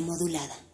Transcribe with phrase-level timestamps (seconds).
[0.00, 0.72] Modulada.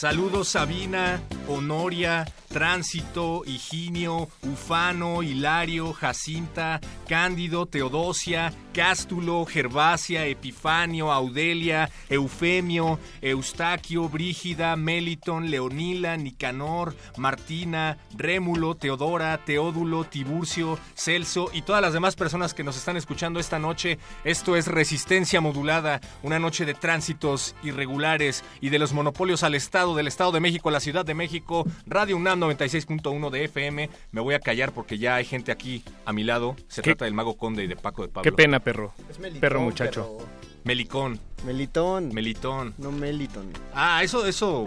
[0.00, 12.98] Saludos Sabina, Honoria, Tránsito, Higinio, Ufano, Hilario, Jacinta, Cándido, Teodosia, Cástulo, Gervasia, Epifanio, Audelia, Eufemio,
[13.22, 22.16] Eustaquio, Brígida, Meliton, Leonila, Nicanor, Martina, Rémulo, Teodora, Teódulo, Tiburcio, Celso y todas las demás
[22.16, 24.00] personas que nos están escuchando esta noche.
[24.24, 29.94] Esto es Resistencia Modulada, una noche de tránsitos irregulares y de los monopolios al Estado,
[29.94, 33.90] del Estado de México a la Ciudad de México, Radio UNAM 96.1 de FM.
[34.12, 36.56] Me voy a callar porque ya hay gente aquí a mi lado.
[36.68, 36.90] Se ¿Qué?
[36.90, 38.22] trata del Mago Conde y de Paco de Pablo.
[38.30, 38.92] Qué pena, perro.
[39.08, 40.16] Es melitón, Perro muchacho.
[40.18, 42.08] pero- Melicón, Melitón.
[42.12, 42.74] Melitón.
[42.76, 43.50] no Meliton.
[43.74, 44.66] Ah, eso, eso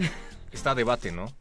[0.51, 1.31] está a debate, ¿no?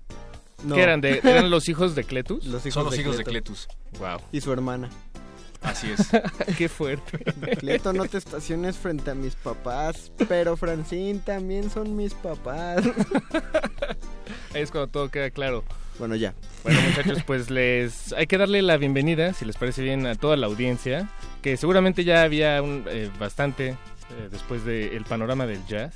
[0.62, 1.00] No, ¿Qué eran?
[1.00, 2.44] De, ¿Eran los hijos de Cletus?
[2.46, 3.24] Los hijos Son los de hijos de.
[3.24, 3.66] Cletus.
[3.98, 4.20] Wow.
[4.30, 4.90] Y su hermana.
[5.62, 6.08] Así es.
[6.58, 7.18] Qué fuerte.
[7.56, 12.84] Cleto, no te estaciones frente a mis papás, pero Francine también son mis papás.
[14.54, 15.64] Ahí es cuando todo queda claro.
[15.98, 16.34] Bueno, ya.
[16.64, 20.36] Bueno, muchachos, pues les hay que darle la bienvenida, si les parece bien, a toda
[20.36, 21.08] la audiencia,
[21.42, 23.76] que seguramente ya había un, eh, bastante eh,
[24.30, 25.94] después del panorama del jazz.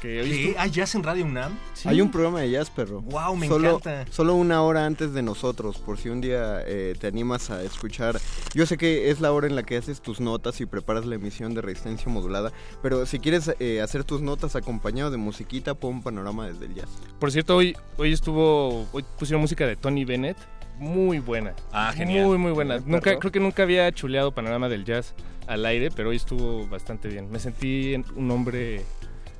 [0.00, 1.58] Que hoy ¿Hay jazz en Radio UNAM?
[1.74, 1.88] Sí.
[1.88, 3.00] Hay un programa de jazz, perro.
[3.02, 4.04] Wow, me solo, encanta.
[4.12, 8.20] Solo una hora antes de nosotros, por si un día eh, te animas a escuchar.
[8.54, 11.14] Yo sé que es la hora en la que haces tus notas y preparas la
[11.14, 12.52] emisión de resistencia modulada,
[12.82, 16.88] pero si quieres eh, hacer tus notas acompañado de musiquita, pon panorama desde el jazz.
[17.18, 20.36] Por cierto, hoy, hoy estuvo, hoy pusieron música de Tony Bennett,
[20.78, 21.54] muy buena.
[21.72, 22.26] Ah, genial.
[22.26, 22.78] Muy, muy buena.
[22.84, 25.14] Nunca, creo que nunca había chuleado panorama del jazz
[25.46, 27.30] al aire, pero hoy estuvo bastante bien.
[27.30, 28.84] Me sentí en- un hombre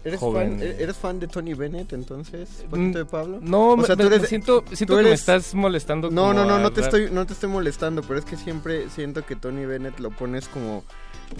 [0.06, 0.58] ¿Eres, Joven.
[0.58, 3.38] fan, e- ¿Eres fan de Tony Bennett entonces, Paquito de Pablo?
[3.42, 6.10] No, O sea, me, tú eres- me siento, siento tú que me estás molestando.
[6.10, 8.36] No, como no, no, a no te estoy, no te estoy molestando, pero es que
[8.36, 10.84] siempre siento que Tony Bennett lo pones como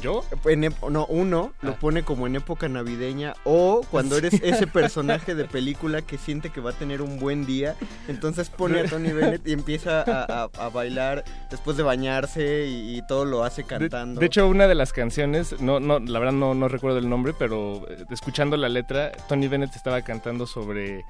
[0.03, 0.25] ¿Yo?
[0.47, 1.77] en no, uno lo Ah.
[1.81, 6.61] pone como en época navideña o cuando eres ese personaje de película que siente que
[6.61, 7.77] va a tener un buen día,
[8.09, 10.25] entonces pone a Tony Bennett y empieza a,
[10.59, 14.21] a- a bailar después de bañarse y, y todo lo hace De, cantando.
[14.21, 17.33] de hecho, una de las canciones, no, no, la verdad no, no recuerdo el nombre,
[17.39, 21.05] pero eh, escuchando la letra, Tony Bennett estaba cantando sobre...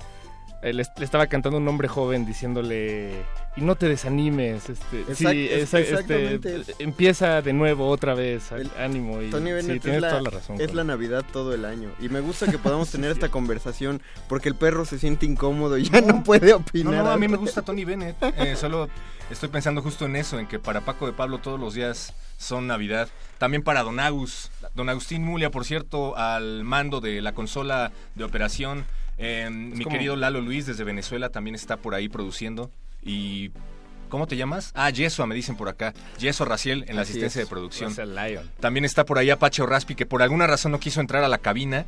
[0.62, 3.12] eh, Le, estaba cantando un hombre joven diciéndole
[3.56, 6.64] y no te desanimes este Exact- sí es- este, exactamente.
[6.78, 10.30] empieza de nuevo otra vez El- ánimo y Tony sí, Bennett tienes la, toda la
[10.30, 13.18] razón es la Navidad todo el año y me gusta que podamos tener Sí.
[13.18, 17.04] esta conversación porque el perro se siente incómodo y ya no, puede No, opinar.
[17.04, 18.16] no, a mí me gusta Tony Bennett.
[18.38, 18.88] Eh, solo
[19.30, 22.66] estoy pensando justo en eso, en que para Paco de Pablo todos los días son
[22.66, 23.08] Navidad.
[23.38, 24.50] También para Don Agus.
[24.74, 28.84] Don Agustín Mulia, por cierto, al mando de la consola de operación.
[29.18, 32.70] Eh, mi como- querido Lalo Luis desde Venezuela también está por ahí produciendo.
[33.02, 33.50] Y...
[34.08, 34.70] ¿Cómo te llamas?
[34.76, 35.92] Ah, Yesua, me dicen por acá.
[36.18, 37.48] Yesua Raciel en la Así asistencia es.
[37.48, 37.92] de producción.
[38.14, 38.48] Lion.
[38.60, 41.38] También está por ahí Apache Raspi, que por alguna razón no quiso entrar a la
[41.38, 41.86] cabina.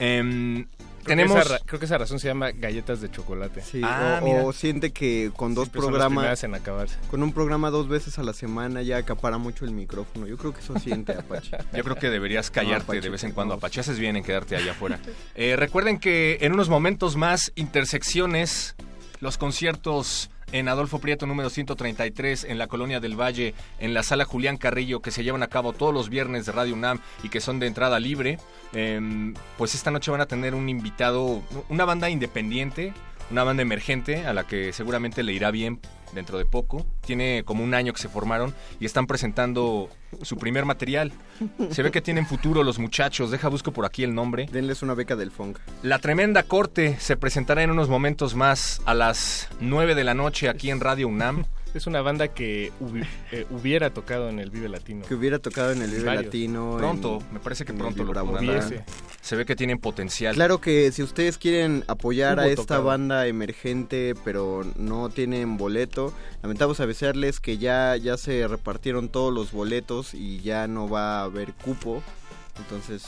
[0.00, 0.66] Em,
[1.04, 1.34] tenemos...
[1.36, 4.52] que esa, ra- creo que esa razón se llama galletas de chocolate Sí, Ah, o,
[4.52, 6.96] siente que con dos Siempre son las programas en acabarse.
[7.10, 10.26] Con un programa dos veces a la semana ya acapara mucho el micrófono.
[10.26, 11.56] Yo creo que eso siente Apache.
[11.76, 13.54] Yo creo que deberías callarte Apache, de vez en cuando.
[13.54, 13.80] Apache.
[13.80, 14.98] Haces bien en quedarte allá afuera.
[15.34, 18.74] Eh, recuerden que en unos momentos más, intersecciones,
[19.20, 24.24] los conciertos en Adolfo Prieto número 133 en la Colonia del Valle, en la sala
[24.24, 27.40] Julián Carrillo, que se llevan a cabo todos los viernes de Radio UNAM y que
[27.40, 28.38] son de entrada libre.
[28.72, 32.92] Em, pues esta noche van a tener un invitado, una banda independiente,
[33.30, 35.80] una banda emergente a la que seguramente le irá bien
[36.14, 36.86] dentro de poco.
[37.04, 39.88] Tiene como un año que se formaron y están presentando
[40.22, 41.12] su primer material.
[41.70, 43.30] Se ve que tienen futuro los muchachos.
[43.30, 44.48] Deja busco por aquí el nombre.
[44.50, 45.58] Denles una beca del Funk.
[45.82, 50.48] La Tremenda Corte se presentará en unos momentos más a las 9 de la noche
[50.48, 51.44] aquí en Radio UNAM.
[51.72, 55.04] Es una banda que hubi- eh, hubiera tocado en el Vive Latino.
[55.06, 56.24] Que hubiera tocado en el Vive Varios.
[56.24, 56.74] Latino.
[56.76, 58.10] Pronto, en- me parece que pronto lo.
[58.24, 58.84] Hubiese.
[59.20, 60.34] Se ve que tienen potencial.
[60.34, 62.84] Claro que si ustedes quieren apoyar Hubo a esta tocado.
[62.84, 66.12] banda emergente pero no tienen boleto,
[66.42, 71.24] lamentamos avisarles que ya, ya se repartieron todos los boletos y ya no va a
[71.24, 72.02] haber cupo.
[72.58, 73.04] Entonces,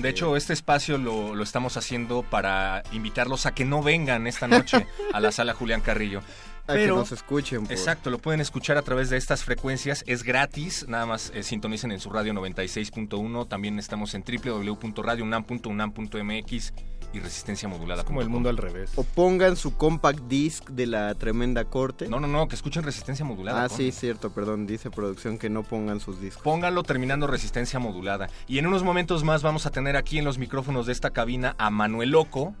[0.00, 4.48] De hecho, este espacio lo, lo estamos haciendo para invitarlos a que no vengan esta
[4.48, 6.22] noche a la sala Julián Carrillo.
[6.68, 7.62] A que Pero, nos escuchen.
[7.64, 11.42] por- exacto, lo pueden escuchar a través de estas frecuencias, es gratis, nada más eh,
[11.42, 16.72] sintonicen en su radio 96.1, también estamos en www.radiounam.unam.mx
[17.12, 18.04] y resistencia modulada.
[18.04, 18.90] Como el mundo al revés.
[18.96, 22.08] O pongan su compact disc de la tremenda corte.
[22.08, 23.64] No, no, no, que escuchen resistencia modulada.
[23.64, 26.42] ah, con- sí, cierto, perdón, dice producción que no pongan sus discos.
[26.42, 28.28] Pónganlo terminando resistencia modulada.
[28.48, 31.54] Y en unos momentos más vamos a tener aquí en los micrófonos de esta cabina
[31.58, 32.54] a Manuel Loco.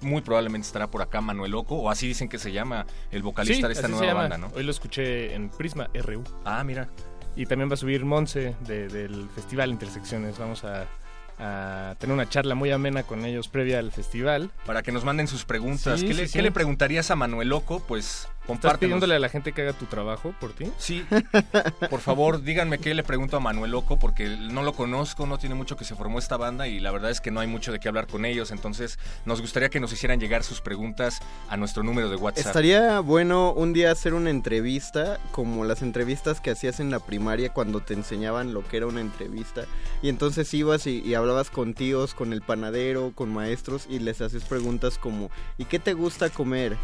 [0.00, 3.66] Muy probablemente estará por acá Manuel Loco, o así dicen que se llama el vocalista
[3.66, 4.20] de esta se nueva llama.
[4.22, 4.50] banda, ¿no?
[4.54, 6.22] Hoy lo escuché en Prisma RU.
[6.44, 6.88] Ah, mira.
[7.36, 10.38] Y también va a subir Monse de- del Festival Intersecciones.
[10.38, 10.86] Vamos a,
[11.38, 14.50] a tener una charla muy amena con ellos previa al festival.
[14.66, 16.00] Para que nos manden sus preguntas.
[16.00, 16.32] Sí, ¿Qué, sí, le, sí.
[16.34, 17.80] qué le preguntarías a Manuel Loco?
[17.86, 20.70] Pues ¿Estás pidiéndole a la gente que haga tu trabajo por ti?
[20.78, 21.04] Sí,
[21.90, 25.54] por favor, díganme qué le pregunto a Manuel Loco, porque no lo conozco, no tiene
[25.54, 27.80] mucho que se formó esta banda y la verdad es que no hay mucho de
[27.80, 28.50] qué hablar con ellos.
[28.50, 32.46] Entonces, nos gustaría que nos hicieran llegar sus preguntas a nuestro número de WhatsApp.
[32.46, 37.52] Estaría bueno un día hacer una entrevista, como las entrevistas que hacías en la primaria
[37.52, 39.64] cuando te enseñaban lo que era una entrevista.
[40.02, 44.20] Y entonces ibas y, y hablabas con tíos, con el panadero, con maestros y les
[44.20, 46.76] haces preguntas como ¿y qué te gusta comer?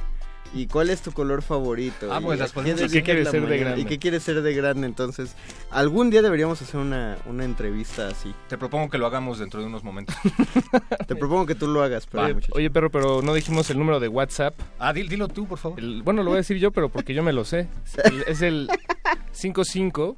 [0.54, 2.12] ¿Y cuál es tu color favorito?
[2.12, 2.96] Ah, ¿Y pues las a podemos qué hacer.
[2.96, 3.80] ¿Y qué quieres ser de grande?
[3.80, 4.86] ¿Y qué quieres ser de grande?
[4.86, 5.34] Entonces,
[5.70, 8.32] algún día deberíamos hacer una, una entrevista así.
[8.48, 10.14] Te propongo que lo hagamos dentro de unos momentos.
[11.08, 14.06] Te propongo que tú lo hagas, pero Oye, perro, pero no dijimos el número de
[14.08, 14.54] WhatsApp.
[14.78, 15.80] Ah, dil- dilo tú, por favor.
[15.80, 17.66] El- bueno, lo voy a decir yo, pero porque yo me lo sé.
[18.04, 18.68] El- Es el
[19.32, 20.16] 55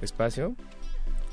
[0.00, 0.54] espacio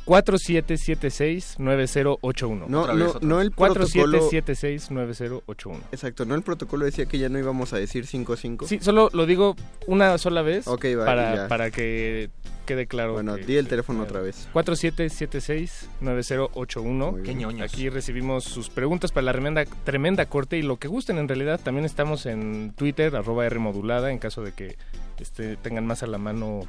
[0.06, 2.68] 4776-9081.
[2.68, 4.30] no, otra vez, no, no el protocolo...
[4.30, 5.80] 4776-9081.
[5.92, 8.68] Exacto, no el protocolo decía que ya no íbamos a decir 5-5.
[8.68, 9.56] Sí, solo lo digo
[9.88, 12.30] una sola vez Ok, va, para, para que
[12.66, 13.14] quede claro.
[13.14, 14.48] Bueno, que- di el teléfono otra vez.
[14.54, 17.12] 4776-9081.
[17.12, 17.72] Muy Qué ñoños.
[17.72, 21.60] Aquí recibimos sus preguntas para la tremenda, tremenda corte y lo que gusten en realidad.
[21.62, 24.78] También estamos en Twitter, arroba R modulada, en caso de que
[25.20, 26.62] este, tengan más a la mano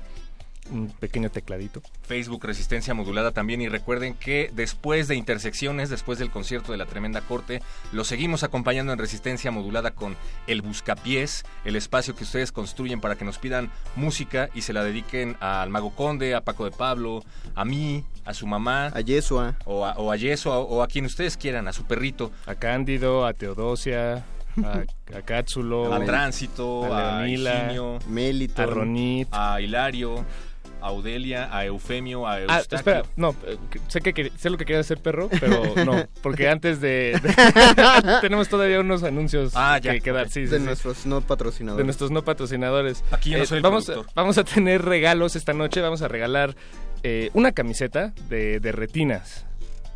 [0.70, 1.82] un pequeño tecladito.
[2.02, 6.86] Facebook Resistencia Modulada también y recuerden que después de Intersecciones, después del concierto de la
[6.86, 7.62] Tremenda Corte,
[7.92, 10.16] lo seguimos acompañando en Resistencia Modulada con
[10.46, 14.84] El Buscapiés, el espacio que ustedes construyen para que nos pidan música y se la
[14.84, 17.24] dediquen al Mago Conde, a Paco de Pablo,
[17.54, 19.56] a mí, a su mamá A Yesua.
[19.64, 23.26] o a, o a Yeso o a quien ustedes quieran, a su perrito, A Cándido,
[23.26, 24.24] a Teodosia,
[24.62, 24.82] a,
[25.14, 28.62] a a Tránsito, a a Leonila, Higinio, Melito.
[28.62, 29.28] a Ronit.
[29.32, 30.51] a Hilario, a
[30.88, 32.76] Audelia, a Eufemio, a Ah, Eustaquio.
[32.76, 33.56] espera, no, eh,
[33.88, 38.48] sé que sé lo que quería hacer perro, pero no, porque antes de, de- tenemos
[38.48, 40.64] todavía unos anuncios Ah, ya, que quedar, sí, de sí.
[40.64, 41.78] nuestros no patrocinadores.
[41.78, 43.04] de nuestros no patrocinadores.
[43.10, 44.12] Aquí yo no Eh, soy el vamos, productor.
[44.14, 45.80] vamos a tener regalos esta noche.
[45.80, 46.54] Vamos a regalar
[47.02, 49.46] eh, una camiseta de, de retinas.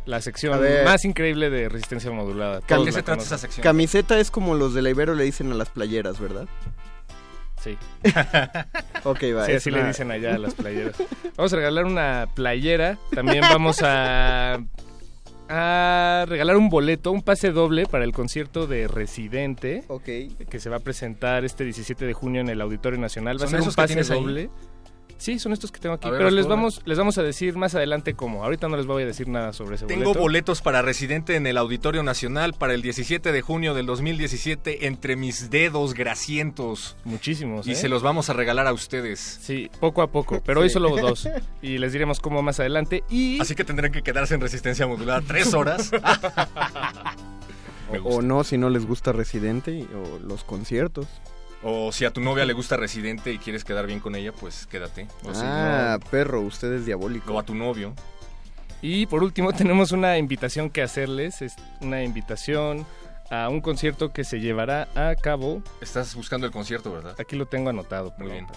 [0.05, 2.61] La A sección más increíble de resistencia modulada.
[2.61, 3.19] ¿De qué se trata conocen.
[3.27, 3.61] esa sección?
[3.63, 6.47] Camiseta es como los de la Ibero le dicen a las playeras, ¿verdad?
[7.67, 7.77] Sí,
[9.03, 9.45] Ok, va.
[9.45, 10.95] sí así una- le dicen allá a las playeras.
[11.35, 12.97] Vamos a regalar una playera.
[13.13, 14.59] También vamos a,
[15.49, 19.83] a regalar un boleto, un pase doble para el concierto de Residente.
[19.87, 20.03] Ok.
[20.49, 23.39] que se va a presentar este 17 de junio en el Auditorio Nacional.
[23.39, 24.49] Va a ¿Son ser un pase ahí?
[25.17, 26.09] Sí, son estos que tengo aquí.
[26.09, 28.43] Ver, pero les puedo vamos, les vamos a decir más adelante cómo.
[28.43, 30.19] Ahorita no les voy a decir nada sobre ese Tengo boleto.
[30.19, 35.15] boletos para Residente en el Auditorio Nacional para el 17 de junio del 2017 entre
[35.15, 36.95] mis dedos grasientos.
[37.03, 37.67] Muchísimos.
[37.67, 37.75] Y ¿eh?
[37.75, 39.19] se los vamos a regalar a ustedes.
[39.41, 40.41] Sí, poco a poco.
[40.45, 41.27] Pero hoy solo dos.
[41.61, 43.03] Y les diremos cómo más adelante.
[43.09, 45.91] Y Así que tendrán que quedarse en resistencia modulada tres horas.
[48.03, 51.07] O no, si no les gusta Residente o los conciertos.
[51.69, 54.65] O si a tu novia le gusta Residente y quieres quedar bien con ella, pues
[54.67, 55.05] quédate.
[55.25, 57.33] O, si ah, perro, usted es diabólico.
[57.33, 57.93] o a tu novio.
[58.81, 62.85] Y por último tenemos una invitación que hacerles, es una invitación
[63.29, 65.61] a un concierto que se llevará a cabo.
[65.81, 67.15] Estás buscando el concierto, ¿verdad?
[67.19, 68.13] Aquí lo tengo anotado.
[68.17, 68.47] Muy perdón.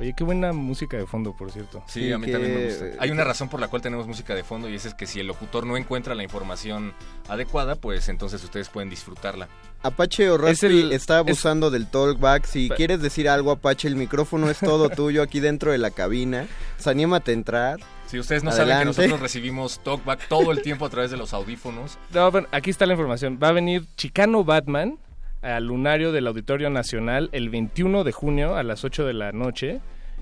[0.00, 1.82] Oye, qué buena música de fondo, por cierto.
[1.86, 2.84] Sí, Sí, a mí que- también me gusta.
[2.98, 5.20] Hay una razón por la cual tenemos música de fondo y esa es que si
[5.20, 6.92] el locutor no encuentra la información
[7.28, 9.48] adecuada, pues entonces ustedes pueden disfrutarla.
[9.84, 12.44] Apache o Es Raspi el- está abusando del talkback.
[12.44, 15.90] Si Pa- quieres decir algo, Apache, el micrófono es todo tuyo aquí dentro de la
[15.92, 16.48] cabina.
[16.76, 17.80] Pues, anímate a entrar.
[18.06, 21.32] Si ustedes no saben que nosotros recibimos talkback todo el tiempo a través de los
[21.32, 23.38] audífonos, No, bueno, aquí está la información.
[23.42, 24.98] Va a venir Chicano Batman
[25.44, 29.80] al lunario del Auditorio Nacional el 21 de junio a las 8 de la noche.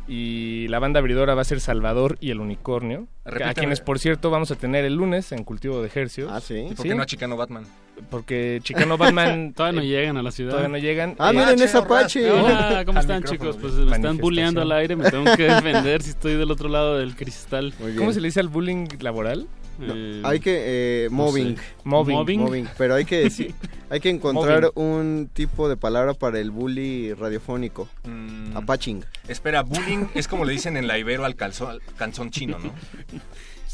[0.08, 3.06] Y la banda abridora va a ser Salvador y el Unicornio.
[3.24, 6.28] A quienes, por cierto, vamos a tener el lunes en Cultivo de Hercios.
[6.32, 6.66] Ah, sí.
[6.70, 6.88] ¿Y por Sí.
[6.88, 7.64] qué no a Chicano Batman?
[8.10, 10.50] Porque Chicano Batman Todavía no llegan a la ciudad.
[10.50, 11.14] todavía no llegan.
[11.20, 12.28] Ah, Eh, miren esa Apache.
[12.32, 13.56] Hola, ¿cómo Al están chicos?
[13.60, 16.98] Pues me están bulleando al aire, me tengo que defender si estoy del otro lado
[16.98, 17.72] del cristal.
[17.78, 17.98] Muy bien.
[17.98, 19.46] ¿Cómo se le dice al bullying laboral?
[19.78, 21.62] No, Eh, hay que eh, no mobbing, sé.
[21.84, 22.16] Mobbing.
[22.16, 22.40] Mobbing.
[22.40, 23.54] mobbing, pero hay que decir,
[23.90, 27.88] hay que encontrar un tipo de palabra para el bully radiofónico.
[28.04, 29.04] Mm, Apaching.
[29.28, 32.72] espera, bullying es como le dicen en la Ibero al calzón, al calzón chino, ¿no?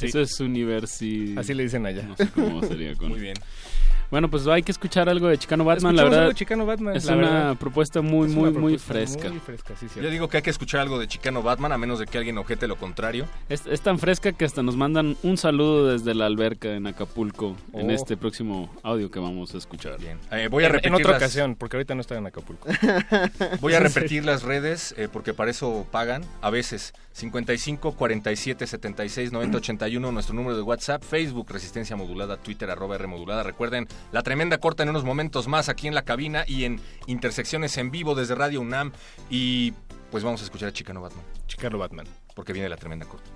[0.00, 1.34] Eso es universi...
[1.36, 2.04] Así le dicen allá.
[2.04, 3.08] No sé cómo sería con...
[3.08, 3.34] Muy bien.
[4.10, 6.28] Bueno, pues hay que escuchar algo de Chicano Batman, la algo verdad.
[6.28, 6.96] de Chicano Batman.
[6.96, 7.56] Es la una verdad.
[7.56, 9.28] propuesta muy, Es muy, muy fresca.
[9.28, 11.98] Muy fresca, sí, Yo digo que hay que escuchar algo de Chicano Batman, a menos
[11.98, 13.26] de que alguien ojete lo contrario.
[13.50, 17.54] Es, es tan fresca que hasta nos mandan un saludo desde la alberca en Acapulco
[17.74, 17.92] en Oh.
[17.92, 19.98] este próximo audio que vamos a escuchar.
[20.00, 20.18] Bien.
[20.32, 22.66] Eh, voy a En- repetir en otra las- ocasión, porque ahorita no estoy en Acapulco.
[23.60, 26.22] Voy a repetir las redes eh, porque para eso pagan.
[26.40, 32.70] A veces 55 47 76 90 81 nuestro número de WhatsApp, Facebook Resistencia Modulada, Twitter
[32.70, 33.42] arroba R Modulada.
[33.42, 37.76] Recuerden la tremenda corta en unos momentos más aquí en la cabina y en intersecciones
[37.78, 38.92] en vivo desde Radio UNAM
[39.30, 39.72] y
[40.10, 42.06] pues vamos a escuchar a Chicano Batman Chicano Batman.
[42.34, 43.28] porque viene la tremenda corta.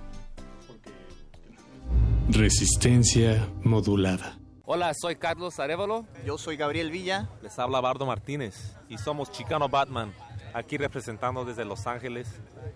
[2.30, 4.38] Resistencia modulada.
[4.64, 6.06] Hola, soy Carlos Arevalo.
[6.24, 7.28] Yo soy Gabriel Villa.
[7.42, 10.12] Les habla Bardo Martínez y somos Chicano Batman,
[10.54, 12.28] aquí representando desde Los Ángeles.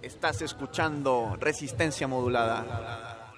[0.02, 3.32] Estás escuchando Resistencia Modulada.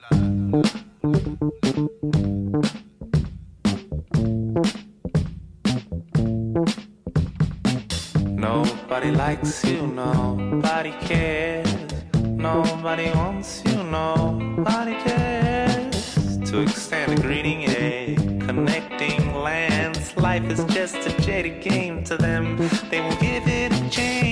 [8.99, 11.73] Nobody likes you, nobody cares.
[12.15, 16.39] Nobody wants you, nobody cares.
[16.51, 20.17] To extend a greeting, a connecting lands.
[20.17, 22.57] Life is just a jaded game to them.
[22.91, 24.28] They will give it a chance.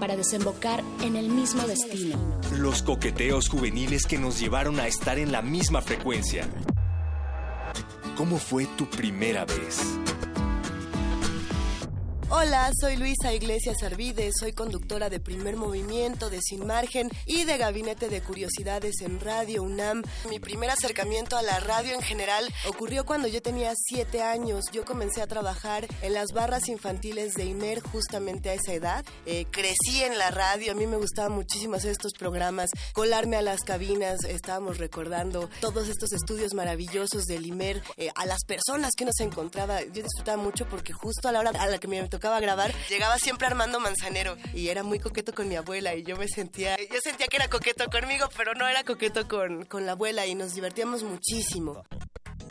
[0.00, 2.18] Para desembocar en el mismo destino.
[2.58, 6.48] Los coqueteos juveniles que nos llevaron a estar en la misma frecuencia.
[8.16, 9.98] ¿Cómo fue tu primera vez?
[12.38, 17.56] Hola, soy Luisa Iglesias Arvide, soy conductora de Primer Movimiento, de Sin Margen y de
[17.56, 20.02] Gabinete de Curiosidades en Radio UNAM.
[20.28, 24.66] Mi primer acercamiento a la radio en general ocurrió cuando yo tenía siete años.
[24.70, 29.02] Yo comencé a trabajar en las barras infantiles de IMER justamente a esa edad.
[29.24, 33.42] Eh, crecí en la radio, a mí me gustaba muchísimo hacer estos programas, colarme a
[33.42, 39.04] las cabinas, estábamos recordando todos estos estudios maravillosos del IMER, eh, a las personas que
[39.04, 39.80] uno se encontraba.
[39.84, 43.18] Yo disfrutaba mucho porque justo a la hora a la que me tocaba grabar, llegaba
[43.18, 47.00] siempre Armando Manzanero y era muy coqueto con mi abuela y yo me sentía, yo
[47.02, 50.54] sentía que era coqueto conmigo, pero no era coqueto con, con la abuela y nos
[50.54, 51.84] divertíamos muchísimo.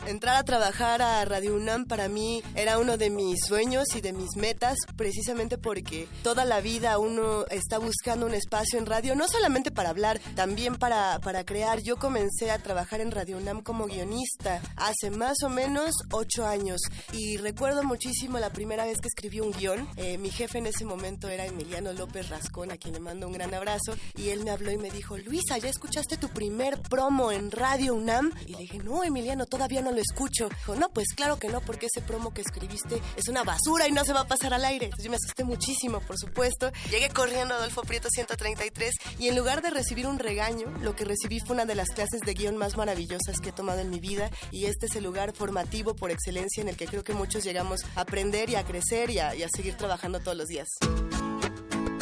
[0.06, 4.12] Entrar a trabajar a Radio UNAM para mí era uno de mis sueños y de
[4.12, 9.26] mis metas, precisamente porque toda la vida uno está buscando un espacio en radio, no
[9.26, 11.80] solamente para hablar, también para, para crear.
[11.80, 16.80] Yo comencé a trabajar en Radio UNAM como guionista hace más o menos ocho años
[17.12, 19.88] y recuerdo muchísimo la primera vez que escribí un guion.
[19.96, 23.32] Eh, mi jefe en ese momento era Emiliano López Rascón, a quien le mando un
[23.32, 27.32] gran abrazo, y él me habló y me dijo, Luisa, ¿ya escuchaste tu primer promo
[27.32, 28.32] en Radio UNAM?
[28.46, 30.48] Y le dije, no, Emiliano, todavía no lo escucho.
[30.48, 33.92] Dijo, no, pues claro que no, porque ese promo que escribiste es una basura y
[33.92, 34.86] no se va a pasar al aire.
[34.86, 36.70] Entonces yo me asusté muchísimo, por supuesto.
[36.90, 41.04] Llegué corriendo a Adolfo Prieto 133 y en lugar de recibir un regaño, lo que
[41.04, 44.00] recibí fue una de las clases de guion más maravillosas que he tomado en mi
[44.00, 47.44] vida y este es el lugar formativo por excelencia en el que creo que muchos
[47.44, 50.68] llegamos a aprender y a crecer y a seguir trabajando todos los días.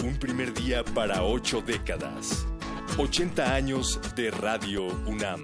[0.02, 2.46] Un primer día para ocho décadas.
[2.96, 5.42] 80 años de Radio UNAM.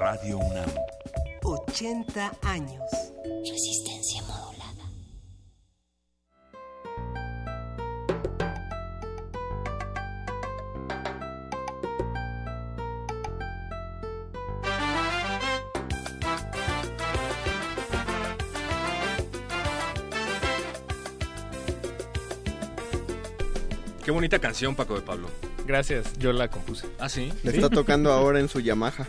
[0.00, 0.70] Radio UNAM.
[1.42, 2.90] 80 años.
[3.46, 4.86] Resistencia modulada.
[24.02, 25.28] Qué bonita canción, Paco de Pablo.
[25.70, 26.88] Gracias, yo la compuse.
[26.98, 27.32] ¿Ah, sí?
[27.44, 29.06] Le está tocando ahora en su Yamaha.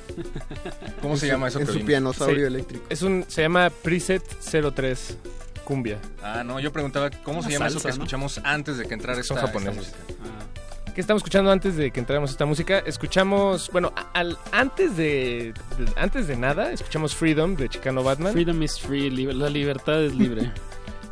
[1.02, 2.86] ¿Cómo se llama eso En su pianosaurio Sí, eléctrico.
[2.88, 4.22] Es un, se llama Preset
[4.76, 5.18] 03
[5.64, 5.98] Cumbia.
[6.22, 8.04] Ah, no, yo preguntaba cómo Una se llama eso salsa, que ¿no?
[8.04, 9.88] escuchamos antes de que entrara Son esta, japoneses.
[9.88, 10.94] esta música.
[10.94, 12.78] ¿Qué estamos escuchando antes de que entráramos esta música?
[12.86, 18.34] Escuchamos, bueno, al, antes de, de- antes de nada, escuchamos Freedom de Chicano Batman.
[18.34, 20.52] Freedom is free, li- la libertad es libre.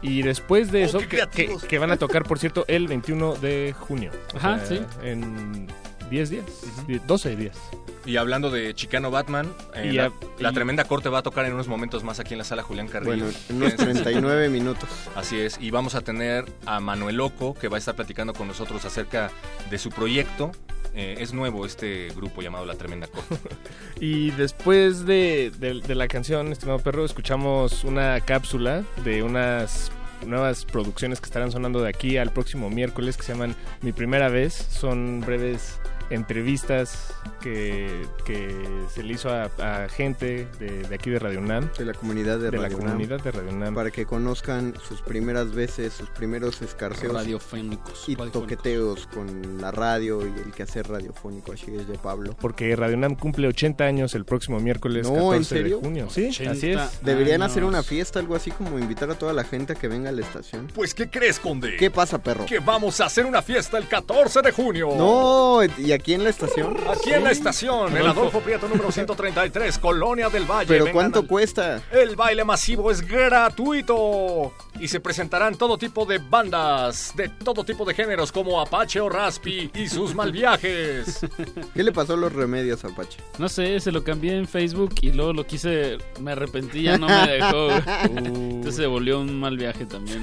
[0.01, 3.75] Y después de Oh, eso, que, que, van a tocar, por cierto, el 21 de
[3.77, 4.11] junio.
[4.33, 4.81] O Ajá, sea, sí.
[5.03, 5.67] En
[6.09, 6.45] 10 días,
[6.87, 7.57] die- 12 días.
[8.05, 11.21] Y hablando de Chicano Batman, eh, Y la, a- la y- tremenda corte va a
[11.21, 13.25] tocar en unos momentos más aquí en la sala Julián Carrillo.
[13.25, 14.03] Bueno, en unos Quédense.
[14.03, 14.89] 39 minutos.
[15.15, 18.47] Así es, y vamos a tener a Manuel Loco, que va a estar platicando con
[18.47, 19.29] nosotros acerca
[19.69, 20.51] de su proyecto.
[20.95, 23.35] Eh, es nuevo este grupo llamado La Tremenda Corte.
[24.01, 29.91] Y después de, de- de la canción, estimado perro, escuchamos una cápsula de unas
[30.25, 34.29] nuevas producciones que estarán sonando de aquí al próximo miércoles que se llaman Mi Primera
[34.29, 34.53] Vez.
[34.53, 38.55] Son breves entrevistas que, que
[38.93, 41.69] se le hizo a, a gente de, de aquí de Radio UNAM.
[41.77, 43.75] De la comunidad de, De la Radio UNAM, comunidad de Radio UNAM.
[43.75, 47.13] Para que conozcan sus primeras veces, sus primeros escarceos.
[47.13, 48.07] Radiofónicos.
[48.09, 48.31] Y radiofónicos.
[48.41, 51.53] toqueteos con la radio y el quehacer radiofónico.
[51.53, 52.35] Así es de Pablo.
[52.39, 55.77] Porque Radio UNAM cumple 80 años el próximo miércoles No, 14 ¿en serio?
[55.77, 56.07] de junio.
[56.09, 57.01] Sí, 80 así es.
[57.03, 57.51] Deberían años.
[57.51, 60.11] hacer una fiesta, algo así como invitar a toda la gente a que venga a
[60.13, 60.67] la estación.
[60.73, 61.75] Pues, ¿qué crees, Conde?
[61.77, 62.45] ¿Qué pasa, perro?
[62.45, 64.89] Que vamos a hacer una fiesta el 14 de junio.
[64.97, 66.75] No, ¿y aquí en la estación?
[66.89, 70.67] Aquí en la estación, en Adolfo Prieto número 133, Colonia del Valle.
[70.67, 71.81] ¿Pero Vengan cuánto al- cuesta?
[71.91, 77.85] El baile masivo es gratuito y se presentarán todo tipo de bandas de todo tipo
[77.85, 81.19] de géneros como Apache o Raspi y sus mal viajes.
[81.73, 83.19] ¿Qué le pasó a los remedios, Apache?
[83.37, 87.07] No sé, se lo cambié en Facebook y luego lo quise, me arrepentí, ya no
[87.07, 87.67] me dejó.
[87.67, 87.83] güey.
[88.15, 90.21] Entonces se volvió un mal viaje también.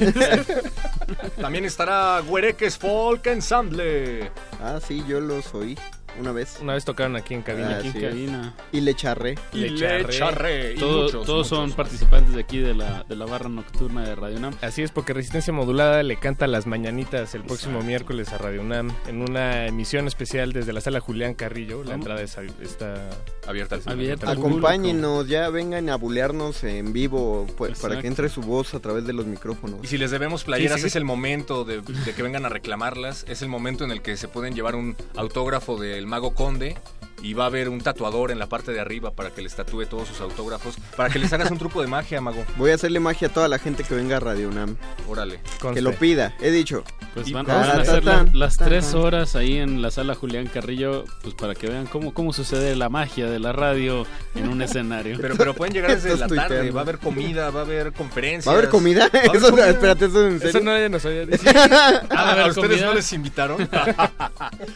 [1.41, 4.31] También estará Huereques Folk Ensemble.
[4.63, 6.06] Ah, sí, yo los oí Chloe.
[6.19, 6.59] Una vez.
[6.61, 7.79] Una vez tocaron aquí en cabina.
[7.79, 8.55] Aquí en cabina.
[8.73, 9.37] Y le charré.
[9.53, 9.75] Y le
[10.11, 10.75] charré.
[10.75, 14.15] y Todo- muchos, todos son participantes de aquí de la, de la barra nocturna de
[14.15, 14.55] Radio Nam.
[14.63, 18.91] Así es, porque Resistencia Modulada le canta las mañanitas el próximo miércoles a Radio UNAM
[19.07, 21.85] en una emisión especial desde la sala Julián Carrillo.
[21.85, 23.09] La entrada es- está
[23.47, 23.79] abierta.
[23.87, 28.75] Abierta al Acompáñenos, ya vengan a bulearnos en vivo pues, para que entre su voz
[28.75, 29.81] a través de los micrófonos.
[29.83, 30.87] Y si les debemos playeras, Sí, sí.
[30.89, 33.25] es el momento de, de que vengan a reclamarlas.
[33.29, 36.77] Es el momento en el que se pueden llevar un autógrafo del Mago Conde
[37.23, 39.87] y va a haber un tatuador en la parte de arriba para que les tatúe
[39.87, 42.45] todos sus autógrafos, para que les hagas un truco de magia, mago.
[42.57, 44.77] Voy a hacerle magia a toda la gente que venga a Radio UNAM.
[45.09, 45.41] Órale.
[45.75, 46.85] Que lo pida, he dicho.
[47.15, 51.35] Pues van, a hacer la- las tres horas ahí en la sala Julián Carrillo, pues
[51.35, 55.17] para que vean cómo, cómo sucede la magia de la radio en un escenario.
[55.19, 56.75] Pero, pero pueden llegar desde la tarde, tuiteando.
[56.75, 58.47] va a haber comida, va a haber conferencias.
[58.47, 59.09] ¿Va a haber comida?
[59.15, 59.69] Va a haber Eso- comida.
[59.71, 60.49] espérate, ¿eso en serio?
[60.51, 61.43] Eso nadie nos había dicho.
[61.49, 62.87] ¿A, ¿Va a haber ¿a ustedes comida?
[62.87, 63.69] no les invitaron?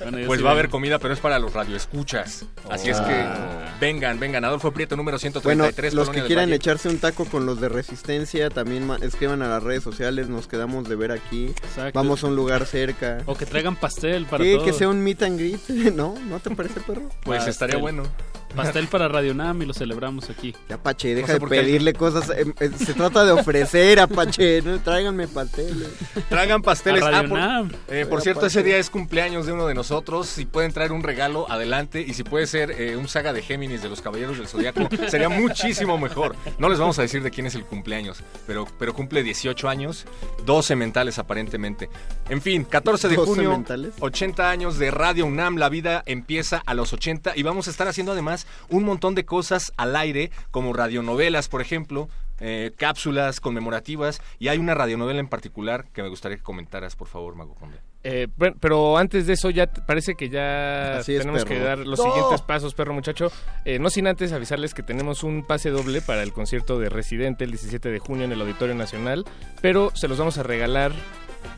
[0.01, 2.30] Bueno, pues sí va a haber comida, pero es para los radioescuchas.
[2.71, 3.25] Así es que
[3.81, 4.45] vengan, vengan.
[4.45, 5.95] Adolfo Prieto, número Bueno, 133.
[5.95, 6.55] los Colonia que quieran Valle.
[6.57, 10.89] echarse un taco con los de Resistencia, también escriban a las redes sociales, nos quedamos
[10.89, 11.47] de ver aquí.
[11.47, 11.99] Exacto.
[11.99, 13.19] Vamos a un lugar cerca.
[13.27, 14.55] O que traigan pastel para ¿Qué?
[14.55, 14.67] todos.
[14.67, 16.15] Que sea un meet and greet, ¿no?
[16.29, 17.09] ¿No te parece, perro?
[17.25, 17.51] Pues Pastel.
[17.51, 18.03] estaría bueno.
[18.55, 20.55] Pastel para Radio Nam y lo celebramos aquí.
[20.69, 22.31] Ya, Apache, deja sé de pedirle cosas.
[22.31, 24.63] eh, eh, se trata de ofrecer, Apache.
[24.63, 24.79] ¿no?
[24.81, 25.89] Tráiganme pasteles.
[26.29, 27.03] Traigan pasteles.
[27.03, 27.73] A Radio Ah, por, Nam.
[27.89, 30.27] eh, por cierto, ese día es cumpleaños de uno de nosotros.
[30.29, 32.01] Si pueden traer un regalo, adelante.
[32.07, 35.29] Y si puede ser eh, un saga de Géminis de los Caballeros del Zodiaco, sería
[35.29, 36.35] muchísimo mejor.
[36.59, 40.07] No les vamos a decir de quién es el cumpleaños, pero, pero cumple 18 años,
[40.45, 41.89] 12 mentales aparentemente.
[42.29, 43.93] En fin, 14 de 12 junio, mentales.
[44.01, 45.57] 80 años de Radio UNAM.
[45.57, 49.25] La vida empieza a los 80 y vamos a estar haciendo además un montón de
[49.25, 52.09] cosas al aire, como radionovelas, por ejemplo.
[52.43, 57.07] eh, cápsulas conmemorativas y hay una radionovela en particular que me gustaría que comentaras, por
[57.07, 57.77] favor, Mago Conde.
[58.03, 58.29] Eh,
[58.61, 62.07] pero antes de eso ya parece que ya Así tenemos que dar los ¡No!
[62.07, 63.31] siguientes pasos, perro muchacho.
[63.67, 67.45] Eh, no sin antes avisarles que tenemos un pase doble para el concierto de Residente
[67.45, 69.27] el 17 de junio en el Auditorio Nacional,
[69.61, 70.93] pero se los vamos a regalar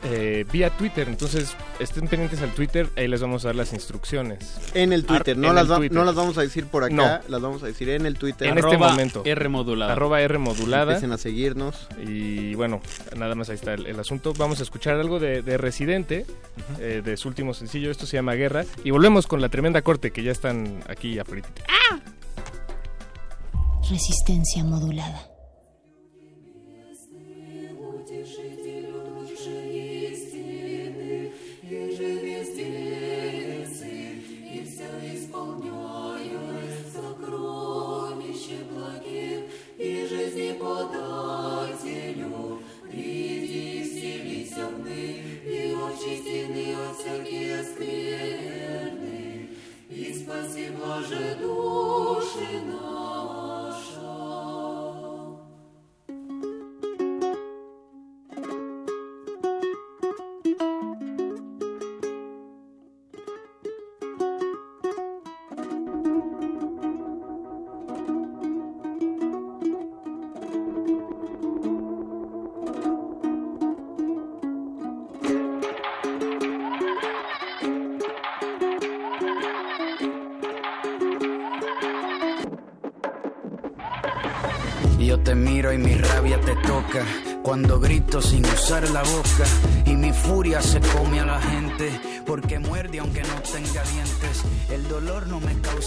[0.05, 1.07] eh, vía Twitter.
[1.07, 4.57] Entonces estén pendientes al Twitter, ahí les vamos a dar las instrucciones.
[4.73, 5.97] En el Twitter, Ar- no, en las el va- Twitter.
[5.97, 7.19] no las vamos a decir por acá, No.
[7.27, 8.47] las vamos a decir en el Twitter.
[8.47, 9.21] En este momento.
[9.25, 9.93] R modulada.
[9.93, 10.93] Arroba R modulada.
[10.93, 11.87] Empiecen a seguirnos.
[12.05, 12.81] Y bueno,
[13.17, 14.33] nada más ahí está el, el asunto.
[14.37, 16.25] Vamos a escuchar algo de, de Residente,
[16.79, 17.91] eh, de su último sencillo.
[17.91, 18.65] Esto se llama Guerra.
[18.83, 21.47] Y volvemos con la tremenda corte que ya están aquí afuera.
[23.89, 25.27] Resistencia modulada.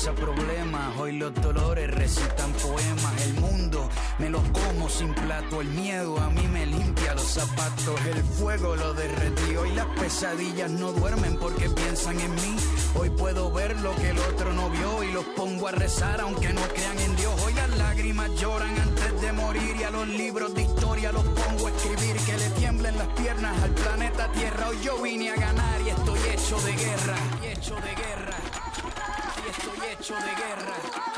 [0.07, 3.27] Causa problemas, hoy los dolores recitan poemas.
[3.27, 3.89] El mundo
[4.19, 8.77] me lo como sin plato, el miedo a mí me limpia los zapatos, el fuego
[8.77, 12.57] lo derretió y las pesadillas no duermen porque piensan en mí.
[12.95, 16.53] Hoy puedo ver lo que el otro no vio y los pongo a rezar aunque
[16.53, 17.35] no crean en Dios.
[17.45, 21.67] Hoy las lágrimas lloran antes de morir y a los libros de historia los pongo
[21.67, 24.69] a escribir que le tiemblen las piernas al planeta Tierra.
[24.69, 27.17] Hoy yo vine a ganar y estoy hecho de guerra.
[30.07, 31.16] Hecho de guerra.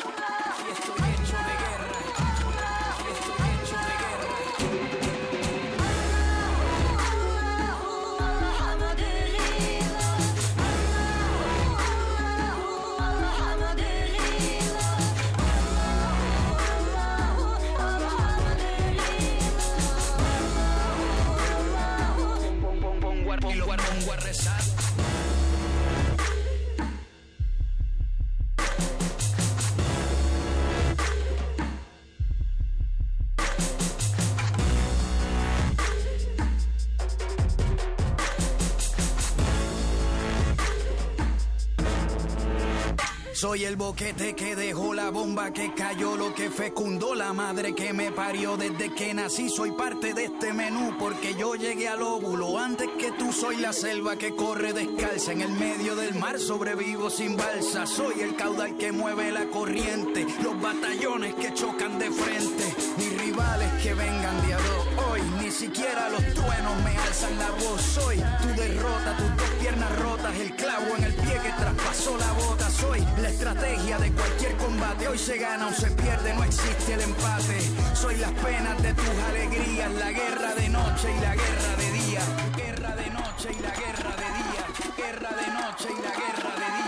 [43.59, 47.92] Soy el boquete que dejó la bomba que cayó, lo que fecundó la madre que
[47.92, 49.49] me parió desde que nací.
[49.49, 53.33] Soy parte de este menú porque yo llegué al óvulo antes que tú.
[53.33, 56.38] Soy la selva que corre descalza en el medio del mar.
[56.38, 57.85] Sobrevivo sin balsa.
[57.85, 62.64] Soy el caudal que mueve la corriente, los batallones que chocan de frente.
[62.97, 67.83] Mis rivales que vengan de hoy, ni siquiera los truenos me alzan la voz.
[67.83, 72.33] Soy tu derrota, tus dos piernas rotas, el clavo en el pie que traspasó la
[72.35, 72.71] bota.
[72.71, 75.09] Soy la estrategia de cualquier combate.
[75.09, 77.61] Hoy se gana o se pierde, no existe el empate.
[77.95, 82.21] Soy las penas de tus alegrías, la guerra de noche y la guerra de día.
[82.57, 84.65] Guerra de noche y la guerra de día.
[84.97, 86.88] Guerra de noche y la guerra de día.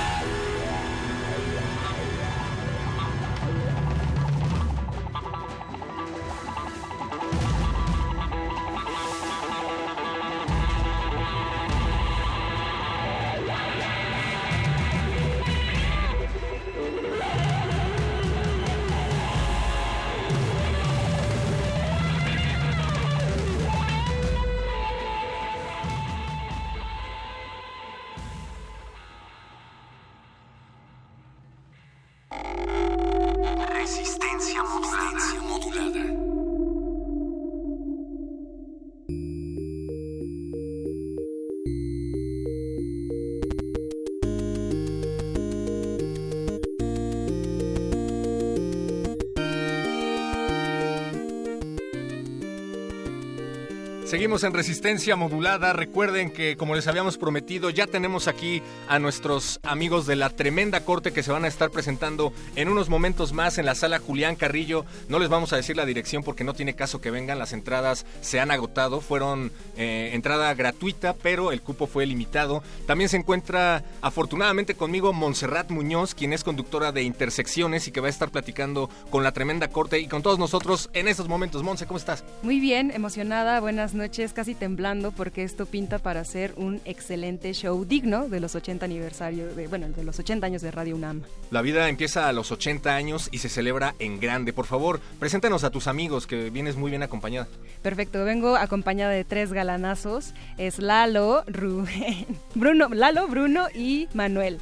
[54.11, 55.71] Seguimos en resistencia modulada.
[55.71, 60.83] Recuerden que, como les habíamos prometido, ya tenemos aquí a nuestros amigos de la tremenda
[60.83, 64.35] corte que se van a estar presentando en unos momentos más en la sala Julián
[64.35, 64.83] Carrillo.
[65.07, 67.39] No les vamos a decir la dirección porque no tiene caso que vengan.
[67.39, 68.99] Las entradas se han agotado.
[68.99, 72.63] Fueron eh, entrada gratuita, pero el cupo fue limitado.
[72.87, 78.07] También se encuentra, afortunadamente, conmigo Montserrat Muñoz, quien es conductora de Intersecciones y que va
[78.07, 81.63] a estar platicando con la tremenda corte y con todos nosotros en estos momentos.
[81.63, 82.25] Monse, ¿cómo estás?
[82.43, 84.00] Muy bien, emocionada, buenas noches,
[84.33, 89.53] casi temblando porque esto pinta para ser un excelente show digno de los 80 aniversario
[89.53, 91.21] de, bueno, de los 80 años de Radio UNAM.
[91.51, 94.53] La vida empieza a los 80 años y se celebra en grande.
[94.53, 97.47] Por favor, preséntanos a tus amigos, que vienes muy bien acompañada.
[97.81, 104.59] Perfecto, vengo acompañada de tres galanazos, es Lalo, Rubén, Bruno, Lalo, Bruno y Manuel.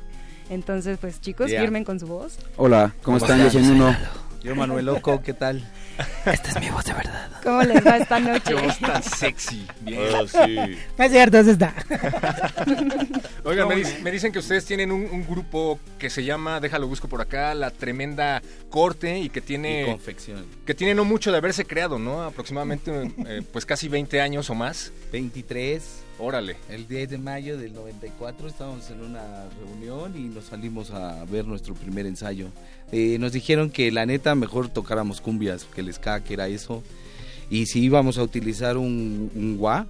[0.50, 1.62] Entonces, pues chicos, Yeah.
[1.62, 2.38] firmen con su voz.
[2.58, 3.40] Hola, ¿cómo están?
[3.44, 3.96] Yo soy Nuno.
[4.44, 5.70] Yo, Manuel Loco, ¿qué tal?
[6.26, 7.30] Esta es mi voz de verdad.
[7.44, 8.42] ¿Cómo les va esta noche?
[8.48, 9.66] Qué voz tan sexy.
[9.82, 10.00] Bien.
[10.14, 10.56] Oh, sí.
[10.98, 11.74] No es cierto, eso está.
[13.44, 16.88] Oigan, me, dic- me dicen que ustedes tienen un, un grupo que se llama, déjalo
[16.88, 19.84] busco por acá, La Tremenda Corte y que tiene...
[19.84, 20.46] Y confección.
[20.66, 22.24] Que tiene no mucho de haberse creado, ¿no?
[22.24, 24.92] Aproximadamente eh, pues casi 20 años o más.
[25.12, 25.84] 23.
[26.22, 26.58] Órale.
[26.68, 31.48] El 10 de mayo del 94 estábamos en una reunión y nos salimos a ver
[31.48, 32.50] nuestro primer ensayo.
[32.92, 36.84] Eh, nos dijeron que la neta mejor tocáramos cumbias, que el ska, que era eso.
[37.50, 39.88] Y si íbamos a utilizar un, un gua,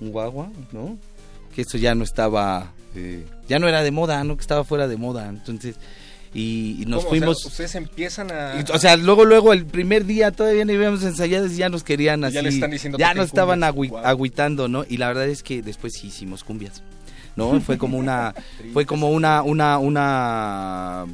[0.00, 0.98] un guagua, ¿no?
[1.52, 4.36] Que eso ya no estaba, eh, ya no era de moda, ¿no?
[4.36, 5.28] Que estaba fuera de moda.
[5.28, 5.76] Entonces,
[6.34, 7.10] y, y nos ¿Cómo?
[7.10, 7.44] O sea, fuimos...
[7.46, 8.54] ustedes empiezan a...
[8.60, 11.84] Y, O sea, luego, luego, el primer día todavía no habíamos ensayado y ya nos
[11.84, 12.34] querían así.
[12.34, 13.98] ya le están diciendo ya nos estaban agui- Wow.
[13.98, 14.84] agüitando, ¿no?
[14.88, 16.82] Y la verdad es que después sí hicimos cumbias,
[17.36, 17.60] ¿no?
[17.60, 18.34] Fue como una,
[18.72, 21.04] fue como una, una, una,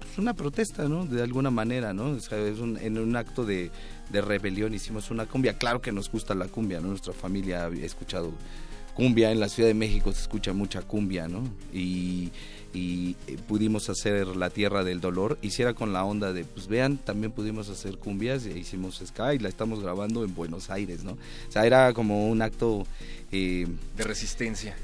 [0.00, 1.04] pues una protesta, ¿no?
[1.06, 2.10] De alguna manera, ¿no?
[2.10, 3.70] O sea, es un- en un acto de,
[4.10, 5.54] de rebelión hicimos una cumbia.
[5.58, 6.88] Claro que nos gusta la cumbia, ¿no?
[6.88, 8.32] Nuestra familia ha escuchado
[8.94, 11.42] cumbia, en la Ciudad de México se escucha mucha cumbia, ¿no?
[11.72, 12.30] Y,
[12.74, 16.96] y, eh, pudimos hacer La Tierra del Dolor, hiciera con la onda de, pues vean,
[16.96, 21.12] también pudimos hacer cumbias, e hicimos ska y la estamos grabando en Buenos Aires, ¿no?
[21.12, 22.86] O sea, era como un acto...
[23.30, 24.74] eh, De resistencia.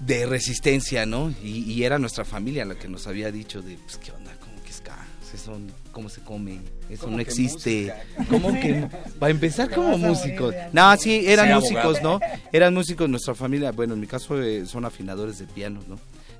[0.00, 1.32] de resistencia, ¿no?
[1.42, 4.32] Y, y era nuestra familia la que nos había dicho de, pues, ¿qué onda?
[4.40, 4.96] ¿Cómo que ska?
[5.34, 5.58] Eso,
[5.92, 6.58] ¿Cómo se come?
[6.88, 7.92] Eso ¿Cómo no existe.
[8.16, 8.24] música?
[8.30, 8.88] ¿Cómo que?
[9.18, 10.54] Para empezar como músicos.
[10.72, 12.18] No, sí, eran músicos, abogado.
[12.20, 12.26] ¿no?
[12.52, 15.98] Eran músicos, nuestra familia, bueno, en mi caso eh, son afinadores de piano, ¿no?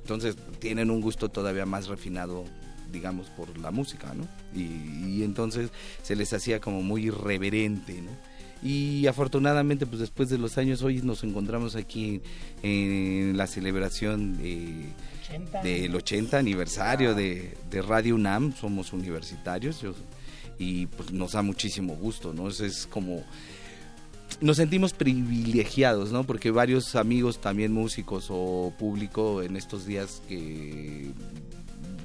[0.09, 2.47] Entonces tienen un gusto todavía más refinado,
[2.91, 4.27] digamos, por la música, ¿no?
[4.59, 5.69] Y, y entonces
[6.03, 8.11] se les hacía como muy irreverente, ¿no?
[8.63, 12.23] Y afortunadamente, pues después de los años, hoy nos encontramos aquí
[12.63, 14.87] en la celebración de-
[15.29, 19.95] 80 del 80 aniversario de, de Radio UNAM, somos universitarios yo-
[20.59, 22.49] y pues nos da muchísimo gusto, ¿no?
[22.49, 23.23] Es, es como
[24.41, 26.25] nos sentimos privilegiados, ¿no?
[26.25, 31.11] Porque varios amigos también músicos o público en estos días que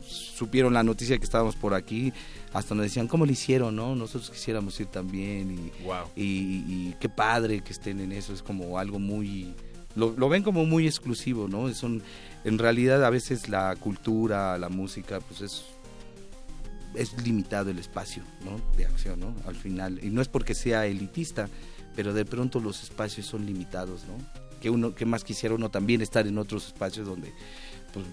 [0.06, 2.12] supieron la noticia que estábamos por aquí,
[2.54, 3.96] hasta nos decían, ¿cómo lo hicieron, no?
[3.96, 6.08] Nosotros quisiéramos ir también y, Wow.
[6.16, 6.24] y,
[6.68, 9.54] y qué padre que estén en eso, es como algo muy...
[9.96, 11.70] Lo, lo ven como muy exclusivo, ¿no?
[11.70, 12.02] Es un,
[12.44, 15.66] en realidad a veces la cultura, la música, pues es
[16.96, 18.60] es limitado el espacio ¿no?
[18.78, 19.34] de acción, ¿no?
[19.48, 21.50] Al final, y no es porque sea elitista,
[21.96, 24.18] pero de pronto los espacios son limitados, ¿no?
[24.62, 27.34] Que uno, que más quisiera uno también estar en otros espacios donde,
[27.94, 28.06] pues,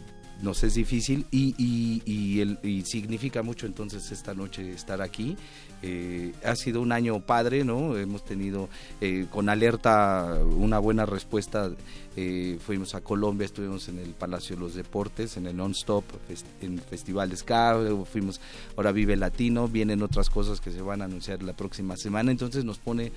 [0.42, 5.36] nos es difícil y, y, y, el- y significa mucho entonces esta noche estar aquí.
[5.82, 7.96] Eh, ha sido un año padre, ¿no?
[7.96, 8.68] Hemos tenido
[9.00, 11.70] eh, con alerta una buena respuesta.
[12.16, 16.44] Eh, fuimos a Colombia, estuvimos en el Palacio de los Deportes, en el Non-Stop, fest-
[16.60, 17.78] en Festival de Ska,
[18.10, 18.40] fuimos,
[18.76, 22.64] ahora Vive Latino, vienen otras cosas que se van a anunciar la próxima semana, entonces
[22.64, 23.12] nos pone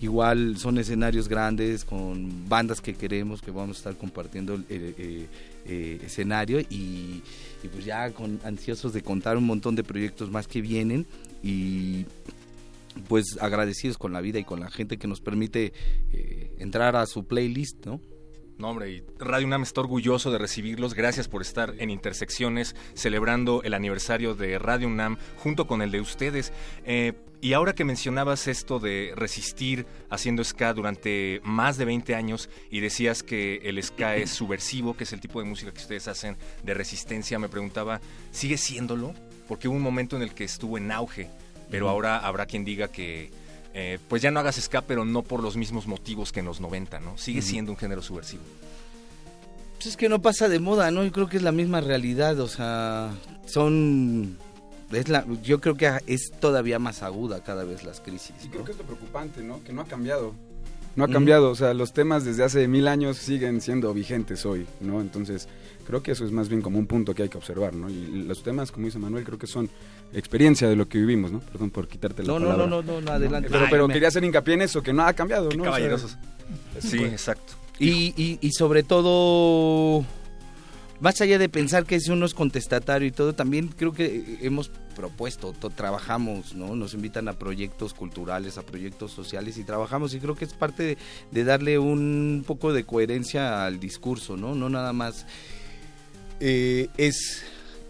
[0.00, 6.00] igual, son escenarios grandes con bandas que queremos, que vamos a estar compartiendo el eh,
[6.02, 7.22] escenario y,
[7.62, 11.06] y pues ya con ansiosos de contar un montón de proyectos más que vienen
[11.42, 12.06] y
[13.08, 15.72] pues agradecidos con la vida y con la gente que nos permite
[16.12, 18.00] eh, entrar a su playlist, ¿no?
[18.58, 20.94] No, hombre, y Radio UNAM está orgulloso de recibirlos.
[20.94, 26.00] Gracias por estar en Intersecciones, celebrando el aniversario de Radio UNAM junto con el de
[26.00, 26.52] ustedes.
[26.84, 32.50] Eh, y ahora que mencionabas esto de resistir haciendo ska durante más de 20 años
[32.68, 36.08] y decías que el ska es subversivo, que es el tipo de música que ustedes
[36.08, 38.00] hacen de resistencia, me preguntaba,
[38.32, 39.14] ¿sigue siéndolo?
[39.46, 41.30] Porque hubo un momento en el que estuvo en auge,
[41.70, 43.30] pero ahora habrá quien diga que
[43.74, 46.60] eh, pues ya no hagas ska, pero no por los mismos motivos que en los
[46.60, 47.18] 90, ¿no?
[47.18, 48.42] Sigue siendo un género subversivo.
[49.76, 51.04] Pues es que no pasa de moda, ¿no?
[51.04, 53.12] Yo creo que es la misma realidad, o sea,
[53.46, 54.38] son...
[54.90, 58.34] Es la, yo creo que es todavía más aguda cada vez las crisis.
[58.42, 58.52] Y ¿no?
[58.52, 59.62] creo que es lo preocupante, ¿no?
[59.62, 60.34] Que no ha cambiado.
[60.96, 64.66] No ha cambiado, o sea, los temas desde hace mil años siguen siendo vigentes hoy,
[64.80, 65.00] ¿no?
[65.00, 65.46] Entonces,
[65.88, 67.88] creo que eso es más bien como un punto que hay que observar, ¿no?
[67.90, 69.68] Y los temas, como dice Manuel, creo que son
[70.12, 71.40] experiencia de lo que vivimos, ¿no?
[71.40, 72.66] Perdón por quitarte la No, no, palabra.
[72.68, 73.48] no, no, no, adelante.
[73.50, 75.62] Pero, pero quería hacer hincapié en eso, que no ha cambiado, ¿no?
[75.62, 76.16] O sea, caballerosos.
[76.78, 77.54] Sí, exacto.
[77.80, 80.04] Y, y, y sobre todo,
[81.00, 84.70] más allá de pensar que si uno es contestatario y todo, también creo que hemos
[84.96, 86.74] propuesto, to- trabajamos, ¿no?
[86.74, 90.82] Nos invitan a proyectos culturales, a proyectos sociales y trabajamos y creo que es parte
[90.82, 90.98] de,
[91.30, 94.56] de darle un poco de coherencia al discurso, ¿no?
[94.56, 95.24] No nada más
[96.40, 97.42] eh, es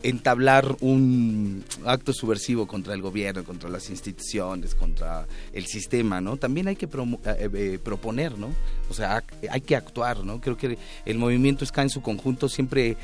[0.02, 6.36] entablar un acto subversivo contra el gobierno, contra las instituciones, contra el sistema, ¿no?
[6.36, 8.54] También hay que promo- eh, eh, proponer, ¿no?
[8.88, 10.40] O sea, hay que actuar, ¿no?
[10.40, 12.96] Creo que el movimiento ska en su conjunto siempre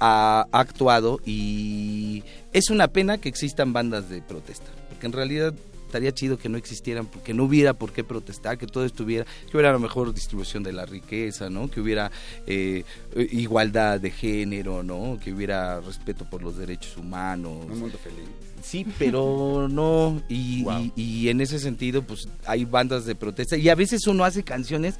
[0.00, 5.54] ha actuado y es una pena que existan bandas de protesta, porque en realidad
[5.94, 9.56] estaría chido que no existieran, porque no hubiera por qué protestar, que todo estuviera, que
[9.56, 11.70] hubiera la mejor distribución de la riqueza, ¿no?
[11.70, 12.10] Que hubiera
[12.48, 12.82] eh,
[13.30, 15.20] igualdad de género, ¿no?
[15.22, 17.66] Que hubiera respeto por los derechos humanos.
[17.70, 18.43] Un mundo feliz.
[18.64, 23.68] Sí, pero no, y, y- y en ese sentido, pues hay bandas de protesta y
[23.68, 24.94] a veces uno hace canciones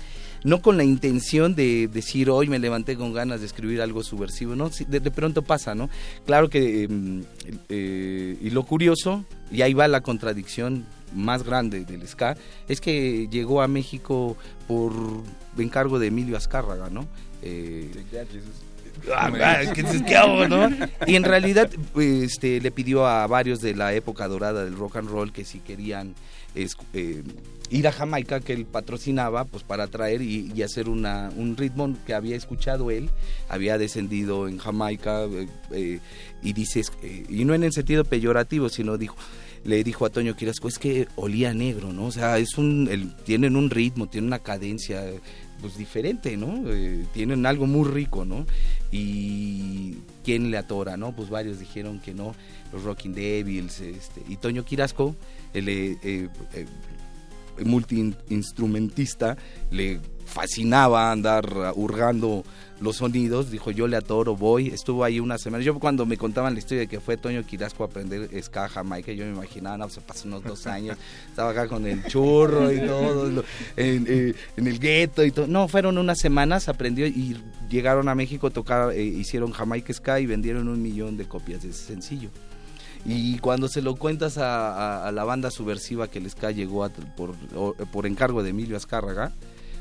[0.44, 4.54] no con la intención de decir hoy me levanté con ganas de escribir algo subversivo,
[4.54, 4.68] ¿no?
[4.86, 5.88] De, de pronto pasa, ¿no?
[6.26, 6.88] Claro que, eh,
[7.70, 10.84] eh, y lo curioso, y ahí va la contradicción
[11.14, 12.36] más grande del ska,
[12.68, 14.36] es que llegó a México
[14.68, 14.92] por
[15.56, 17.06] encargo de Emilio Azcárraga, ¿no?
[17.42, 17.90] Eh,
[19.16, 19.72] Ah, ah,
[20.06, 20.68] ¿qué hago, no?
[21.06, 25.08] Y en realidad este, le pidió a varios de la época dorada del rock and
[25.10, 26.14] roll que si querían
[26.54, 27.22] es- eh,
[27.70, 31.94] ir a Jamaica, que él patrocinaba, pues para traer y, y hacer una, un ritmo
[32.06, 33.10] que había escuchado él,
[33.48, 35.98] había descendido en Jamaica eh, eh,
[36.42, 39.16] y dices, eh, y no en el sentido peyorativo, sino dijo,
[39.64, 42.04] le dijo a Toño Quirasco, es que olía negro, ¿no?
[42.06, 45.02] O sea, es un, el- tienen un ritmo, tienen una cadencia,
[45.60, 46.62] pues diferente, ¿no?
[46.70, 48.46] Eh, tienen algo muy rico, ¿no?
[48.90, 51.14] Y quién le atora, ¿no?
[51.14, 52.34] Pues varios dijeron que no,
[52.72, 55.14] los Rocking Devils, este, y Toño Quirasco,
[55.52, 56.66] él, eh, eh, eh,
[57.64, 59.36] multiinstrumentista,
[59.70, 62.44] le fascinaba andar hurgando
[62.80, 65.62] los sonidos, dijo yo le atoro, voy, estuvo ahí una semana.
[65.62, 69.12] Yo cuando me contaban la historia de que fue Toño Quirasco a aprender ska Jamaica,
[69.12, 70.98] yo me imaginaba, no, se pasó unos dos años,
[71.30, 73.44] estaba acá con el churro y todo, lo-
[73.76, 75.46] en, eh, en el gueto y todo.
[75.46, 77.36] No, fueron unas semanas, aprendió y
[77.70, 81.70] llegaron a México, tocar, eh, hicieron Jamaica Ska y vendieron un millón de copias de
[81.70, 82.30] ese sencillo.
[83.06, 84.72] Y cuando se lo cuentas a,
[85.04, 87.34] a- a la banda subversiva que el ska llegó a- por,
[87.92, 89.32] por encargo de Emilio Azcárraga,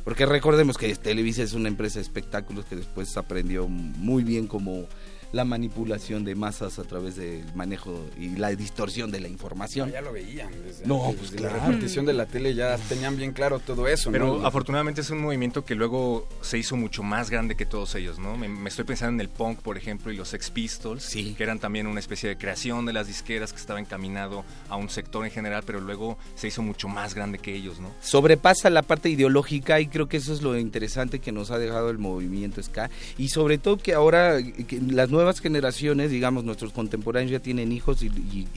[0.03, 4.85] porque recordemos que Televisa es una empresa de espectáculos que después aprendió muy bien como
[5.33, 9.91] la manipulación de masas a través del manejo y la distorsión de la información.
[9.91, 10.49] ya lo veían.
[10.63, 11.57] Desde No, antes, pues desde claro.
[11.57, 14.47] La repartición de la tele ya tenían bien claro todo eso, Pero ¿no?
[14.47, 18.37] afortunadamente es un movimiento que luego se hizo mucho más grande que todos ellos, ¿no?
[18.37, 21.59] Me, me estoy pensando en el punk, por ejemplo, y los Sex Pistols, que eran
[21.59, 25.31] también una especie de creación de las disqueras que estaba encaminado a un sector en
[25.31, 27.91] general, pero luego se hizo mucho más grande que ellos, ¿no?
[28.01, 31.89] sobrepasa la parte ideológica y creo que eso es lo interesante que nos ha dejado
[31.89, 37.31] el movimiento ska y sobre todo que ahora que las nuevas generaciones, digamos nuestros contemporáneos
[37.31, 38.47] ya tienen hijos y, y-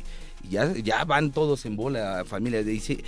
[0.45, 2.63] y ya, ya van todos en bola, familia.
[2.63, 3.03] Dice,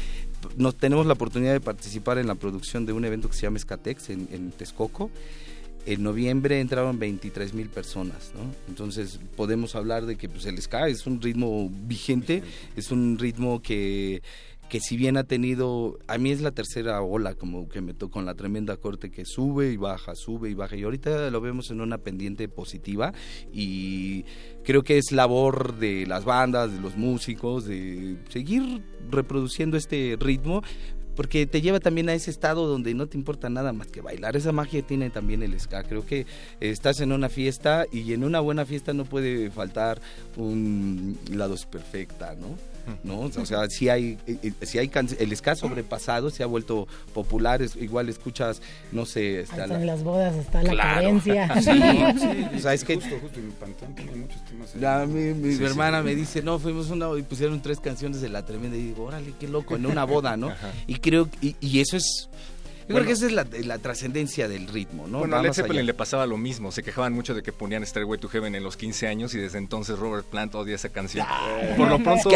[0.57, 3.59] nos tenemos la oportunidad de participar en la producción de un evento que se llama
[3.59, 5.11] Skatex en, en Texcoco.
[5.87, 8.41] En noviembre entraron 23 mil personas, ¿no?
[8.69, 12.43] Entonces podemos hablar de que pues, el ska es un ritmo vigente,
[12.77, 14.21] es un ritmo que,
[14.69, 18.19] que si bien ha tenido, a mí es la tercera ola como que me tocó
[18.19, 21.71] con la tremenda corte que sube y baja, sube y baja, y ahorita lo vemos
[21.71, 23.13] en una pendiente positiva
[23.53, 24.25] y
[24.65, 30.63] creo que es labor de las bandas, de los músicos, de seguir reproduciendo este ritmo
[31.19, 34.37] porque te lleva también a ese estado donde no te importa nada más que bailar.
[34.37, 35.83] Esa magia tiene también el ska.
[35.83, 36.27] Creo que
[36.61, 40.01] estás en una fiesta y en una buena fiesta no puede faltar
[40.37, 42.57] un lado perfecta, ¿no?
[43.05, 43.21] ¿No?
[43.21, 46.87] O sea, si hay, eh, eh, si hay can- el ska sobrepasado, se ha vuelto
[47.15, 48.61] popular, es- igual escuchas,
[48.93, 50.95] no sé, está Hasta en las bodas está la Claro.
[51.01, 51.49] carencia.
[51.63, 51.71] Sí,
[52.21, 54.75] sí, o sea, es que Justo, justo, mi Pantón tiene muchos temas.
[54.75, 54.81] ahí.
[54.81, 55.65] la- mi mi Sí, sí.
[55.65, 59.05] hermana me dice, no, fuimos una y pusieron tres canciones de la tremenda y digo,
[59.05, 60.49] órale, qué loco, en una boda, ¿no?
[60.51, 60.73] Ajá.
[60.87, 62.29] Y creo, y, y eso es,
[62.89, 63.05] Bueno.
[63.05, 65.19] creo que esa es la, la trascendencia del ritmo, ¿no?
[65.21, 65.87] bueno, a Led Zeppelin allá.
[65.87, 66.73] le pasaba lo mismo.
[66.73, 69.59] Se quejaban mucho de que ponían Stairway to Heaven en los 15 años y desde
[69.59, 71.27] entonces Robert Plant odia esa canción.
[71.77, 72.31] Por lo pronto,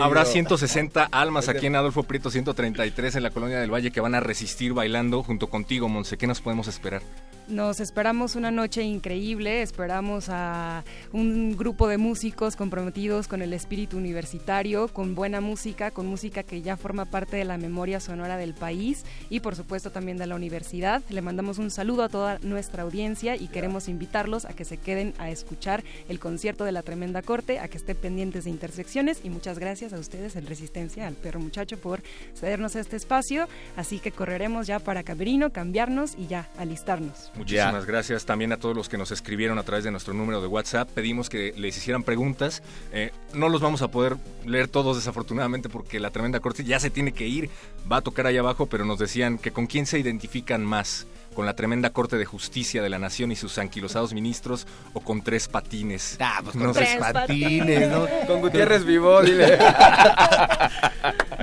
[0.00, 4.14] habrá 160 almas aquí en Adolfo Prieto 133 en la Colonia del Valle que van
[4.14, 6.16] a resistir bailando junto contigo, Monse.
[6.16, 7.02] ¿Qué nos podemos esperar?
[7.50, 13.96] Nos esperamos una noche increíble, esperamos a un grupo de músicos comprometidos con el espíritu
[13.96, 18.54] universitario, con buena música, con música que ya forma parte de la memoria sonora del
[18.54, 21.02] país y por supuesto también de la universidad.
[21.10, 25.12] Le mandamos un saludo a toda nuestra audiencia y queremos invitarlos a que se queden
[25.18, 29.28] a escuchar el concierto de la Tremenda Corte, a que estén pendientes de intersecciones y
[29.28, 32.00] muchas gracias a ustedes en Resistencia, al perro muchacho, por
[32.36, 33.48] cedernos este espacio.
[33.76, 37.32] Así que correremos ya para Camerino, cambiarnos y ya alistarnos.
[37.40, 40.46] Muchísimas gracias también a todos los que nos escribieron a través de nuestro número de
[40.46, 40.90] WhatsApp.
[40.90, 42.62] Pedimos que les hicieran preguntas.
[42.92, 46.90] Eh, no los vamos a poder leer todos desafortunadamente porque la tremenda corte ya se
[46.90, 47.48] tiene que ir.
[47.90, 51.06] Va a tocar ahí abajo, pero nos decían que con quién se identifican más.
[51.34, 55.22] Con la tremenda Corte de Justicia de la Nación y sus anquilosados ministros o con
[55.22, 56.16] tres patines.
[56.20, 58.06] Ah, pues con No tres patines, ¿no?
[58.26, 59.56] Con Gutiérrez Vivó, dile.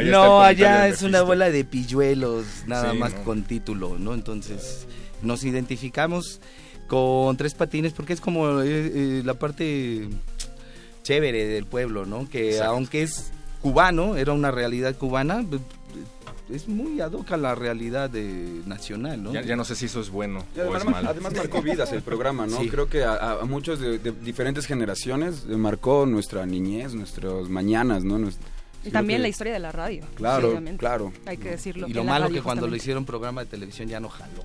[0.04, 3.24] No, allá es una bola de pilluelos, nada Sí, más ¿no?
[3.24, 4.14] con título, ¿no?
[4.14, 4.86] Entonces
[5.22, 6.39] nos identificamos
[6.88, 10.07] con tres patines porque es como eh, eh, la parte
[11.03, 12.28] chévere del pueblo, ¿no?
[12.30, 12.72] Que Exacto.
[12.74, 15.59] aunque es cubano, era una realidad cubana, b-
[16.49, 19.34] es muy ad hoc a la realidad de, nacional, ¿no?
[19.34, 21.09] Ya, ya no sé si eso es bueno Y o es además, malo.
[21.09, 22.57] además marcó vidas el programa, ¿no?
[22.61, 22.70] Sí.
[22.70, 28.05] Creo que a, a muchos de, de diferentes generaciones eh, marcó nuestra niñez, nuestras mañanas,
[28.05, 28.18] ¿no?
[28.86, 30.05] Y también que- la historia de la radio.
[30.15, 31.11] Claro, claro.
[31.26, 31.88] Hay que decirlo.
[31.89, 34.43] Y lo malo radio que cuando lo hicieron programa de televisión ya no jaló.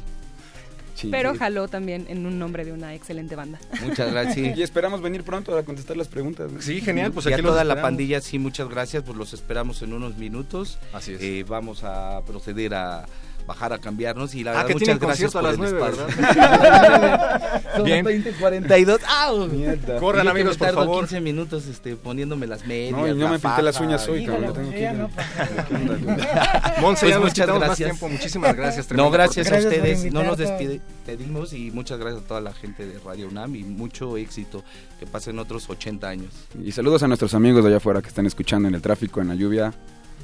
[1.02, 1.08] Sí.
[1.10, 3.58] Pero jaló también en un nombre de una excelente banda.
[3.84, 4.56] Muchas gracias.
[4.56, 6.50] Y esperamos venir pronto a contestar las preguntas.
[6.50, 6.62] ¿no?
[6.62, 9.32] Sí, genial, pues y a aquí los toda la pandilla, sí, muchas gracias, pues los
[9.32, 10.78] esperamos en unos minutos.
[10.92, 11.20] Así es.
[11.20, 13.06] Eh, vamos a proceder a
[13.46, 15.90] bajar a cambiarnos y la Ah, verdad que muchas gracias por a el las nueve,
[15.90, 16.06] espacio.
[17.76, 18.04] Son Bien.
[18.04, 19.00] 20:42.
[19.08, 19.46] ¡Au!
[19.48, 19.98] Mierda.
[19.98, 20.98] Corran, amigos, me por tardo favor.
[21.00, 22.92] 15 minutos este, poniéndome las medias.
[22.92, 24.46] No, y no la me pinté las uñas hoy, cabrón.
[24.46, 25.10] Yo tengo que no.
[26.80, 28.02] Monse, Pues nos muchas más gracias.
[28.02, 28.90] Muchísimas gracias.
[28.92, 30.12] No, gracias a Gracias ustedes.
[30.12, 34.16] No nos despedimos y muchas gracias a toda la gente de Radio UNAM y mucho
[34.16, 34.64] éxito.
[34.98, 36.30] Que pasen otros 80 años.
[36.62, 39.28] Y saludos a nuestros amigos de allá afuera que están escuchando en el tráfico, en
[39.28, 39.72] la lluvia.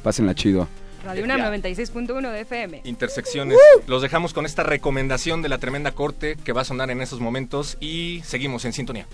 [0.03, 0.69] Pásenla chido.
[1.05, 2.81] Radio UNAM 96.1 de FM.
[2.85, 3.59] Intersecciones.
[3.87, 7.21] Los dejamos con esta recomendación de la tremenda corte que va a sonar en esos
[7.21, 9.07] momentos y seguimos en sintonía.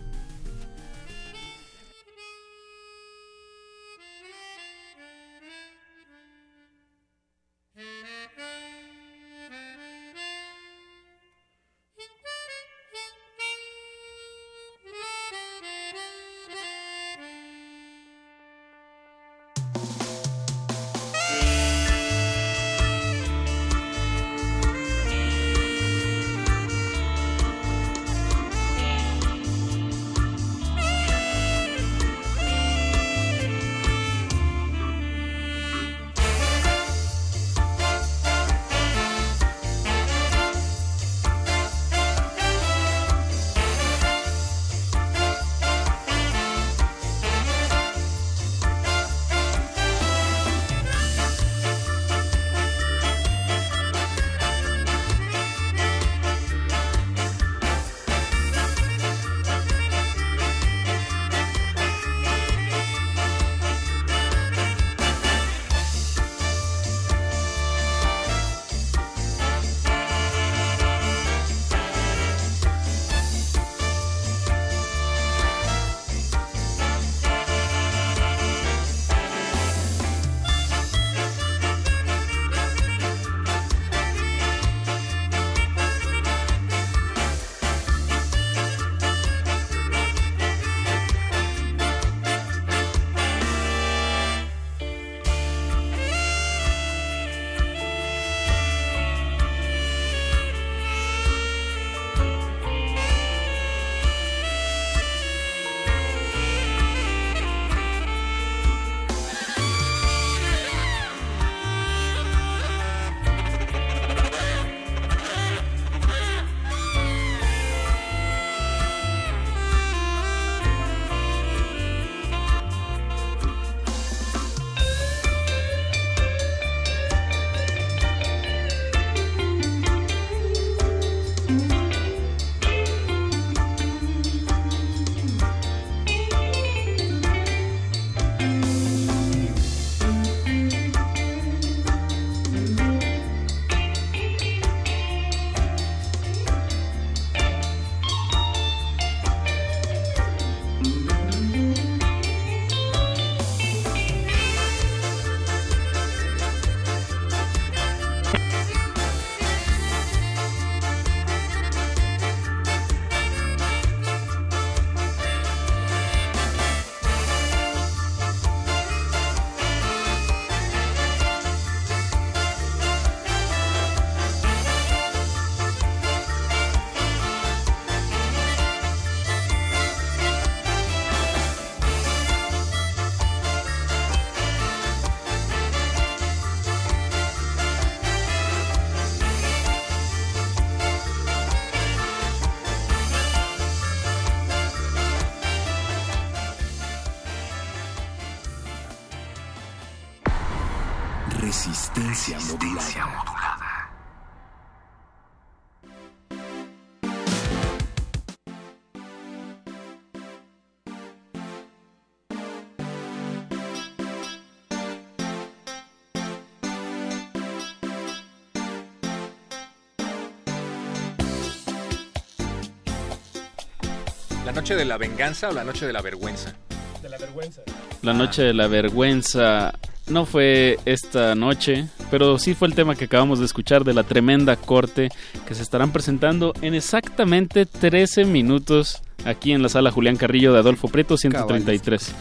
[224.65, 226.55] Noche de la venganza o la noche de la vergüenza?
[227.03, 227.61] De la vergüenza.
[228.01, 229.75] La noche de la vergüenza
[230.07, 234.05] no fue esta noche, pero sí fue el tema que acabamos de escuchar de la
[234.05, 235.11] tremenda corte
[235.47, 240.61] que se estarán presentando en exactamente 13 minutos aquí en la sala Julián Carrillo de
[240.61, 242.15] Adolfo Prieto 133.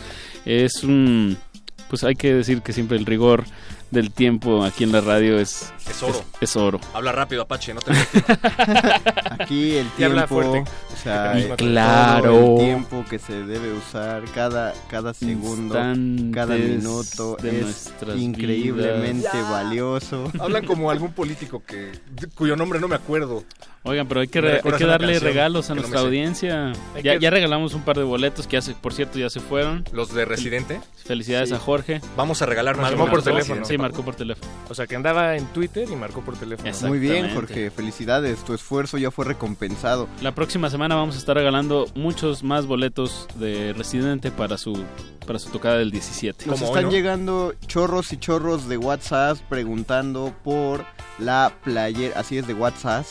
[0.43, 1.37] Es un
[1.87, 3.45] pues hay que decir que siempre el rigor
[3.93, 6.13] del tiempo aquí en la radio es Es oro.
[6.41, 6.79] Es, es oro.
[6.93, 7.91] Habla rápido, Apache, no te
[9.39, 10.71] Aquí el habla tiempo, fuerte.
[10.93, 12.57] o sea, Y claro.
[12.57, 19.29] el tiempo que se debe usar, cada, cada segundo, cada Instantes minuto de es increíblemente
[19.31, 19.49] vidas.
[19.49, 20.31] valioso.
[20.39, 21.91] Hablan como algún político que
[22.35, 23.43] cuyo nombre no me acuerdo.
[23.85, 26.71] Oigan, pero hay que, ¿Me re- hay que darle canción regalos a no nuestra audiencia.
[27.03, 29.41] Ya, que- ya regalamos un par de boletos que ya se, por cierto ya se
[29.41, 29.83] fueron.
[29.91, 30.79] Los de Residente.
[31.03, 31.55] Felicidades Sí.
[31.55, 31.99] a Jorge.
[32.15, 33.65] Vamos a regalar más por teléfono.
[33.65, 34.49] Sí, marcó por teléfono.
[34.69, 36.71] O sea, que andaba en Twitter y marcó por teléfono.
[36.87, 37.33] Muy bien.
[37.33, 40.07] Jorge, felicidades, tu esfuerzo ya fue recompensado.
[40.21, 44.85] La próxima semana vamos a estar regalando muchos más boletos de Residente para su
[45.27, 46.45] para su tocada del 17.
[46.47, 50.85] Nos están llegando chorros y chorros de WhatsApp preguntando por
[51.19, 53.05] la playera, así es de WhatsApp,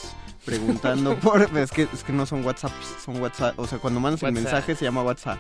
[0.44, 2.72] preguntando por, es que, es que no son WhatsApp,
[3.04, 5.38] son WhatsApp, o sea, cuando mandas el mensaje se llama WhatsApp.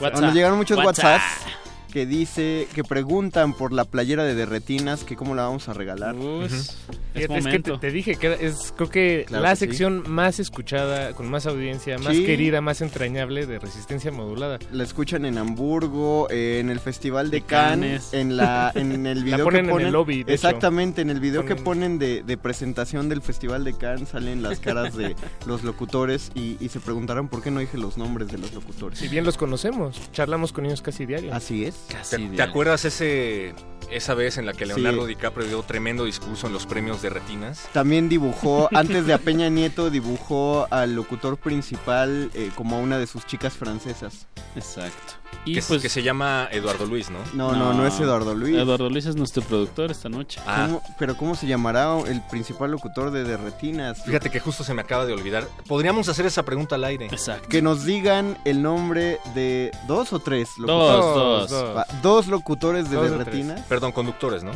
[0.00, 0.20] WhatsApp.
[0.20, 1.20] Nos llegaron muchos WhatsApp.
[1.20, 1.65] WhatsApps
[1.96, 6.14] que dice, que preguntan por la playera de derretinas, que cómo la vamos a regalar.
[6.14, 6.76] Pues,
[7.14, 9.60] Fíjate, es es que te, dije que es creo que Claro la que sí.
[9.60, 12.26] sección más escuchada, con más audiencia, más Sí.
[12.26, 14.58] querida, más entrañable de resistencia modulada.
[14.72, 18.12] La escuchan en Hamburgo, eh, en el Festival de De Cannes, Cannes.
[18.12, 20.48] en la en el video ponen que en ponen el lobby, de hecho.
[20.48, 24.60] exactamente en el video que Ponen- de, de presentación del Festival de Cannes salen las
[24.60, 25.16] caras de
[25.46, 28.98] los locutores y, y se preguntaron por qué no dije los nombres de los locutores.
[28.98, 31.32] Si bien los conocemos, charlamos con ellos casi diario.
[31.32, 31.85] Así es.
[31.90, 33.54] Casi ¿Te, acuerdas ese
[33.90, 35.08] esa vez en la que Leonardo Sí.
[35.08, 37.68] DiCaprio dio tremendo discurso en los premios de Retinas?
[37.72, 42.98] También dibujó, antes de a Peña Nieto, dibujó al locutor principal eh, como a una
[42.98, 44.26] de sus chicas francesas.
[44.56, 45.14] Exacto.
[45.44, 47.18] Y que, pues que se llama Eduardo Luis, ¿no?
[47.34, 48.56] No, no, no, es Eduardo Luis.
[48.56, 50.40] Eduardo Luis es nuestro productor esta noche.
[50.44, 54.02] Ah, ¿Cómo- pero ¿cómo se llamará el principal locutor de Derretinas?
[54.04, 55.46] fíjate que justo se me acaba de olvidar.
[55.68, 57.06] Podríamos hacer esa pregunta al aire.
[57.06, 57.48] Exacto.
[57.48, 61.50] Que nos digan el nombre de dos o tres Dos, locutores.
[61.50, 61.76] dos.
[61.76, 63.60] Va, dos locutores de Dos Derretinas.
[63.68, 64.50] Perdón, conductores, ¿no?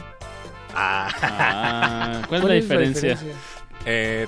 [0.75, 3.18] Ah, Ah, ¿Cuál es la diferencia?
[3.85, 4.27] eh,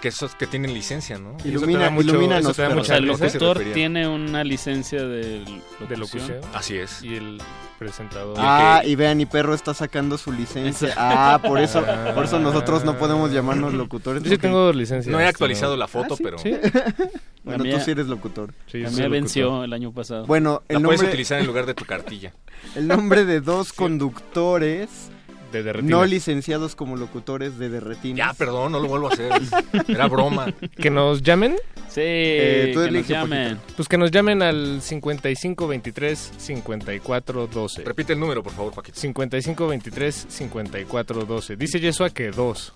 [0.00, 1.36] que esos que tienen licencia, ¿no?
[1.38, 2.80] Eso Ilumina, mucho- ilumínanos, eso te da perro.
[2.80, 5.88] O sea, el ¿A locutor tiene una licencia de locución.
[5.88, 6.40] de locución.
[6.54, 7.02] Así es.
[7.02, 7.40] Y el
[7.78, 8.36] presentador.
[8.38, 10.92] Ah, y vean, y perro está sacando su licencia.
[10.96, 11.84] Ah, por eso,
[12.14, 14.22] por eso nosotros no podemos llamarnos locutores.
[14.22, 15.10] Yo sí tengo licencia.
[15.12, 16.50] No he este, actualizado la foto, Ah, sí, pero Sí.
[17.42, 18.52] Bueno, La mía- tú sí eres locutor.
[18.66, 19.10] Sí, La soy mía locutor.
[19.10, 20.26] venció el año pasado.
[20.26, 22.34] Bueno, la el puedes nombre, utilizar en lugar de tu cartilla.
[22.76, 25.10] el nombre de dos conductores
[25.52, 25.90] De derretinas.
[26.00, 28.28] no licenciados como locutores de Derretinas.
[28.28, 29.30] Ya, perdón, no lo vuelvo a hacer.
[29.88, 30.52] Era broma.
[30.76, 31.56] Que nos llamen.
[31.88, 33.58] Sí, Eh, tú que nos llamen.
[33.76, 37.84] Pues que nos llamen al 5523 5412.
[37.84, 38.98] Repite el número, por favor, Paquito.
[38.98, 41.56] 5523 5412.
[41.56, 42.72] Dice Yesua que dos.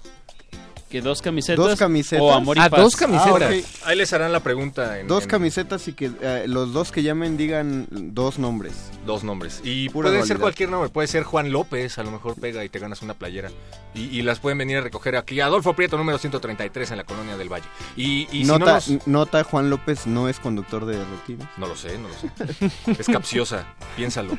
[0.95, 1.57] Que dos camisetas.
[1.57, 2.23] Dos camisetas.
[2.23, 2.81] O amor y Ah, paz.
[2.81, 3.53] dos camisetas.
[3.83, 3.89] Ah.
[3.89, 7.03] Ahí les harán la pregunta en Dos en camisetas y que eh, los dos que
[7.03, 8.93] llamen digan dos nombres.
[9.05, 9.61] dos nombres.
[9.65, 12.69] Y Pura puede ser cualquier nombre, puede ser Juan López, a lo mejor pega y
[12.69, 13.51] te ganas una playera.
[13.93, 15.41] Y, y las pueden venir a recoger aquí.
[15.41, 17.67] Adolfo Prieto, número 133 en la colonia del Valle.
[17.97, 21.49] Y, y si no, nota, nos- nota, Juan López no es conductor de Derretinas.
[21.57, 22.71] no lo sé, no lo sé.
[23.01, 23.67] Es capciosa,
[23.97, 24.39] piénsalo.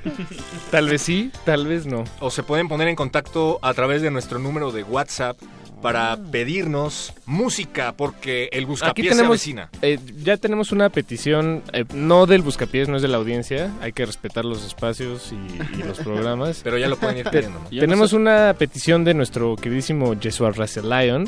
[0.72, 2.06] Tal vez sí, tal vez no.
[2.22, 5.38] O se pueden poner en contacto a través de nuestro número de WhatsApp
[5.86, 9.70] para pedirnos música, porque el buscapiés se tenemos, avecina.
[9.82, 13.72] eh, ya tenemos una petición, eh, no del buscapiés, no es de la audiencia.
[13.82, 16.62] Hay que respetar los espacios y, y los programas.
[16.64, 17.70] Pero ya lo pueden ir pidiendo, ¿no?
[17.70, 21.28] Tenemos no sé- una petición de nuestro queridísimo Jesua Lion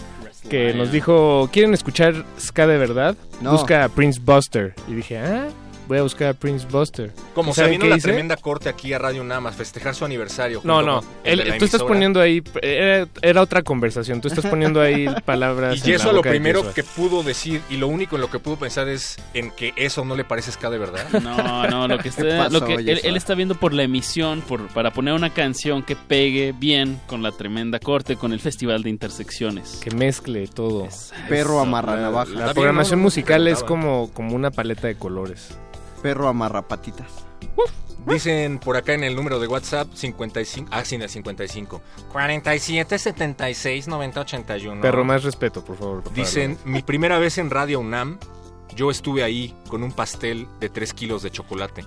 [0.50, 0.78] que Lion.
[0.78, 3.16] nos dijo, ¿quieren escuchar ska de verdad?
[3.42, 3.52] No.
[3.52, 4.74] Busca a Prince Buster.
[4.88, 5.48] Y dije, ah,
[5.88, 7.12] voy a buscar a Prince Buster.
[7.34, 8.08] Como ¿Y se vino la hice?
[8.08, 10.62] tremenda corte aquí a Radio Nama a festejar su aniversario.
[10.64, 14.82] No, no, el la tú estás poniendo ahí, era, era otra conversación, tú estás poniendo
[14.82, 15.86] ahí palabras.
[15.86, 18.40] Y en eso la lo primero que pudo decir y lo único en lo que
[18.40, 21.08] pudo pensar es en que eso no le parece ska de verdad.
[21.22, 24.68] No, no, lo que, está, pasó, lo que él, está viendo por la emisión, por,
[24.70, 28.90] para poner una canción que pegue bien con la tremenda corte, con el Festival de
[28.90, 29.80] Intersecciones.
[29.84, 30.88] Que mezcle todo.
[31.30, 32.30] Perro amarra La, navajas.
[32.30, 35.58] la bien, programación no, no, musical es como, como una paleta de colores.
[36.02, 37.26] Perro amarra patitas.
[38.06, 41.82] Dicen por acá en el número de WhatsApp 55, ah, sí, en el 55.
[42.12, 44.82] 47 76 90 81.
[44.82, 46.14] Perro, más respeto, por favor.
[46.14, 48.18] Dicen, mi primera vez en Radio UNAM,
[48.78, 51.84] yo estuve ahí con un pastel de 3 kilos de chocolate.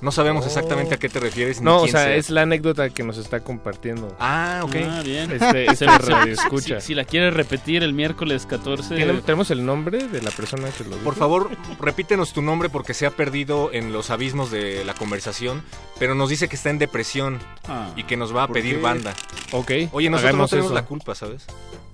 [0.00, 0.46] No sabemos Oh.
[0.46, 1.58] exactamente a qué te refieres.
[1.60, 2.14] ni No, o sea, sea.
[2.14, 4.14] es la anécdota que nos está compartiendo.
[4.20, 4.76] Ah, ok.
[4.88, 5.32] Ah, bien.
[5.32, 6.80] Este, este radio escucha.
[6.80, 8.94] Si, si la quieres repetir el miércoles 14.
[8.94, 11.02] ¿Tiene- ¿Tenemos el nombre de la persona que lo dijo?
[11.02, 11.50] Por favor,
[11.80, 15.62] repítenos tu nombre porque se ha perdido en los abismos de la conversación,
[15.98, 17.90] pero nos dice que está en depresión Ah.
[17.96, 18.82] y que nos va a ¿Por pedir qué?
[18.82, 19.14] banda.
[19.52, 19.70] Ok.
[19.92, 20.74] Oye, nosotros no hagamos tenemos eso.
[20.74, 21.46] la culpa, ¿sabes?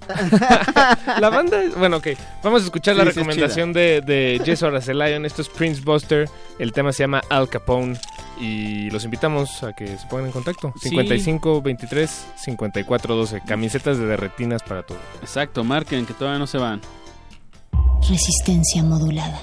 [1.20, 2.08] la banda, es- bueno, ok.
[2.42, 4.62] Vamos a escuchar la Sí, recomendación de, de Jess.
[4.62, 6.28] Esto es Prince Buster.
[6.58, 7.98] El tema se llama Al Capone.
[8.40, 10.72] Y los invitamos a que se pongan en contacto.
[10.80, 10.90] Sí.
[10.90, 13.42] 55 23 54 12.
[13.46, 14.98] Camisetas de derretinas para todo.
[15.20, 16.80] Exacto, marquen que todavía no se van.
[18.08, 19.40] Resistencia modulada.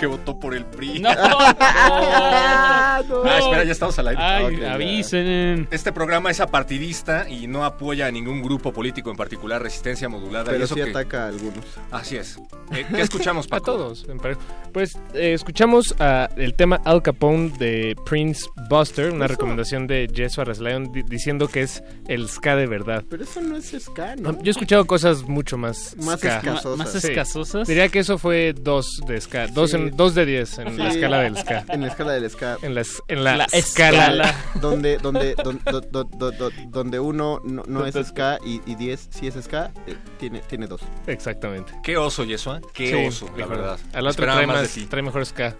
[0.00, 0.98] Que votó por el PRI.
[1.00, 1.10] No.
[1.18, 3.24] Ah, No.
[3.36, 4.22] espera, ya estamos al aire.
[4.22, 4.74] Ay, Ok, ya.
[4.74, 5.68] avisen.
[5.70, 10.50] Este programa es apartidista y no apoya a ningún grupo político en particular, resistencia modulada.
[10.50, 11.64] y Pero eso sí que- ataca a algunos.
[11.90, 12.38] Así es.
[12.72, 13.64] Eh, ¿Qué escuchamos, A Paco?
[13.66, 14.06] todos.
[14.08, 14.40] en parejo.
[14.72, 19.34] Pues eh, escuchamos ah, el tema Al Capone de Prince Buster, una Eso.
[19.34, 23.04] recomendación de Jess Aracelion di- diciendo que es el ska de verdad.
[23.10, 24.32] Pero eso no es ska, ¿no?
[24.42, 26.38] Yo he escuchado cosas mucho más Más ska.
[26.38, 26.78] escasosas.
[26.78, 27.08] ¿Más Sí.
[27.08, 27.66] escasosas?
[27.68, 29.76] Diría que eso fue dos de ska, dos, Sí.
[29.76, 31.64] en, dos de diez en la escala del ska.
[31.68, 32.56] En la escala del ska.
[32.62, 34.04] En la, es- en la, La escala.
[34.06, 34.34] escala.
[34.60, 38.76] donde donde don- do- do- do- do- donde uno no, no es ska y, y
[38.76, 41.72] 10 sí es ska eh, tiene tiene dos Exactamente.
[41.82, 42.60] Qué oso, Yesua.
[42.72, 43.56] Qué Sí, oso, la mejor.
[43.56, 43.78] verdad.
[43.92, 44.86] Al otro trae, más más, de ti.
[44.86, 45.56] trae mejor ska.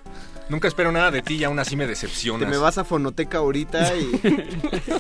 [0.51, 2.49] Nunca espero nada de ti y aún así me Te decepcionas.
[2.51, 3.93] me vas a fonoteca ahorita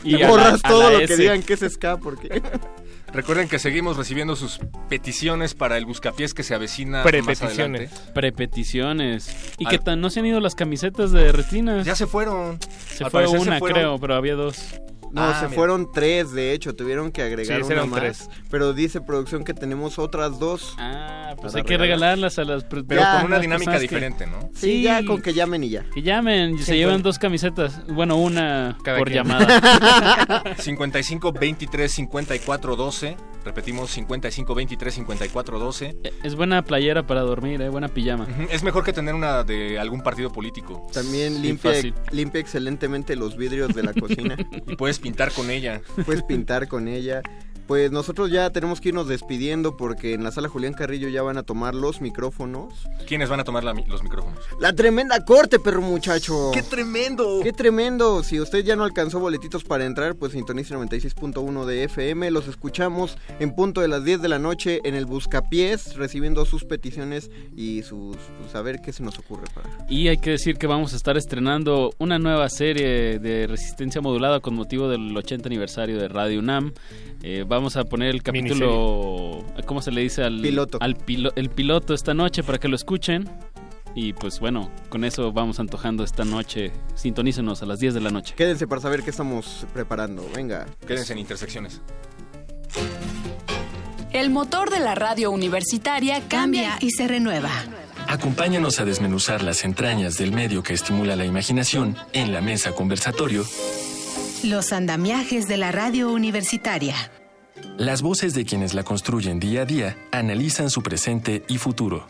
[0.04, 2.40] y, la- borras todo lo que digan que es ska porque
[3.12, 7.90] Recuerden que seguimos recibiendo sus peticiones para el buscapiés que se avecina más adelante.
[8.14, 9.34] Prepeticiones.
[9.58, 11.84] Y Al- que tan no se han ido las camisetas de retinas.
[11.84, 12.60] Ya se fueron.
[12.94, 13.76] Se Al fue se una, fueron.
[13.78, 14.80] creo, pero había dos.
[15.12, 15.56] No, Ah, se mira.
[15.56, 18.00] fueron tres, de hecho, tuvieron que agregar Sí, una más.
[18.00, 18.28] tres.
[18.50, 20.74] Pero dice producción que tenemos otras dos.
[20.78, 22.64] Ah, pues hay que regalarlas a las...
[22.64, 24.50] Pero Ya, con una dinámica que- diferente, ¿no?
[24.54, 25.84] Sí, ya con que llamen y ya.
[25.92, 27.80] Que llamen, se llevan dos camisetas.
[27.88, 29.24] Bueno, una Cada por quien.
[29.26, 30.42] llamada.
[30.58, 33.16] 55 23 54 12.
[33.42, 35.96] Repetimos 55 23 54 12.
[36.22, 38.26] es buena playera para dormir, eh, buena pijama.
[38.50, 40.86] Es mejor que tener una de algún partido político.
[40.92, 41.72] También limpia,
[42.10, 44.36] limpia excelentemente los vidrios de la cocina.
[44.66, 45.80] Y puedes pintar con ella.
[46.04, 47.22] Puedes pintar con ella.
[47.70, 51.38] Pues nosotros ya tenemos que irnos despidiendo porque en la sala Julián Carrillo ya van
[51.38, 52.74] a tomar los micrófonos.
[53.06, 54.40] ¿Quiénes van a tomar la los micrófonos?
[54.58, 56.50] La tremenda corte, perro muchacho.
[56.52, 57.38] ¡Qué tremendo!
[57.44, 58.24] ¡Qué tremendo!
[58.24, 62.32] Si usted ya no alcanzó boletitos para entrar, pues sintonice 96.1 de FM.
[62.32, 66.64] Los escuchamos en punto de las 10 de la noche en el Buscapiés, recibiendo sus
[66.64, 68.16] peticiones y sus...
[68.40, 69.86] Pues a ver qué se nos ocurre para...
[69.88, 74.40] Y hay que decir que vamos a estar estrenando una nueva serie de resistencia modulada
[74.40, 76.72] con motivo del 80 aniversario de Radio UNAM.
[77.22, 80.78] Eh, vamos a poner el capítulo, ¿cómo se le dice al Piloto.
[80.80, 83.28] Al pilo- el piloto esta noche para que lo escuchen.
[83.94, 86.70] Y pues bueno, con eso vamos antojando esta noche.
[86.94, 88.34] Sintonícenos a las 10 de la noche.
[88.36, 90.28] Quédense para saber qué estamos preparando.
[90.34, 90.66] Venga.
[90.86, 91.80] Quédense en intersecciones.
[94.12, 97.50] El motor de la radio universitaria cambia y se renueva.
[98.08, 103.44] Acompáñanos a desmenuzar las entrañas del medio que estimula la imaginación en la mesa conversatorio.
[104.42, 106.94] Los andamiajes de la radio universitaria.
[107.76, 112.06] Las voces de quienes la construyen día a día analizan su presente y futuro.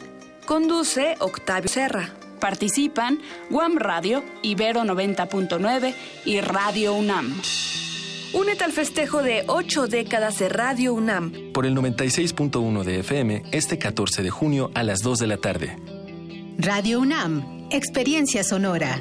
[0.46, 2.11] Conduce Octavio Serra.
[2.40, 3.20] Participan
[3.51, 5.94] Guam Radio, Ibero 90.9
[6.24, 7.40] y Radio UNAM.
[8.32, 11.32] Únete al festejo de ocho décadas de Radio UNAM.
[11.53, 15.76] Por el 96.1 de FM este 14 de junio a las 2 de la tarde.
[16.59, 17.68] Radio UNAM.
[17.70, 19.01] Experiencia sonora.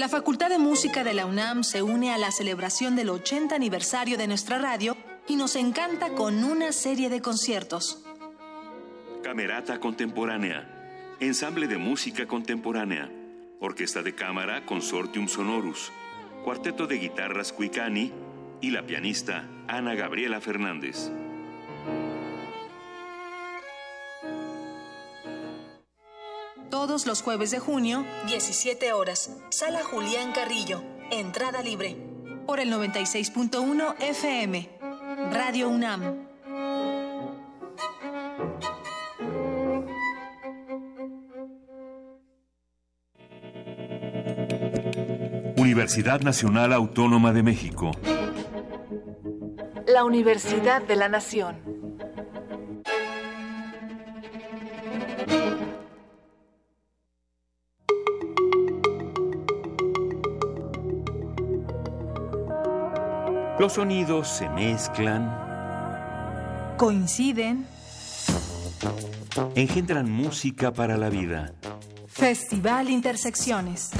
[0.00, 4.16] La Facultad de Música de la UNAM se une a la celebración del 80 aniversario
[4.16, 4.96] de nuestra radio
[5.28, 8.02] y nos encanta con una serie de conciertos.
[9.22, 13.10] Camerata Contemporánea, Ensamble de Música Contemporánea,
[13.60, 15.92] Orquesta de Cámara Consortium Sonorus,
[16.44, 18.10] Cuarteto de Guitarras Cuicani
[18.62, 21.10] y la pianista Ana Gabriela Fernández.
[26.70, 31.96] Todos los jueves de junio, 17 horas, Sala Julián Carrillo, entrada libre.
[32.46, 34.70] Por el 96.1 FM.
[35.32, 36.28] Radio UNAM.
[45.56, 47.90] Universidad Nacional Autónoma de México.
[49.88, 51.79] La Universidad de la Nación.
[63.60, 65.28] Los sonidos se mezclan,
[66.78, 67.66] coinciden,
[69.54, 71.52] Engendran música para la vida.
[72.06, 73.90] Festival Intersecciones.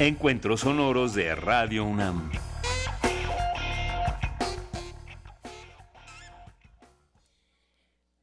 [0.00, 2.32] Encuentros sonoros de Radio UNAM.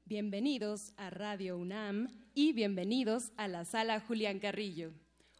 [0.03, 4.91] Bienvenidos a Radio UNAM y bienvenidos a la sala Julián Carrillo.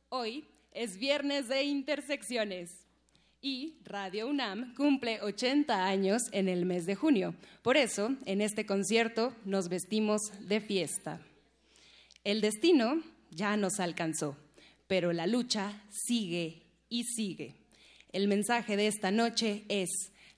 [0.08, 2.80] Hoy es viernes de intersecciones
[3.41, 7.33] y Radio UNAM cumple 80 años en el mes de junio.
[7.63, 11.21] Por eso, en este concierto nos vestimos de fiesta.
[12.23, 14.37] El destino ya nos alcanzó,
[14.87, 17.55] pero la lucha sigue y sigue.
[18.11, 19.89] El mensaje de esta noche es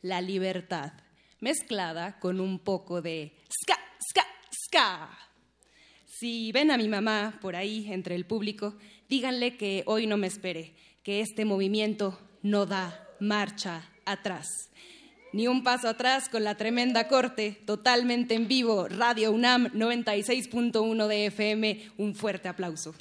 [0.02, 0.94] la libertad,
[1.42, 3.78] mezclada con un poco de ska,
[4.10, 4.26] ska,
[4.68, 5.18] ska.
[6.06, 8.78] Si ven a mi mamá por ahí entre el público,
[9.10, 10.74] díganle que hoy no me espere,
[11.04, 14.70] que este movimiento no da marcha atrás.
[15.32, 21.26] Ni un paso atrás con la tremenda corte, totalmente en vivo, Radio UNAM 96.1 de
[21.26, 21.92] FM.
[21.98, 22.94] Un fuerte aplauso.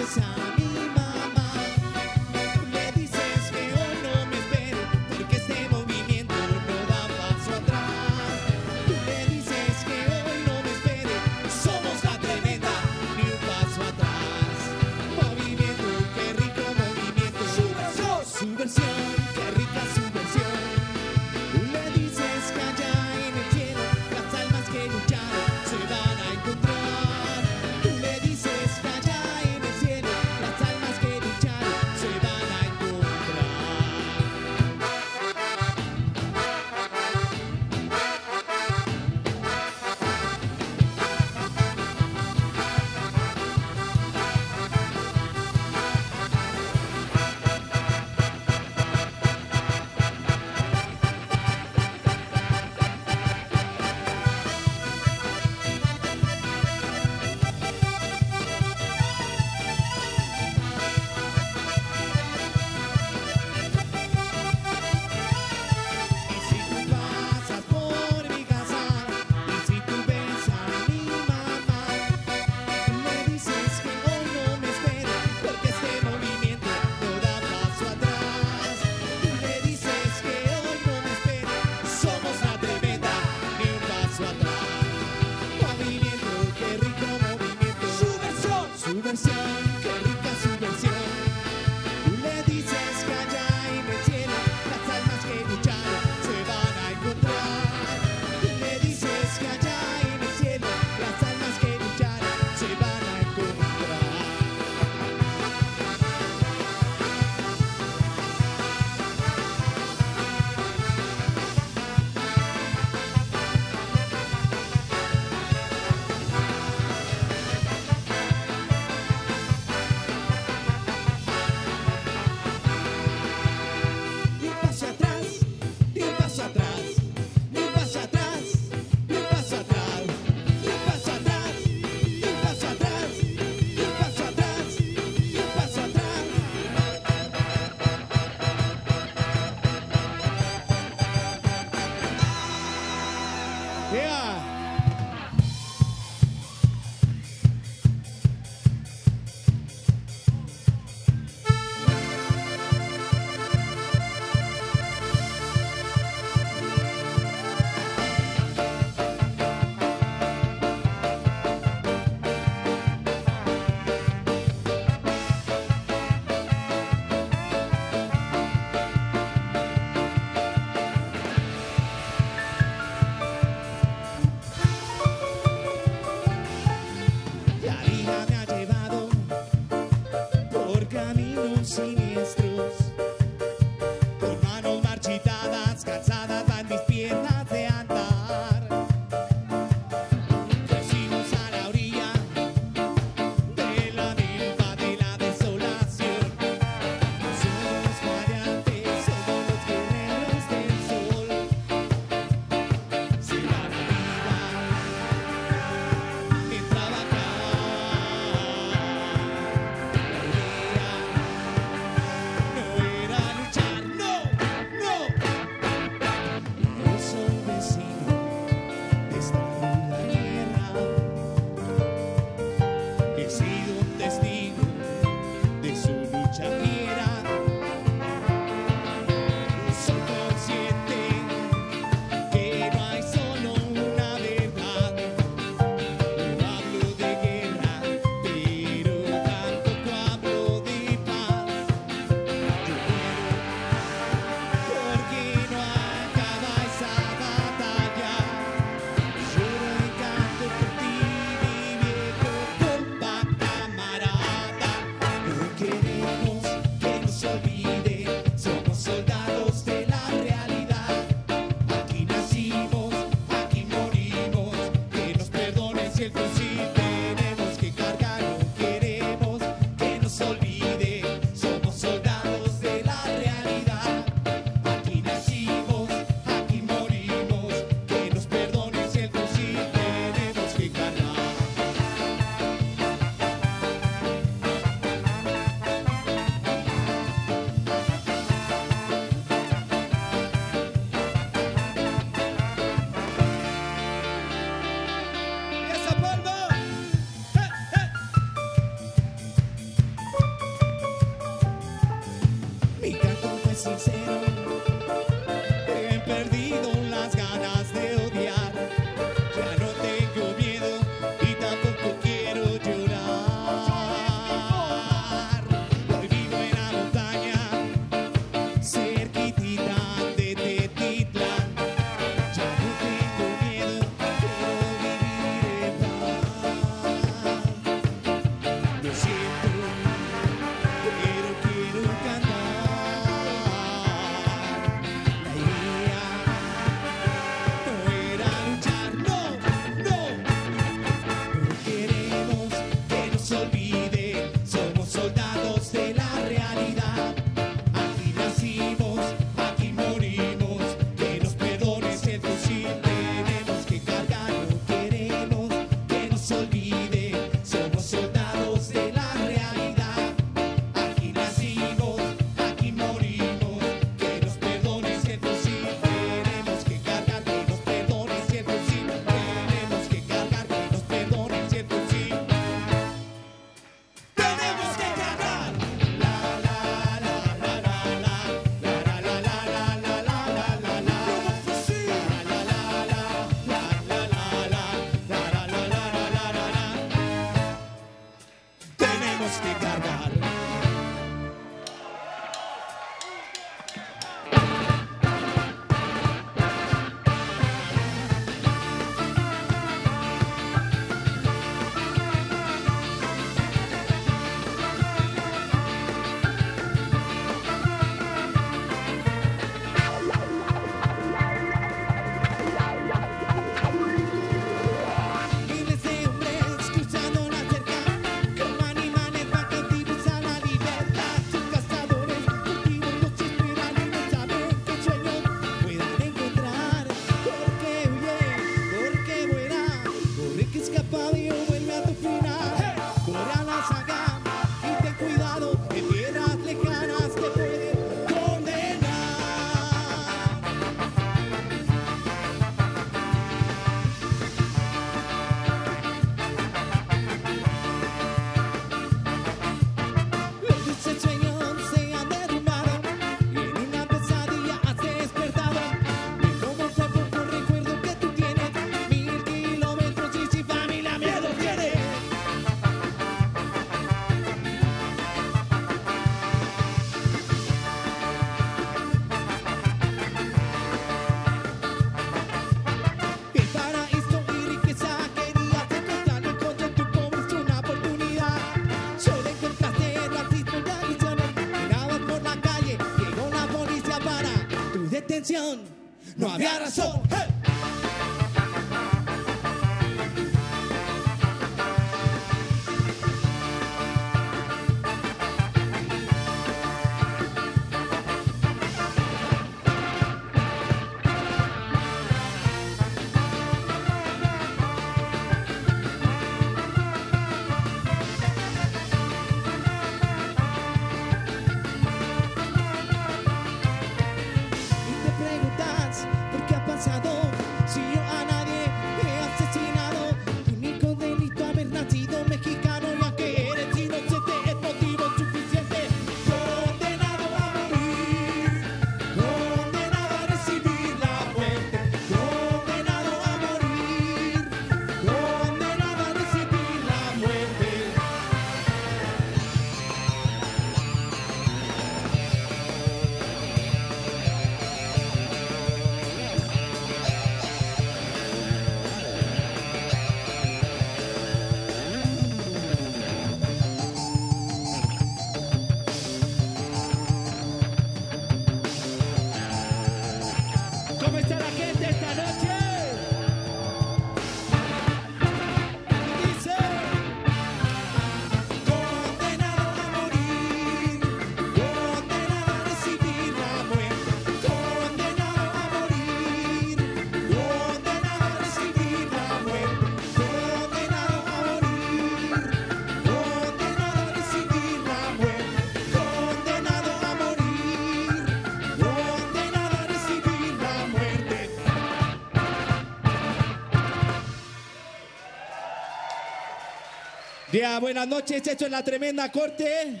[597.80, 600.00] Buenas noches, esto es la tremenda corte.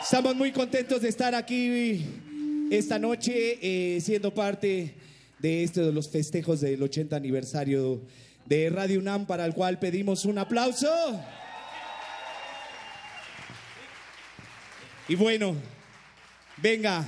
[0.00, 2.06] Estamos muy contentos de estar aquí
[2.70, 4.94] esta noche, eh, siendo parte
[5.40, 8.00] de de los festejos del 80 aniversario
[8.46, 10.88] de Radio UNAM, para el cual pedimos un aplauso.
[15.08, 15.56] Y bueno,
[16.58, 17.04] venga.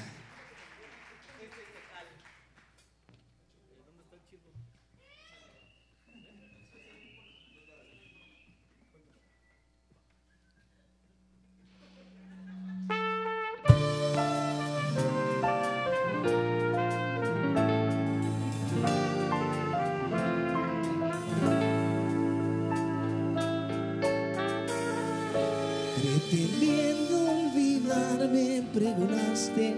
[25.96, 29.76] Pretendiendo olvidarme, pregonaste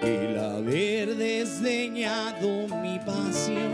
[0.00, 3.72] el haber desdeñado mi pasión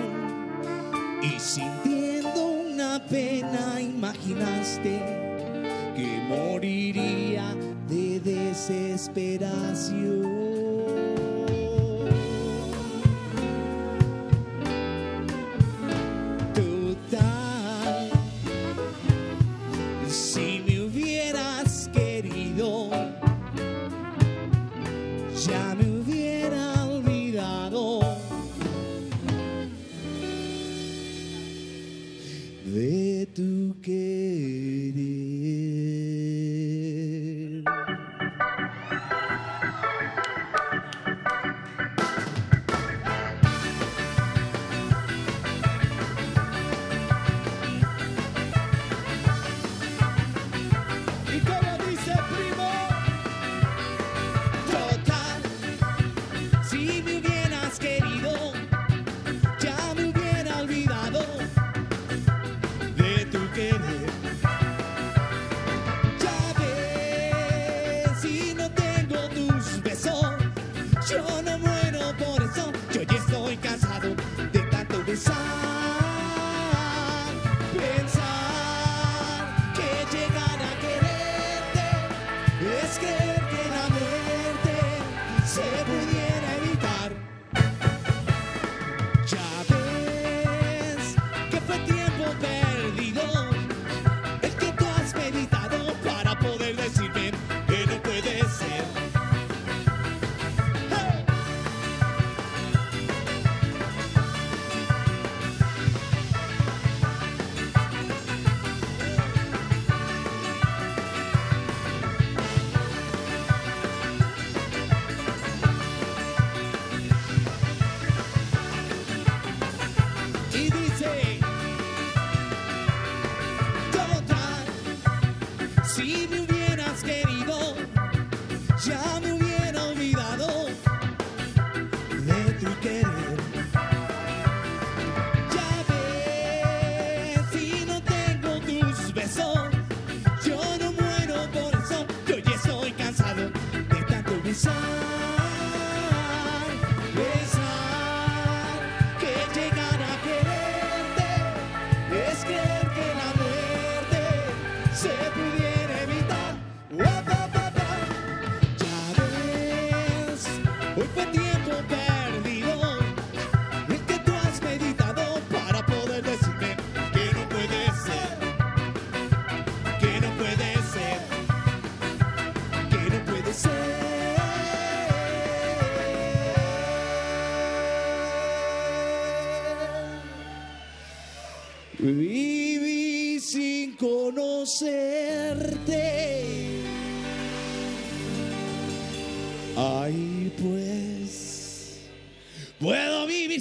[1.23, 5.03] y sintiendo una pena imaginaste
[5.95, 7.55] que moriría
[7.91, 10.22] de desesperación.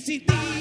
[0.01, 0.60] Puedo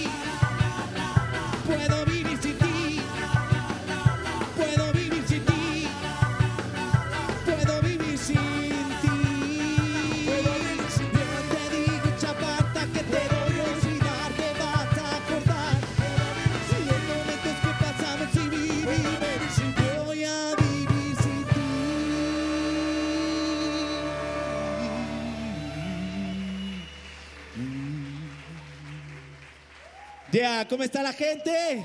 [30.83, 31.85] Está la gente?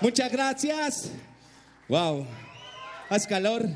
[0.00, 1.10] Muchas gracias.
[1.88, 2.26] Wow,
[3.08, 3.68] haz calor.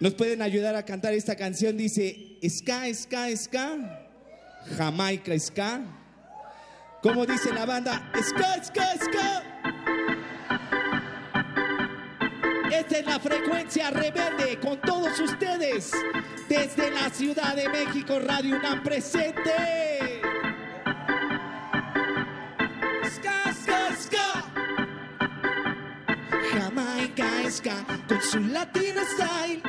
[0.00, 1.76] Nos pueden ayudar a cantar esta canción.
[1.76, 3.76] Dice, ska, ska, ska,
[4.76, 5.80] Jamaica, ska.
[7.02, 9.42] ¿Cómo dice la banda, ska, ska, ska.
[12.72, 15.92] Esta es la frecuencia rebelde con todos ustedes
[16.48, 19.95] desde la Ciudad de México, Radio UNAM presente.
[29.06, 29.65] style.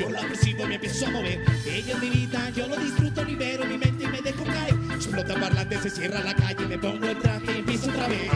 [0.00, 1.42] Yo la persigo me empiezo a mover.
[1.66, 4.74] Ella es mi vida, yo lo disfruto, libero mi mente y me dejo caer.
[4.94, 8.30] Explota parlante, se cierra la calle, me pongo el traje y empiezo otra vez.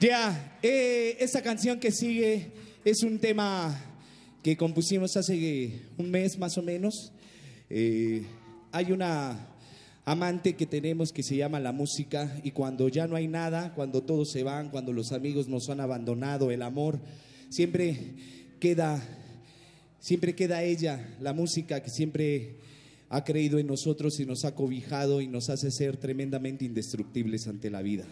[0.00, 2.52] Ya, eh, esta canción que sigue
[2.84, 3.76] es un tema
[4.44, 7.10] que compusimos hace un mes más o menos.
[7.68, 8.22] Eh,
[8.70, 9.48] hay una
[10.04, 14.04] amante que tenemos que se llama la música y cuando ya no hay nada, cuando
[14.04, 17.00] todos se van, cuando los amigos nos han abandonado, el amor,
[17.48, 18.14] siempre
[18.60, 19.02] queda,
[19.98, 22.54] siempre queda ella, la música que siempre
[23.08, 27.68] ha creído en nosotros y nos ha cobijado y nos hace ser tremendamente indestructibles ante
[27.68, 28.06] la vida.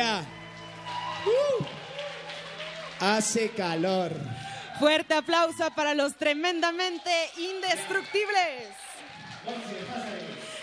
[0.00, 1.64] Uh.
[3.00, 4.12] Hace calor.
[4.78, 8.68] Fuerte aplauso para los tremendamente indestructibles.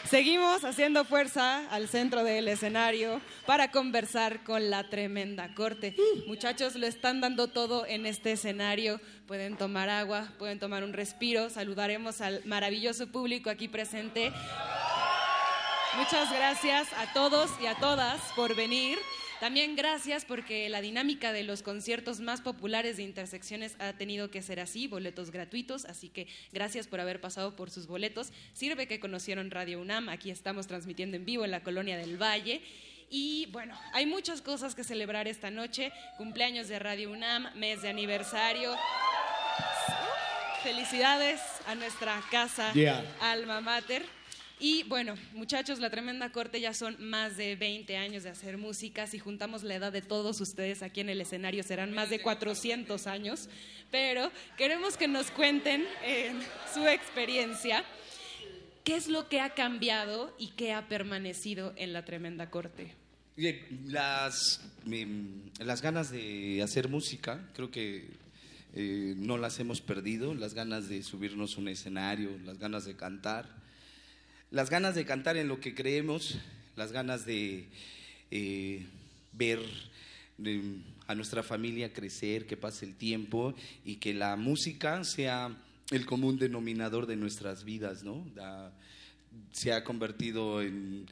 [0.09, 5.95] Seguimos haciendo fuerza al centro del escenario para conversar con la tremenda corte.
[6.25, 8.99] Muchachos, lo están dando todo en este escenario.
[9.27, 11.51] Pueden tomar agua, pueden tomar un respiro.
[11.51, 14.31] Saludaremos al maravilloso público aquí presente.
[15.97, 18.97] Muchas gracias a todos y a todas por venir.
[19.39, 24.41] También gracias porque la dinámica de los conciertos más populares de Intersecciones ha tenido que
[24.41, 28.33] ser así, boletos gratuitos, así que gracias por haber pasado por sus boletos.
[28.51, 32.61] Sirve que conocieron Radio UNAM, aquí estamos transmitiendo en vivo en la Colonia del Valle.
[33.09, 37.89] Y bueno, hay muchas cosas que celebrar esta noche, cumpleaños de Radio UNAM, mes de
[37.89, 38.75] aniversario.
[40.63, 43.05] Felicidades a nuestra casa Yeah.
[43.21, 44.18] Alma Mater.
[44.61, 49.07] Y bueno, muchachos, la tremenda corte ya son más de 20 años de hacer música.
[49.07, 53.07] Si juntamos la edad de todos ustedes aquí en el escenario, serán más de 400
[53.07, 53.47] años.
[53.89, 56.33] Pero queremos que nos cuenten eh,
[56.73, 57.85] su experiencia.
[58.83, 62.93] ¿Qué es lo que ha cambiado y qué ha permanecido en la tremenda corte?
[63.85, 64.59] Las,
[64.91, 68.09] em, las ganas de hacer música, creo que
[68.73, 73.58] eh, no las hemos perdido, las ganas de subirnos un escenario, las ganas de cantar,
[74.51, 76.39] las ganas de cantar en lo que creemos,
[76.75, 77.67] las ganas de
[78.31, 78.85] eh,
[79.33, 79.59] ver
[81.07, 83.53] a nuestra familia crecer, que pase el tiempo
[83.83, 85.55] y que la música sea
[85.91, 88.25] el común denominador de nuestras vidas, ¿no?
[89.51, 91.07] Se ha convertido en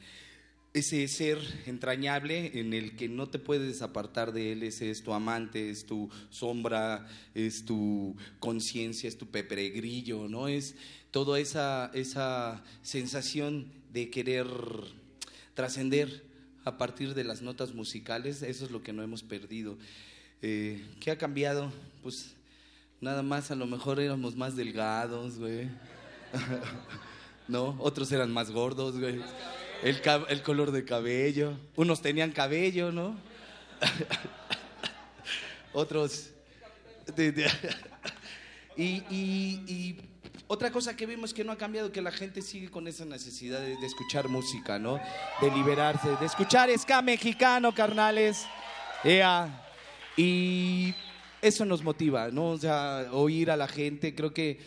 [0.78, 5.12] ese ser entrañable en el que no te puedes apartar de él, ese es tu
[5.12, 10.48] amante, es tu sombra, es tu conciencia, es tu peregrillo, ¿no?
[10.48, 10.74] Es
[11.10, 14.46] toda esa, esa sensación de querer
[15.54, 16.24] trascender
[16.64, 19.78] a partir de las notas musicales, eso es lo que no hemos perdido.
[20.42, 21.72] Eh, ¿Qué ha cambiado?
[22.02, 22.34] Pues
[23.00, 25.68] nada más, a lo mejor éramos más delgados, güey.
[27.48, 27.76] ¿no?
[27.80, 29.20] Otros eran más gordos, güey.
[29.82, 31.56] El, el color de cabello.
[31.76, 33.16] Unos tenían cabello, ¿no?
[35.72, 36.30] Otros...
[38.76, 40.00] y, y-
[40.50, 43.60] otra cosa que vemos que no ha cambiado, que la gente sigue con esa necesidad
[43.60, 44.98] de, escuchar música, ¿no?
[45.42, 48.46] De liberarse, de escuchar ska mexicano, carnales.
[49.04, 49.62] Ea.
[50.16, 50.94] Y
[51.42, 52.48] eso nos motiva, ¿no?
[52.52, 54.58] O sea, oír a la gente, creo que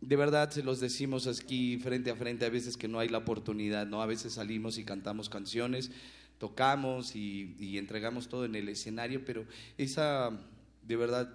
[0.00, 3.18] de verdad se los decimos aquí frente a frente, a veces que no hay la
[3.18, 4.02] oportunidad, ¿no?
[4.02, 5.90] A veces salimos y cantamos canciones,
[6.38, 9.44] tocamos y, y entregamos todo en el escenario, pero
[9.76, 10.30] esa,
[10.86, 11.30] de verdad,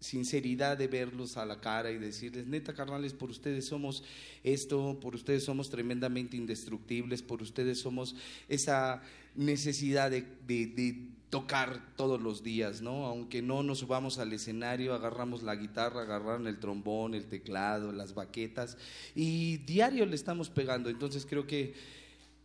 [0.00, 4.02] sinceridad de verlos a la cara y decirles, neta, carnales, por ustedes somos
[4.42, 8.16] esto, por ustedes somos tremendamente indestructibles, por ustedes somos
[8.48, 9.00] esa
[9.36, 13.06] necesidad de, de- de tocar todos los días, ¿no?
[13.06, 18.12] Aunque no nos subamos al escenario, agarramos la guitarra, agarraron el trombón, el teclado, las
[18.12, 18.76] baquetas
[19.14, 20.90] y diario le estamos pegando.
[20.90, 21.72] Entonces creo que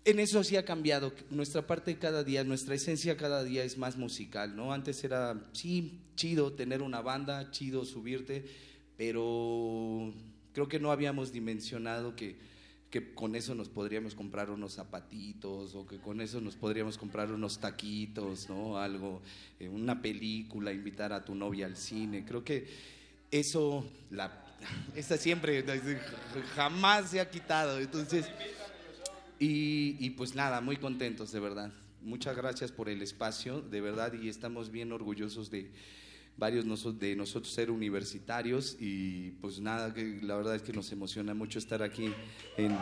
[0.05, 1.11] en eso sí ha cambiado.
[1.30, 4.72] Nuestra parte cada día, nuestra esencia cada día es más musical, ¿no?
[4.72, 8.45] Antes era, sí, chido tener una banda, chido subirte,
[8.95, 10.14] pero
[10.53, 12.38] creo que no habíamos dimensionado que,
[12.89, 17.31] que con eso nos podríamos comprar unos zapatitos o que con eso nos podríamos comprar
[17.31, 18.77] unos taquitos, ¿no?
[18.77, 19.22] Algo,
[19.59, 22.23] eh, una película, invitar a tu novia al cine.
[22.26, 22.68] Creo que
[23.30, 24.45] eso, la,
[24.95, 25.65] esa siempre,
[26.55, 27.80] jamás se ha quitado.
[27.80, 28.26] Entonces...
[29.39, 31.72] Y, y pues nada, muy contentos de verdad.
[32.01, 35.69] Muchas gracias por el espacio, de verdad, y estamos bien orgullosos de
[36.38, 36.65] varios
[36.99, 41.81] de nosotros ser universitarios y pues nada, la verdad es que nos emociona mucho estar
[41.81, 42.14] aquí
[42.57, 42.77] en,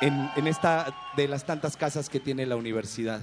[0.00, 3.20] en, en esta de las tantas casas que tiene la universidad.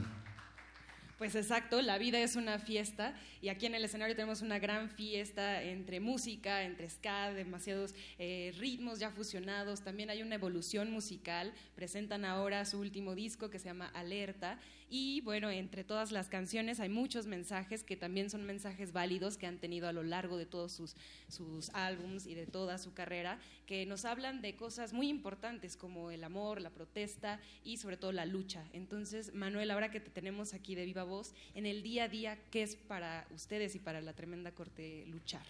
[1.19, 4.89] Pues exacto, la vida es una fiesta y aquí en el escenario tenemos una gran
[4.89, 11.53] fiesta entre música, entre ska, demasiados eh, ritmos ya fusionados, también hay una evolución musical,
[11.75, 14.61] presentan ahora su último disco que se llama Alerta.
[14.91, 19.45] Y bueno, entre todas las canciones hay muchos mensajes que también son mensajes válidos que
[19.45, 20.95] han tenido a lo largo de todos sus,
[21.27, 26.09] sus álbums y de toda su carrera, que nos hablan de cosas muy importantes como
[26.09, 28.65] el amor, la protesta y sobre todo la lucha.
[28.73, 32.39] Entonces, Manuel, ahora que te tenemos aquí de viva voz, en el día a día,
[32.49, 35.45] ¿qué es para ustedes y para la tremenda corte luchar?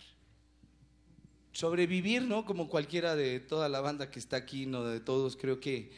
[1.51, 2.45] sobrevivir, ¿no?
[2.45, 5.91] Como cualquiera de toda la banda que está aquí, no de todos, creo que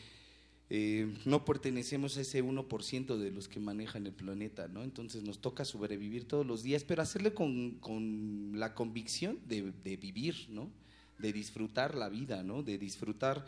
[0.70, 4.84] eh, no pertenecemos a ese 1% de los que manejan el planeta, ¿no?
[4.84, 9.98] Entonces nos toca sobrevivir todos los días, pero hacerle con, con la convicción de, de
[9.98, 10.72] vivir, ¿no?
[11.20, 12.64] De disfrutar la vida, ¿no?
[12.64, 13.46] De disfrutar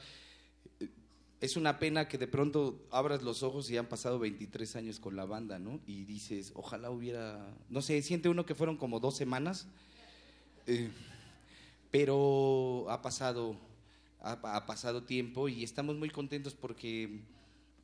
[1.44, 5.18] es una pena que de pronto abras los ojos y han pasado 23 años con
[5.18, 5.82] la banda, ¿no?
[5.86, 9.68] Y dices, ojalá hubiera, no sé, siente uno que fueron como dos semanas,
[10.68, 10.90] eh,
[11.92, 13.58] pero ha pasado,
[14.22, 17.20] ha, pasado tiempo y estamos muy contentos porque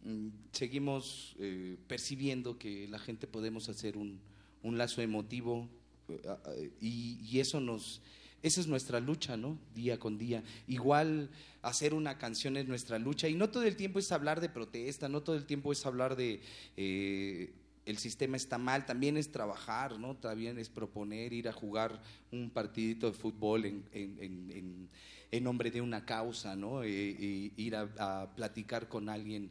[0.05, 4.21] mm, seguimos eh, percibiendo que la gente podemos hacer un,
[4.63, 5.67] un lazo emotivo
[6.07, 8.01] eh, y eso nos
[8.41, 9.57] esa es nuestra lucha, ¿no?
[9.75, 10.43] Día con día.
[10.67, 11.29] Igual
[11.61, 15.09] hacer una canción es nuestra lucha y no todo el tiempo es hablar de protesta,
[15.09, 16.41] no todo el tiempo es hablar de
[16.77, 17.53] eh,
[17.85, 20.15] el sistema está mal, también es trabajar, ¿no?
[20.15, 22.01] También es proponer ir a jugar
[22.31, 24.89] un partidito de fútbol en, en, en,
[25.31, 26.83] en- nombre de una causa, ¿no?
[26.83, 29.49] Eh, ir a, platicar con alguien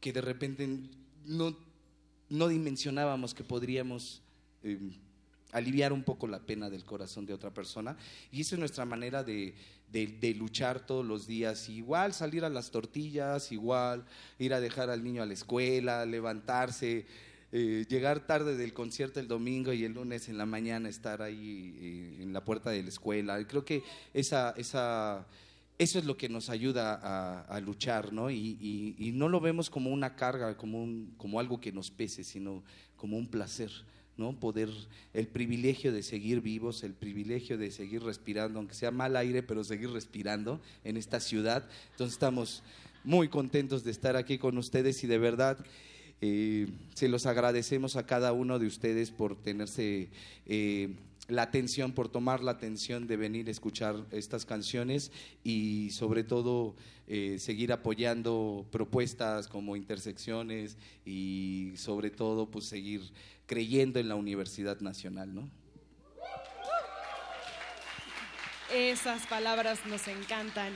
[0.00, 0.68] que de repente
[1.26, 1.56] no,
[2.28, 4.22] no dimensionábamos que podríamos
[4.62, 4.78] eh,
[5.52, 7.96] aliviar un poco la pena del corazón de otra persona.
[8.32, 9.54] Y esa es nuestra manera de,
[9.92, 11.68] de- luchar todos los días.
[11.68, 14.04] Igual salir a las tortillas, igual
[14.38, 17.06] ir a dejar al niño a la escuela, levantarse,
[17.52, 21.74] eh, llegar tarde del concierto el domingo y el lunes en la mañana estar ahí
[21.80, 23.44] eh, en la puerta de la escuela.
[23.46, 23.82] Creo que
[24.14, 24.54] esa...
[24.56, 25.26] esa
[25.78, 28.30] eso es lo que nos ayuda a, luchar, ¿no?
[28.30, 31.90] Y, y- y no lo vemos como una carga, como, un, como algo que nos
[31.90, 32.62] pese, sino
[32.98, 33.70] como un placer,
[34.38, 34.68] Poder,
[35.14, 39.64] el privilegio de seguir vivos, el privilegio de seguir respirando, aunque sea mal aire, pero
[39.64, 41.66] seguir respirando en esta ciudad.
[41.92, 42.62] Entonces estamos
[43.02, 45.58] muy contentos de estar aquí con ustedes y de verdad
[46.20, 50.08] eh, se los agradecemos a cada uno de ustedes por tenerse
[50.46, 50.90] eh,
[51.32, 55.12] la atención, por tomar la atención de venir a escuchar estas canciones
[55.44, 56.76] y sobre todo
[57.06, 63.02] eh, seguir apoyando propuestas como intersecciones y sobre todo pues seguir
[63.46, 65.50] creyendo en la Universidad Nacional, ¿no?
[68.72, 70.72] Esas palabras nos encantan.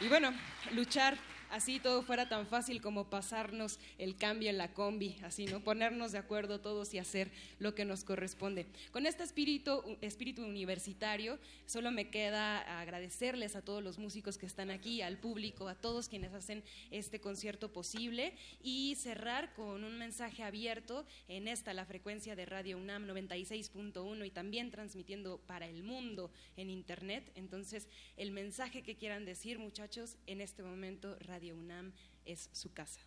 [0.00, 0.32] Y bueno,
[0.72, 1.18] luchar
[1.52, 5.60] así todo fuera tan fácil como pasarnos el cambio en la combi, así, ¿no?
[5.60, 8.66] Ponernos de acuerdo todos y hacer lo que nos corresponde.
[8.90, 14.70] Con este espíritu, espíritu universitario, solo me queda agradecerles a todos los músicos que están
[14.70, 20.42] aquí, al público, a todos quienes hacen este concierto posible y cerrar con un mensaje
[20.42, 26.30] abierto en esta, la frecuencia de Radio UNAM 96.1 y también transmitiendo para el mundo
[26.56, 27.30] en Internet.
[27.34, 31.92] Entonces, el mensaje que quieran decir, muchachos, en este momento Radio UNAM
[32.24, 33.00] es su casa.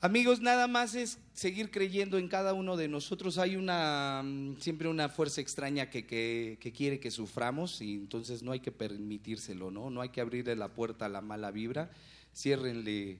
[0.00, 3.36] Amigos, nada más es seguir creyendo en cada uno de nosotros.
[3.36, 8.44] Hay una mm, siempre una fuerza extraña que, que- que quiere que suframos y entonces
[8.44, 9.90] no hay que permitírselo, ¿no?
[9.90, 11.90] No hay que abrirle la puerta a la mala vibra.
[12.32, 13.18] Ciérrenle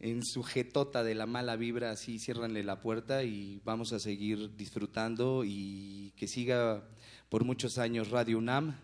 [0.00, 4.56] en su jetota de la mala vibra, así ciérranle la puerta y vamos a seguir
[4.56, 6.88] disfrutando y que siga
[7.28, 8.78] por muchos años Radio UNAM.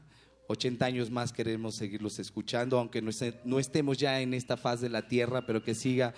[0.48, 5.08] 80 años más queremos seguirlos escuchando, aunque no, estemos ya en esta faz de la
[5.08, 6.14] tierra, pero que siga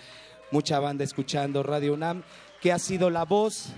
[0.51, 2.23] mucha banda escuchando Radio UNAM,
[2.61, 3.69] que ha sido la voz,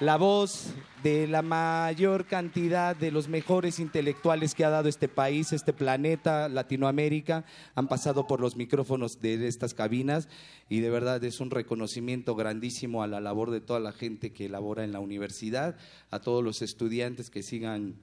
[0.00, 5.52] la voz de la mayor cantidad de los mejores intelectuales que ha dado este país,
[5.52, 7.44] este planeta, Latinoamérica,
[7.74, 10.28] han pasado por los micrófonos de estas cabinas
[10.68, 14.48] y de verdad es un reconocimiento grandísimo a la labor de toda la gente que
[14.48, 15.76] labora en la universidad,
[16.10, 17.96] a todos los estudiantes que sigan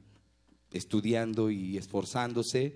[0.71, 2.75] estudiando y esforzándose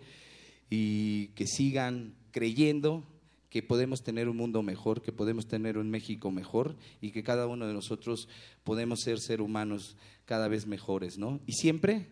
[0.70, 3.04] y que sigan creyendo
[3.50, 7.48] que podemos tener un mundo mejor, que podemos tener un México mejor y que cada
[7.48, 8.28] uno de nosotros
[8.64, 9.96] podemos ser ser humanos
[10.26, 11.40] cada vez mejores, ¿no?
[11.46, 12.08] Y siempre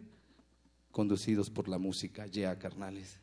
[0.91, 3.22] conducidos por la música, ya carnales.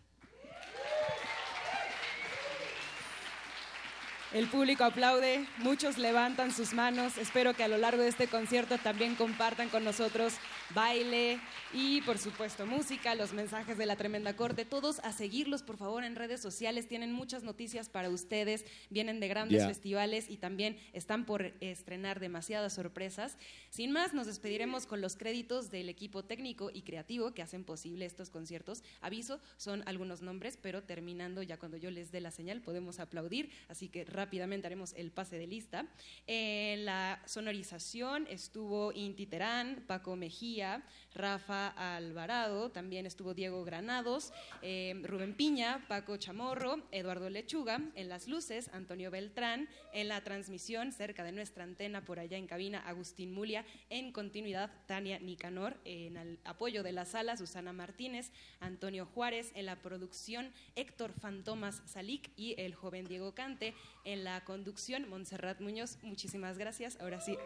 [4.32, 7.19] El público aplaude, muchos levantan sus manos.
[7.19, 10.35] Espero que a lo largo de este concierto también compartan con nosotros
[10.73, 11.40] baile
[11.73, 14.65] y, por supuesto, música, los mensajes de la tremenda corte.
[14.65, 16.86] Todos a seguirlos, por favor, en redes sociales.
[16.86, 18.65] Tienen muchas noticias para ustedes.
[18.89, 23.36] Vienen de grandes festivales y también están por estrenar demasiadas sorpresas.
[23.69, 28.07] Sin más, nos despediremos con los créditos del equipo técnico y creativo que hacen posible
[28.07, 28.85] estos conciertos.
[29.01, 33.51] Aviso, son algunos nombres, pero terminando ya cuando yo les dé la señal podemos aplaudir,
[33.69, 35.87] así que rápidamente haremos el pase de lista.
[36.27, 40.83] En la sonorización estuvo Inti Terán, Paco Mejía,
[41.15, 48.29] Rafa Alvarado, también estuvo Diego Granados, eh, Rubén Piña, Paco Chamorro, Eduardo Lechuga, en las
[48.29, 53.33] luces Antonio Beltrán, en la transmisión cerca de nuestra antena por allá en cabina Agustín
[53.33, 59.51] Mulia, en continuidad Tania Nicanor, en el apoyo de la sala Susana Martínez, Antonio Juárez,
[59.55, 63.75] en la producción Héctor Fantomas Salic y el joven Diego Cante,
[64.12, 65.99] en la conducción Montserrat Muñoz.
[66.03, 66.99] Muchísimas gracias.
[67.01, 67.37] Ahora sí,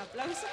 [0.00, 0.46] aplauso.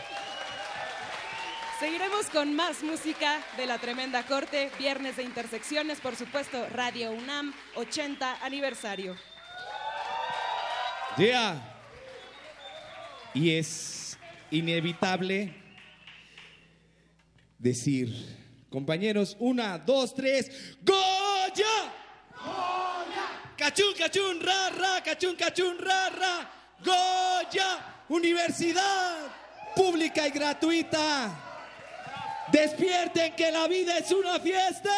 [1.80, 7.54] Seguiremos con más música de la Tremenda Corte, viernes de intersecciones, por supuesto, Radio UNAM,
[7.76, 9.16] 80 aniversario.
[11.18, 11.60] Yeah.
[13.34, 14.18] Y es
[14.52, 15.56] inevitable
[17.58, 18.14] decir,
[18.70, 21.92] compañeros, una, dos, tres, Goya.
[23.62, 26.50] Cachún, cachún, ra, ra, cachún, cachún, ra, ra.
[26.84, 27.78] Goya,
[28.10, 29.18] universidad
[29.76, 31.30] pública y gratuita.
[32.52, 34.90] Despierten que la vida es una fiesta.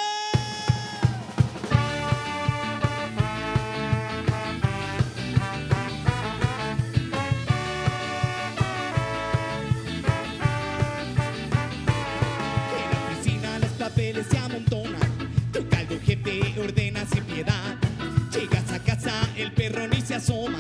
[12.72, 15.02] En la oficina los papeles se amontonan.
[15.52, 17.78] Tu caldo jefe ordena sin piedad
[19.38, 20.58] el perro ni se asoma.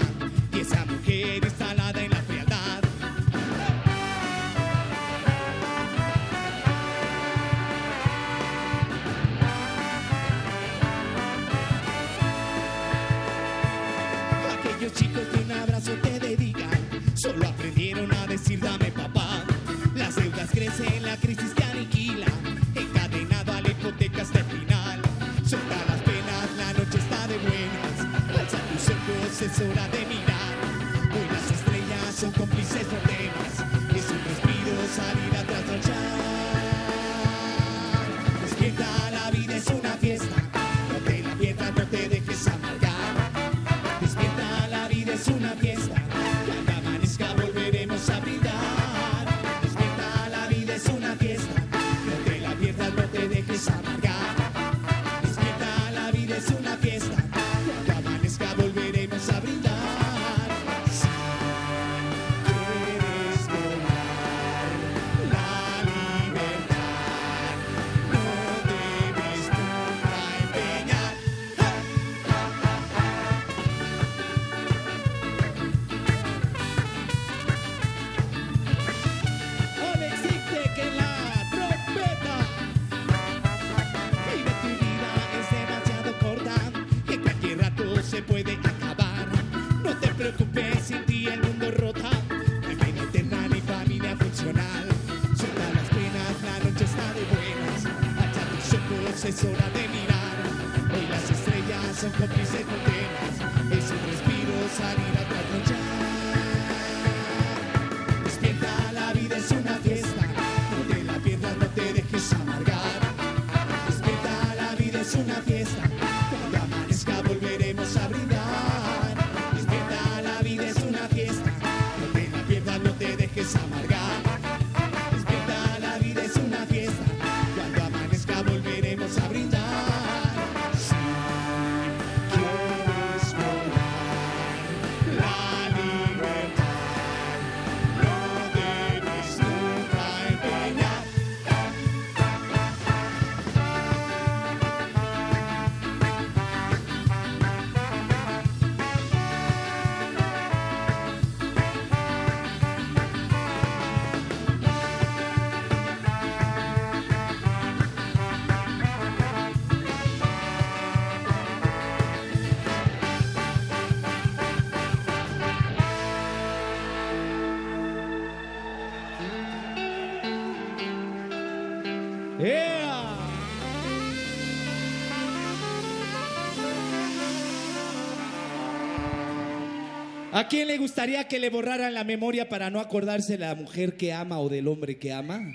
[180.54, 184.14] quién le gustaría que le borraran la memoria para no acordarse de la mujer que
[184.14, 185.52] ama o del hombre que ama?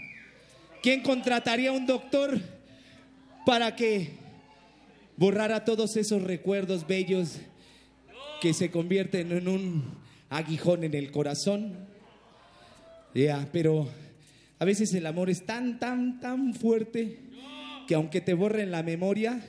[0.82, 2.40] ¿Quién contrataría a un doctor
[3.46, 4.10] para que
[5.16, 7.36] borrara todos esos recuerdos bellos
[8.40, 9.84] que se convierten en un
[10.30, 11.76] aguijón en el corazón?
[13.14, 13.88] Ya, pero
[14.58, 17.20] a veces el amor es tan, tan, tan fuerte
[17.86, 19.40] que aunque te borren la memoria,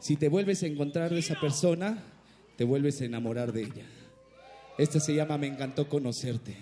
[0.00, 2.02] si te vuelves a encontrar de esa persona,
[2.56, 3.97] te vuelves a enamorar de ella.
[4.78, 6.56] Este se llama Me encantó conocerte.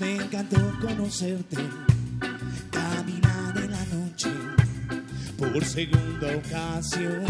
[0.00, 1.83] me encantó conocerte.
[5.54, 7.24] por segunda ocasión.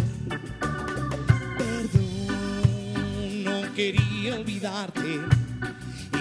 [1.58, 5.20] Perdón, no quería olvidarte.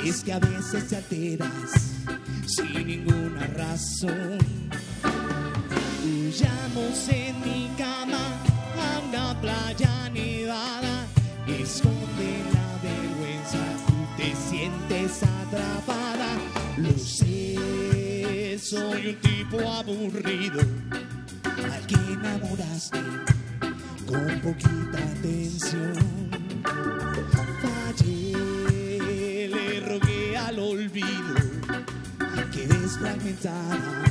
[0.04, 1.94] Es que a veces te alteras
[2.46, 4.38] sin ninguna razón.
[6.06, 8.20] Huyamos en mi cama
[8.78, 11.08] a una playa nevada.
[11.48, 13.64] Esconde la vergüenza,
[14.18, 16.36] te sientes atrapada.
[16.76, 20.83] Lo sé, soy un tipo aburrido
[22.24, 23.00] enamoraste
[24.08, 25.94] con poquita atención.
[27.62, 31.36] Fallé, le rogué al olvido
[32.52, 34.04] que desfragmentara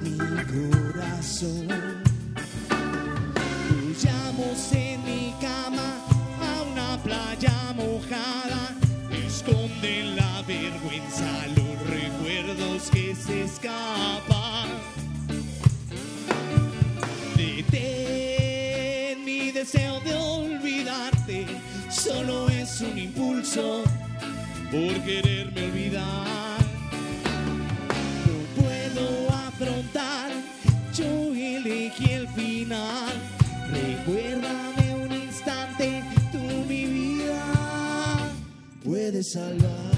[0.00, 0.18] mi
[0.52, 2.03] corazón.
[23.54, 26.58] Por quererme olvidar.
[28.26, 30.30] No puedo afrontar,
[30.92, 33.12] yo elegí el final.
[33.70, 36.02] Recuérdame un instante,
[36.32, 37.44] tú mi vida
[38.82, 39.93] puedes salvar.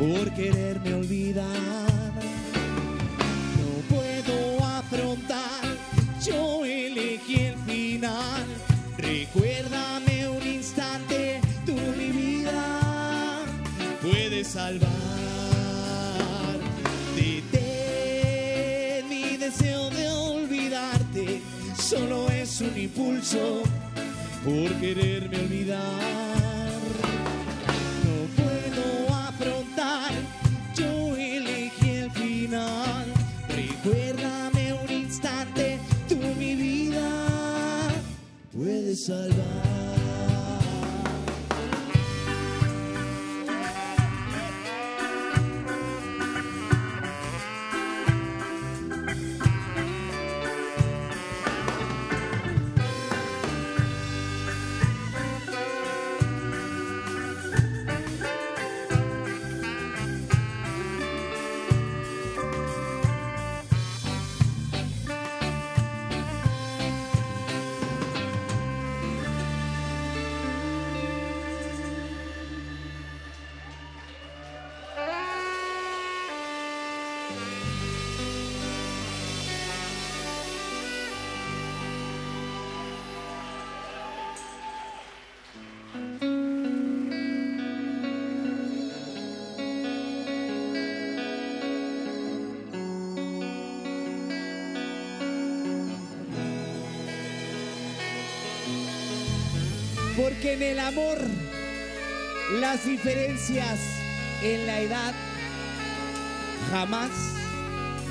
[0.00, 1.44] Por quererme olvidar.
[3.58, 5.60] No puedo afrontar,
[6.24, 8.46] yo elegí el final.
[8.96, 13.42] Recuérdame un instante, tú mi vida
[14.00, 14.88] puedes salvar.
[17.14, 21.42] Detén mi deseo de olvidarte,
[21.78, 23.62] solo es un impulso
[24.44, 26.49] por quererme olvidar.
[38.96, 39.79] Salvar.
[100.60, 101.18] En el amor
[102.60, 103.78] las diferencias
[104.42, 105.14] en la edad
[106.70, 107.10] jamás,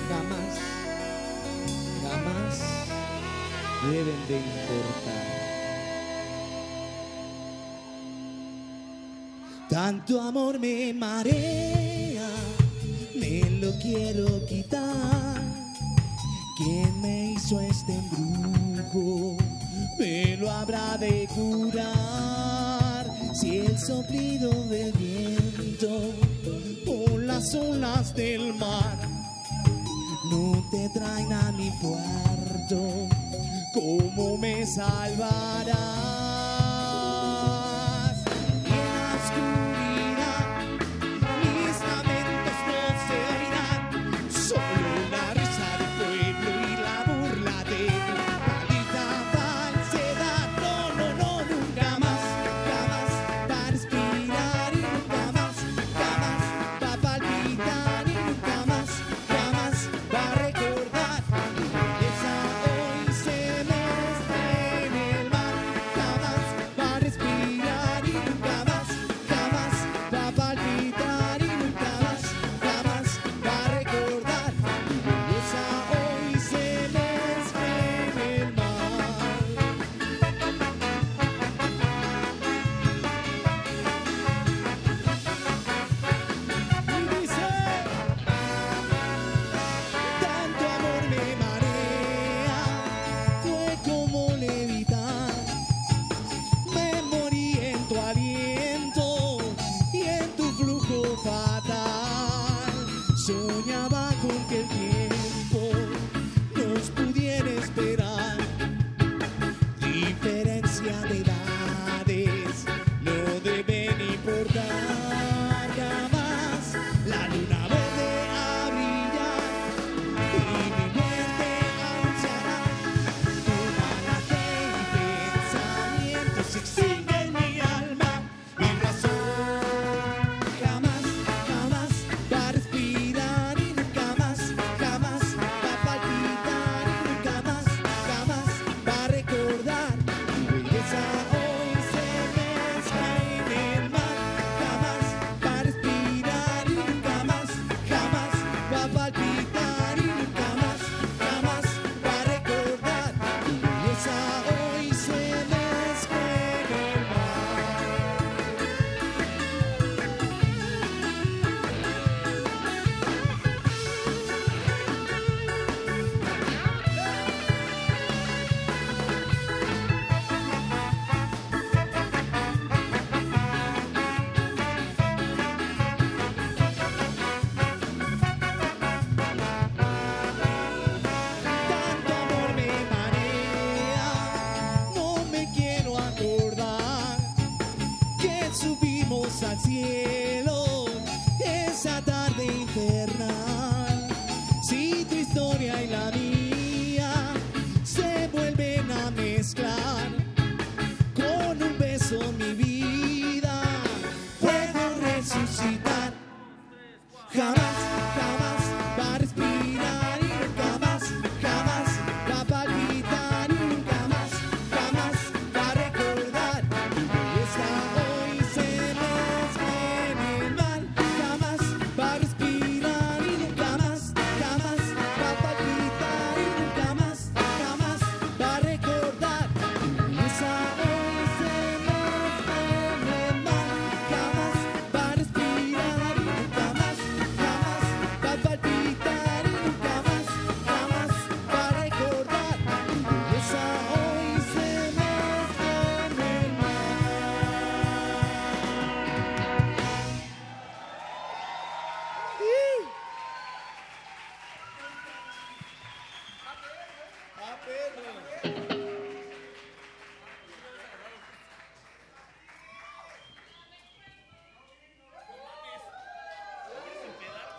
[0.10, 0.60] jamás,
[2.02, 2.60] jamás
[3.92, 5.40] deben de importar.
[9.70, 12.30] Tanto amor me marea,
[13.16, 15.40] me lo quiero quitar.
[16.58, 19.38] ¿Quién me hizo este embrujo?
[20.00, 23.06] Me lo habrá de curar.
[23.34, 26.14] Si el soplido del viento
[26.88, 28.98] o las olas del mar
[30.32, 33.10] no te traen a mi puerto,
[33.74, 36.19] ¿cómo me salvarás?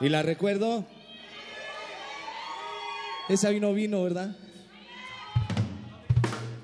[0.01, 0.87] ¿Y la recuerdo?
[3.29, 4.35] Esa vino vino, ¿verdad?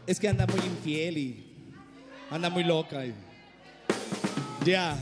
[0.07, 1.45] Es que anda muy infiel y
[2.31, 3.05] anda muy loca.
[3.05, 3.15] Y...
[4.65, 4.97] Ya.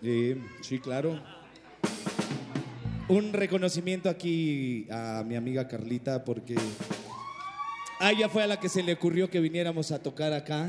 [0.00, 0.36] Yeah.
[0.60, 1.20] Sí, claro.
[3.06, 6.56] Un reconocimiento aquí a mi amiga Carlita porque
[8.00, 10.68] a ella fue a la que se le ocurrió que viniéramos a tocar acá.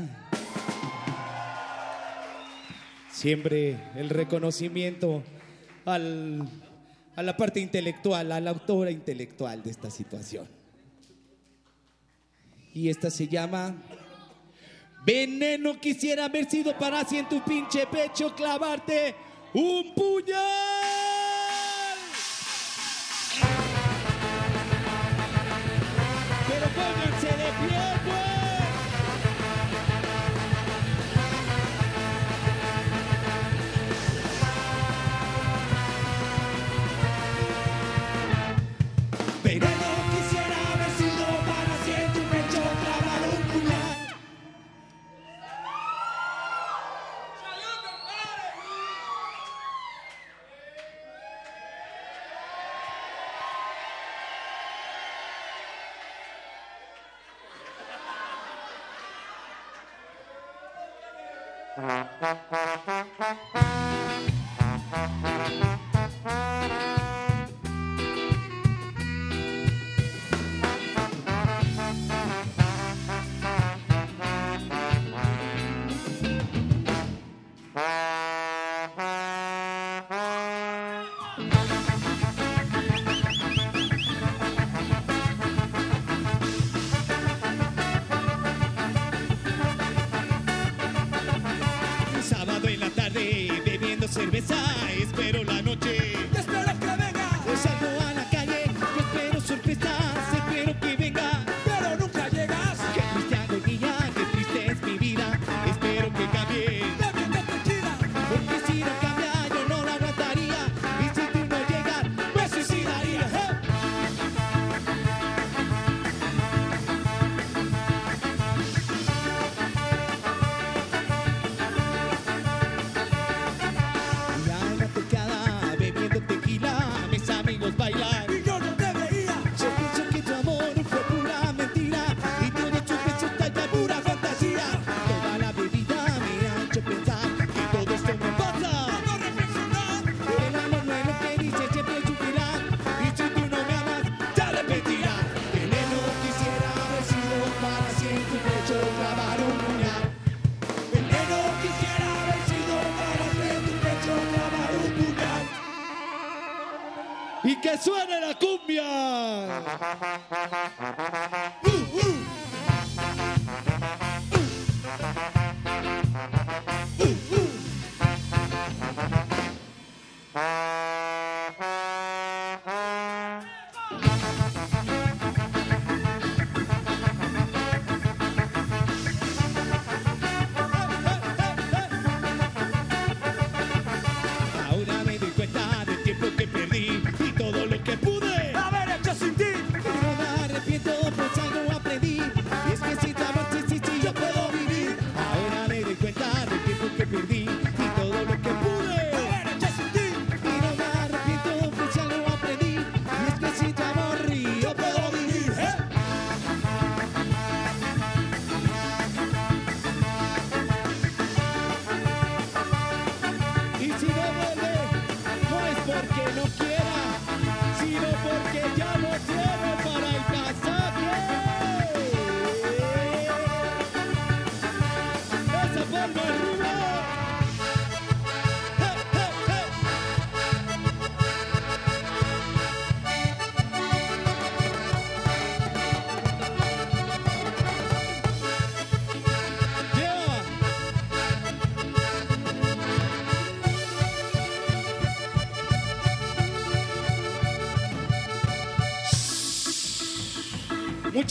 [3.10, 5.24] Siempre el reconocimiento
[5.84, 6.48] al,
[7.16, 10.48] a la parte intelectual, a la autora intelectual de esta situación.
[12.72, 13.74] Y esta se llama
[15.04, 19.14] Veneno quisiera haber sido para si en tu pinche pecho clavarte
[19.54, 20.38] un puñal.
[26.48, 27.99] Pero pónganse de pie.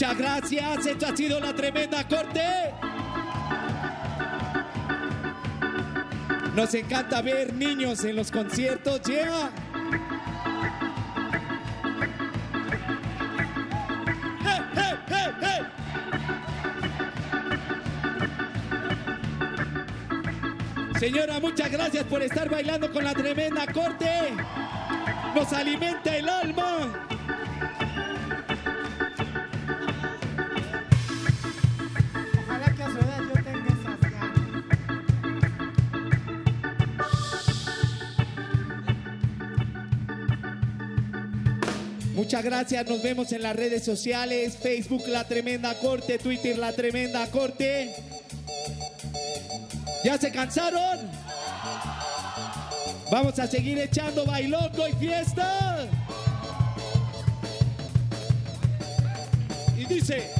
[0.00, 0.86] Muchas gracias.
[0.86, 2.40] Esto ha sido la tremenda corte.
[6.56, 9.02] Nos encanta ver niños en los conciertos.
[9.02, 9.50] Lleva.
[20.98, 24.08] Señora, muchas gracias por estar bailando con la tremenda corte.
[25.34, 26.69] Nos alimenta el alma.
[42.44, 42.86] gracias.
[42.86, 44.56] Nos vemos en las redes sociales.
[44.56, 47.94] Facebook La Tremenda Corte, Twitter La Tremenda Corte.
[50.04, 50.98] ¿Ya se cansaron?
[53.10, 55.88] Vamos a seguir echando bailoco y fiesta.
[59.76, 60.39] Y dice...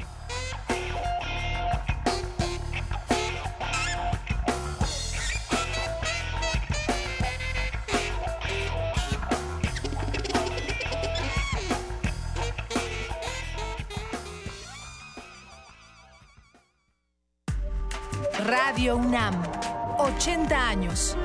[20.71, 21.17] Años.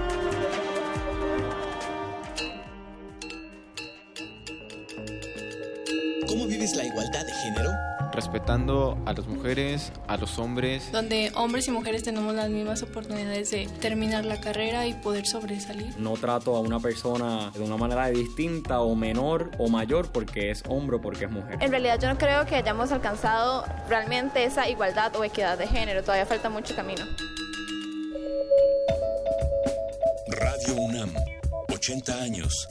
[6.27, 7.70] ¿Cómo vives la igualdad de género?
[8.12, 10.90] respetando a las mujeres, a los hombres.
[10.90, 15.94] donde hombres y mujeres tenemos las mismas oportunidades de terminar la carrera y poder sobresalir.
[15.98, 20.62] No trato a una persona de una manera distinta o menor o mayor porque es
[20.66, 21.59] hombre o porque es mujer.
[21.60, 26.01] En realidad yo no creo que hayamos alcanzado realmente esa igualdad o equidad de género,
[26.01, 27.05] todavía falta mucho camino.
[31.88, 32.68] 80 años.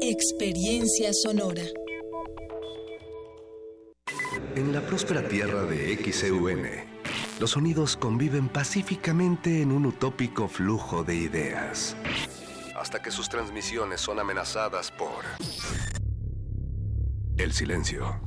[0.00, 1.64] Experiencia sonora.
[4.54, 6.62] En la próspera tierra de XEUN,
[7.40, 11.96] los sonidos conviven pacíficamente en un utópico flujo de ideas.
[12.76, 15.24] Hasta que sus transmisiones son amenazadas por
[17.36, 18.20] el silencio.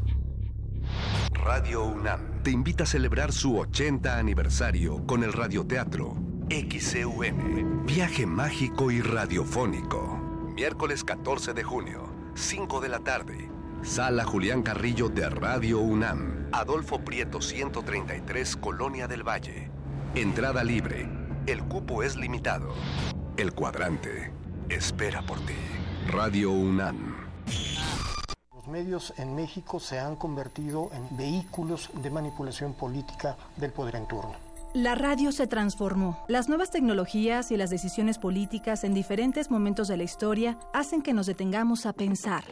[1.31, 8.91] Radio UNAM te invita a celebrar su 80 aniversario con el radioteatro XEUN, Viaje Mágico
[8.91, 10.19] y Radiofónico.
[10.55, 13.49] Miércoles 14 de junio, 5 de la tarde.
[13.81, 19.69] Sala Julián Carrillo de Radio UNAM, Adolfo Prieto 133, Colonia del Valle.
[20.15, 21.09] Entrada libre.
[21.47, 22.73] El cupo es limitado.
[23.37, 24.31] El cuadrante
[24.69, 25.55] espera por ti.
[26.07, 27.15] Radio UNAM.
[28.53, 34.07] Los medios en México se han convertido en vehículos de manipulación política del poder en
[34.07, 34.42] turno.
[34.73, 36.25] La radio se transformó.
[36.27, 41.13] Las nuevas tecnologías y las decisiones políticas en diferentes momentos de la historia hacen que
[41.13, 42.43] nos detengamos a pensar.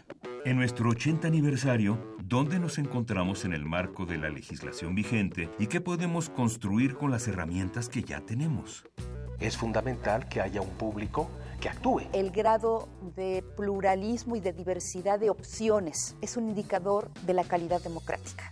[0.46, 5.66] En nuestro 80 aniversario, ¿dónde nos encontramos en el marco de la legislación vigente y
[5.66, 8.84] qué podemos construir con las herramientas que ya tenemos?
[9.40, 11.28] Es fundamental que haya un público
[11.60, 12.02] que actúe.
[12.14, 17.82] El grado de pluralismo y de diversidad de opciones es un indicador de la calidad
[17.82, 18.52] democrática.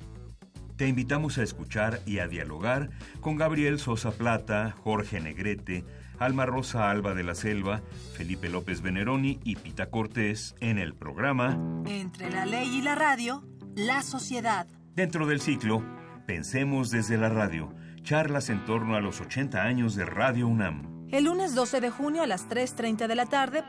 [0.80, 2.89] Te invitamos a escuchar y a dialogar
[3.19, 5.84] con Gabriel Sosa Plata, Jorge Negrete,
[6.19, 7.81] Alma Rosa Alba de la Selva,
[8.14, 13.43] Felipe López Veneroni y Pita Cortés en el programa Entre la ley y la radio,
[13.76, 14.68] la sociedad.
[14.95, 15.84] Dentro del ciclo,
[16.26, 21.10] Pensemos desde la radio, charlas en torno a los 80 años de Radio UNAM.
[21.11, 23.65] El lunes 12 de junio a las 3.30 de la tarde,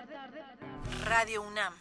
[1.09, 1.73] Radio UNAM.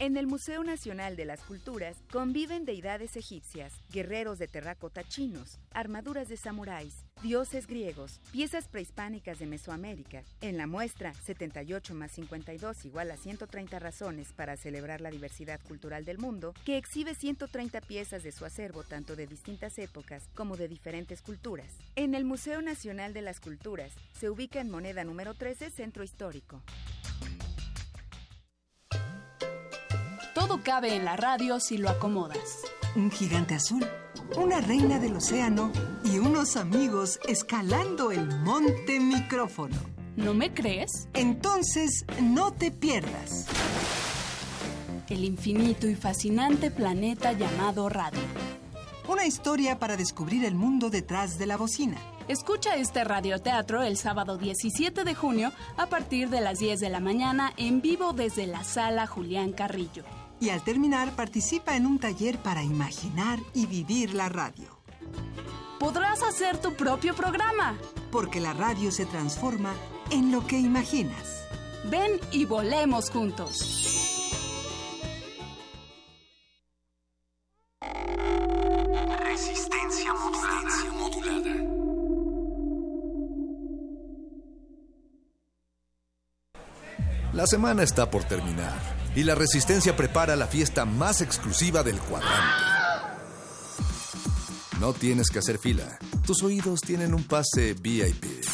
[0.00, 6.28] En el Museo Nacional de las Culturas conviven deidades egipcias, guerreros de terracota chinos, armaduras
[6.28, 10.22] de samuráis, dioses griegos, piezas prehispánicas de Mesoamérica.
[10.40, 16.04] En la muestra 78 más 52 igual a 130 razones para celebrar la diversidad cultural
[16.04, 20.68] del mundo, que exhibe 130 piezas de su acervo tanto de distintas épocas como de
[20.68, 21.72] diferentes culturas.
[21.96, 26.62] En el Museo Nacional de las Culturas se ubica en moneda número 13 Centro Histórico.
[30.38, 32.62] Todo cabe en la radio si lo acomodas.
[32.94, 33.84] Un gigante azul,
[34.36, 35.72] una reina del océano
[36.04, 39.74] y unos amigos escalando el monte micrófono.
[40.14, 41.08] ¿No me crees?
[41.14, 43.48] Entonces, no te pierdas.
[45.08, 48.20] El infinito y fascinante planeta llamado radio.
[49.08, 51.96] Una historia para descubrir el mundo detrás de la bocina.
[52.28, 57.00] Escucha este radioteatro el sábado 17 de junio a partir de las 10 de la
[57.00, 60.04] mañana en vivo desde la sala Julián Carrillo.
[60.40, 64.78] Y al terminar participa en un taller para imaginar y vivir la radio.
[65.78, 67.76] Podrás hacer tu propio programa.
[68.10, 69.74] Porque la radio se transforma
[70.10, 71.44] en lo que imaginas.
[71.84, 74.24] Ven y volemos juntos.
[79.18, 81.54] Resistencia modulada.
[87.32, 92.62] La semana está por terminar y la Resistencia prepara la fiesta más exclusiva del cuadrante.
[94.78, 95.98] No tienes que hacer fila.
[96.24, 98.44] Tus oídos tienen un pase VIP.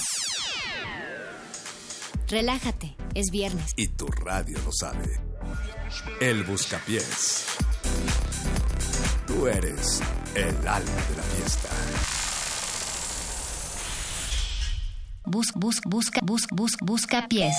[2.28, 3.73] Relájate, es viernes.
[3.77, 5.20] Y tu radio lo sabe.
[6.23, 7.45] El Buscapiés.
[9.27, 10.01] Tú eres
[10.35, 11.69] el alma de la fiesta.
[15.27, 17.55] Bus, bus, busca, bus, bus, busca pies.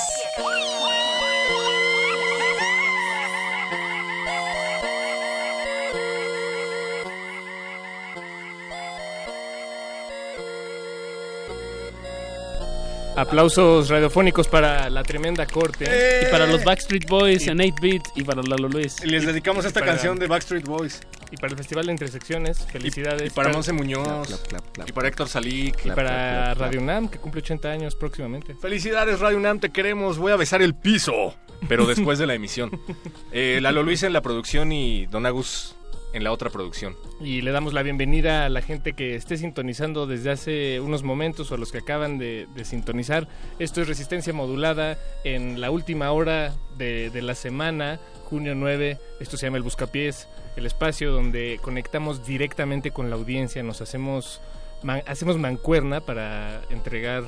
[13.15, 15.85] Aplausos radiofónicos para la tremenda corte.
[16.27, 18.97] Y para los Backstreet Boys en 8-Bit y para Lalo Luis.
[19.03, 20.99] Y les dedicamos Y esta para- canción de Backstreet Boys.
[21.31, 23.31] Y para el Festival de Intersecciones, felicidades.
[23.31, 24.45] Y para Monse Muñoz.
[24.85, 25.85] Y para Héctor Salic.
[25.85, 28.53] Y para Radio UNAM, que cumple 80 años próximamente.
[28.55, 30.17] Felicidades, Radio UNAM, te queremos.
[30.17, 31.35] Voy a besar el piso.
[31.69, 32.71] Pero después de la emisión.
[33.37, 35.75] Eh, Lalo Luis en la producción y Don Agus
[36.15, 36.95] en la otra producción.
[37.19, 41.51] Y le damos la bienvenida a la gente que esté sintonizando desde hace unos momentos
[41.51, 43.27] o a los que acaban de, sintonizar.
[43.59, 48.97] Esto es Resistencia Modulada en la última hora de, la semana, junio 9.
[49.19, 54.41] Esto se llama El Buscapiés, el espacio donde conectamos directamente con la audiencia, nos hacemos,
[55.05, 57.25] hacemos mancuerna para entregar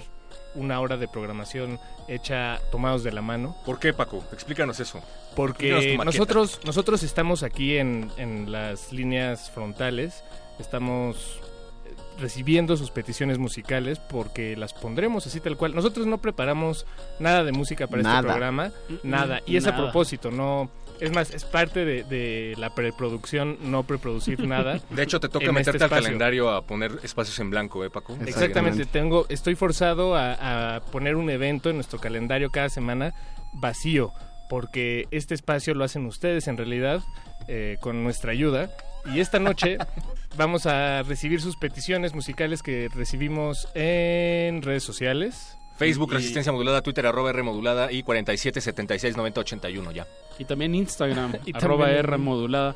[0.58, 3.56] una hora de programación hecha tomados de la mano.
[3.66, 4.24] ¿Por qué, Paco?
[4.34, 5.02] Explícanos eso.
[5.36, 10.24] Porque nosotros, nosotros estamos aquí en, en las líneas frontales,
[10.60, 11.40] estamos
[11.86, 15.76] eh, recibiendo sus peticiones musicales porque las pondremos así tal cual.
[15.76, 16.86] Nosotros no preparamos
[17.20, 18.18] nada de música para Nada.
[18.20, 19.36] este programa, Mm, nada.
[19.46, 20.70] mm, Y es a propósito, no...
[21.00, 24.80] Es más, es parte de, de la preproducción no preproducir nada.
[24.90, 28.18] De hecho, te toca este meterte al calendario a poner espacios en blanco, ¿eh, Paco?
[28.26, 33.14] Exactamente, tengo, estoy forzado a, a poner un evento en nuestro calendario cada semana
[33.54, 34.14] vacío,
[34.50, 37.02] porque este espacio lo hacen ustedes en realidad,
[37.48, 38.70] eh, con nuestra ayuda.
[39.06, 39.78] Y esta noche
[40.38, 45.57] vamos a recibir sus peticiones musicales que recibimos en redes sociales.
[45.78, 50.08] Facebook, Y- Resistencia Modulada, Twitter, arroba R Modulada y 47 76 90 81 ya.
[50.40, 52.76] Y también Instagram, Y arroba también- R modulada.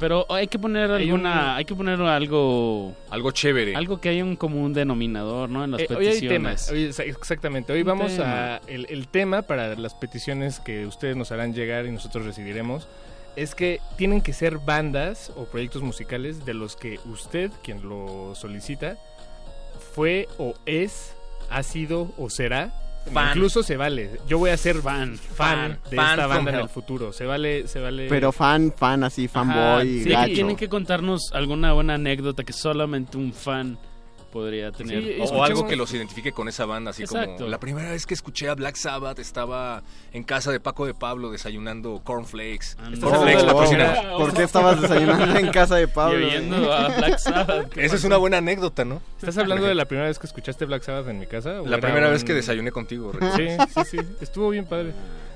[0.00, 4.08] Pero hay que poner Hay alguna, un- hay que poner algo, algo chévere, algo que
[4.08, 5.62] haya un común denominador, ¿no?
[5.64, 6.66] En las Eh, hoy hay peticiones.
[6.66, 7.74] temas, hoy exactamente.
[7.74, 8.54] Hoy Un vamos tema.
[8.54, 12.88] a el, el tema para las peticiones que ustedes nos harán llegar y nosotros recibiremos
[13.36, 18.34] es que tienen que ser bandas o proyectos musicales de los que usted, quien lo
[18.34, 18.96] solicita,
[19.94, 21.14] fue o es,
[21.52, 22.72] ha sido o será.
[23.12, 23.28] Fan.
[23.30, 24.20] Incluso se vale.
[24.28, 27.12] Yo voy a ser fan, fan de fan esta banda en el futuro.
[27.12, 28.06] Se vale, se vale.
[28.08, 30.34] Pero fan, fan así, fanboy, Sí, gacho.
[30.34, 33.76] tienen que contarnos alguna buena anécdota que solamente un fan
[34.32, 35.00] podría tener.
[35.02, 37.36] Sí, O, algo que los identifique con esa banda, así Exacto.
[37.36, 39.82] como la primera vez que escuché a Black Sabbath estaba
[40.12, 42.76] en casa de Paco de Pablo desayunando cornflakes.
[42.78, 42.94] Anda.
[42.94, 46.26] Estás Oh, oh, primera- ¿Por qué estabas desayunando en casa de Pablo?
[46.26, 47.68] Oyendo a Black Sabbath.
[47.70, 49.00] ¿qué Esa es una buena anécdota, ¿no?
[49.18, 51.60] ¿Estás hablando de la primera vez que escuchaste Black Sabbath en mi casa?
[51.62, 53.12] o La era primera vez que desayuné contigo.
[53.20, 53.32] Rick.
[53.36, 53.96] Sí, sí, sí.
[54.20, 54.92] Estuvo bien padre.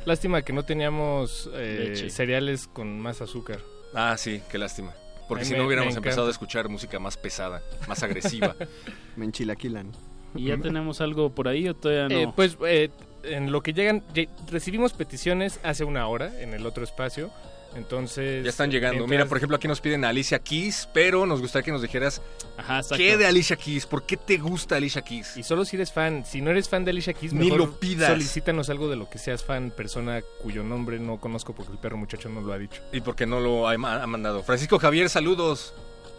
[0.06, 3.58] Lástima que no teníamos eh, cereales con más azúcar.
[3.94, 4.92] Ah, sí, qué lástima.
[5.28, 8.54] Porque si no hubiéramos empezado a escuchar música más pesada, más agresiva.
[9.16, 9.92] Me enchilaquilan.
[10.34, 12.30] ¿Y ya tenemos algo por ahí o todavía no?
[12.30, 12.90] Eh, pues eh,
[13.24, 14.04] en lo que llegan,
[14.50, 17.30] recibimos peticiones hace una hora en el otro espacio.
[17.76, 18.42] Entonces.
[18.44, 19.04] ya están llegando.
[19.04, 21.82] entras- Mira, por ejemplo, aquí nos piden a Alicia Keys, pero nos gustaría que nos
[21.82, 22.22] dijeras
[22.56, 25.36] Ajá, qué de Alicia Keys, por qué te gusta Alicia Keys.
[25.36, 26.24] Y solo si eres fan.
[26.24, 28.08] Si no eres fan de Alicia Keys, Ni mejor lo pidas.
[28.10, 31.96] solicítanos algo de lo que seas fan, persona cuyo nombre no conozco porque el perro
[31.96, 32.82] muchacho no lo ha dicho.
[32.92, 34.42] Y porque no lo ha, ha mandado.
[34.42, 35.74] Francisco Javier, saludos.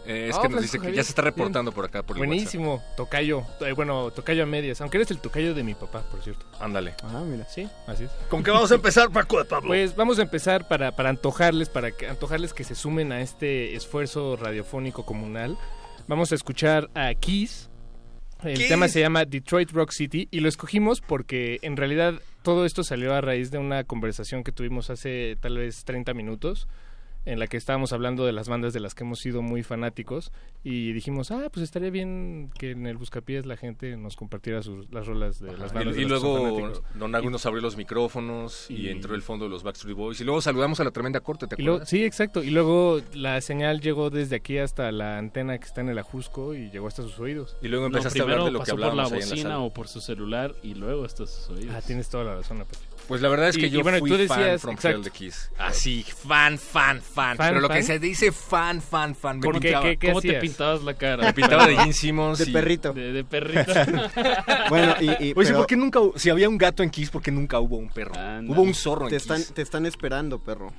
[0.08, 1.34] Eh, es que nos Francisco dice que Javier, ya se está bien.
[1.34, 2.28] reportando por acá por el WhatsApp.
[2.28, 2.82] Buenísimo.
[2.96, 3.44] Tocayo.
[3.60, 4.80] Eh, bueno, tocayo a medias.
[4.80, 6.46] Aunque eres el tocayo de mi papá, por cierto.
[6.58, 6.94] Ándale.
[7.02, 7.44] Ah, mira.
[7.44, 8.10] Sí, así es.
[8.30, 9.68] ¿Con qué vamos a empezar, Paco de Pablo?
[9.68, 13.76] Pues vamos a empezar para, para antojarles, para que, antojarles que se sumen a este
[13.76, 15.58] esfuerzo radiofónico comunal.
[16.06, 17.68] Vamos a escuchar a Kiss.
[18.42, 22.82] El tema se llama Detroit Rock City y lo escogimos porque en realidad todo esto
[22.84, 26.68] salió a raíz de una conversación que tuvimos hace tal vez 30 minutos
[27.24, 30.32] en la que estábamos hablando de las bandas de las que hemos sido muy fanáticos
[30.64, 34.90] y dijimos, ah, pues estaría bien que en el Buscapiés la gente nos compartiera sus,
[34.90, 36.72] las rolas de las bandas Y, las luego.
[36.94, 40.20] Don Agus nos abrió los micrófonos y, y- entró el fondo de los Backstreet Boys.
[40.20, 41.88] Y luego saludamos a la tremenda corte, ¿te acuerdas?
[41.88, 42.42] sí, exacto.
[42.42, 46.54] Y luego la señal llegó desde aquí hasta la antena que está en el Ajusco
[46.54, 47.56] y llegó hasta sus oídos.
[47.60, 49.72] Y luego No, empezaste a hablar de lo que pasó por la hablábamos bocina o
[49.74, 51.74] por su celular y luego hasta sus oídos.
[51.76, 52.80] Ah, tienes toda la razón, Apache.
[53.08, 54.98] Pues la verdad es que Y- yo y bueno, fui tú fan decías- from exacto.
[54.98, 55.50] Hell de Kiss.
[55.56, 57.36] Así, fan, fan, fan.
[57.38, 57.84] Fan, Pero lo que fan.
[57.84, 59.38] se dice fan, fan, fan.
[59.38, 59.60] Me ¿Por qué?
[59.68, 61.24] pintaba, ¿Qué- qué ¿Cómo te pintabas la cara?
[61.24, 62.38] me pintaba de Gene Simmons.
[62.38, 62.92] De y- perrito.
[62.92, 63.72] De, de perrito.
[64.68, 67.22] Bueno, y, y- Oye, pero ¿por qué nunca, si había un gato en Kiss, por
[67.22, 68.14] qué nunca hubo un perro?
[68.14, 68.52] Anda.
[68.52, 69.54] Hubo un zorro en te están, Kiss.
[69.54, 70.72] te están esperando, perro.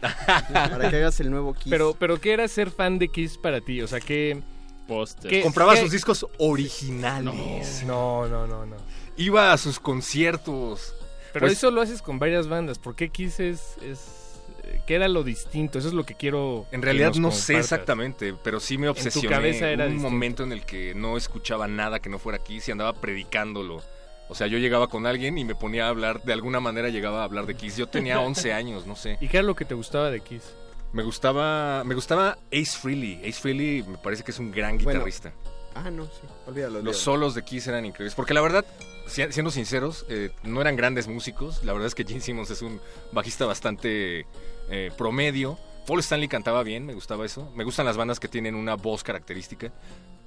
[0.53, 1.71] para que hagas el nuevo Kiss.
[1.71, 3.81] Pero, pero ¿qué era ser fan de Kiss para ti?
[3.81, 4.39] O sea, ¿qué...?
[4.87, 5.29] Póster.
[5.29, 7.83] ¿Qué- Compraba qué- sus discos originales.
[7.85, 8.75] No, no, no, no.
[9.17, 10.95] Iba a sus conciertos.
[11.33, 12.79] Pero Pues- eso lo haces con varias bandas.
[12.79, 13.77] ¿Por qué Kiss es...?
[13.81, 14.25] es
[14.85, 15.79] ¿Qué era lo distinto?
[15.79, 18.85] Eso es lo que quiero En que realidad nos no sé exactamente, pero sí me
[18.87, 19.27] tu obsesioné.
[19.29, 20.11] cabeza era un distinto.
[20.11, 23.81] momento en el que no escuchaba nada que no fuera Kiss y andaba predicándolo.
[24.29, 27.21] O sea, yo llegaba con alguien y me ponía a hablar, de alguna manera llegaba
[27.21, 27.77] a hablar de Kiss.
[27.77, 29.17] Yo tenía 11 años, no sé.
[29.21, 30.53] ¿Y qué era lo que te gustaba de Kiss?
[30.93, 33.19] Me gustaba, me gustaba Ace Frehley.
[33.27, 35.31] Ace Frehley me parece que es un gran Bueno, guitarrista.
[35.75, 36.11] Ah, no, sí.
[36.47, 36.77] Olvídalo.
[36.77, 36.81] olvídalo.
[36.83, 38.13] Los solos de Kiss eran increíbles.
[38.15, 38.65] Porque la verdad,
[39.09, 41.63] siendo sinceros, eh, no eran grandes músicos.
[41.63, 42.79] La verdad es que Gene Simmons es un
[43.11, 44.25] bajista bastante
[44.69, 45.57] eh, promedio.
[45.85, 47.51] Paul Stanley cantaba bien, me gustaba eso.
[47.55, 49.73] Me gustan las bandas que tienen una voz característica.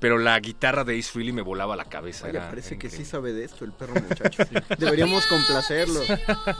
[0.02, 2.26] Pero la guitarra de Ace Frehley me volaba la cabeza.
[2.26, 4.42] Oye, parece que sí sabe de esto el perro muchacho.
[4.78, 6.00] Deberíamos complacerlo.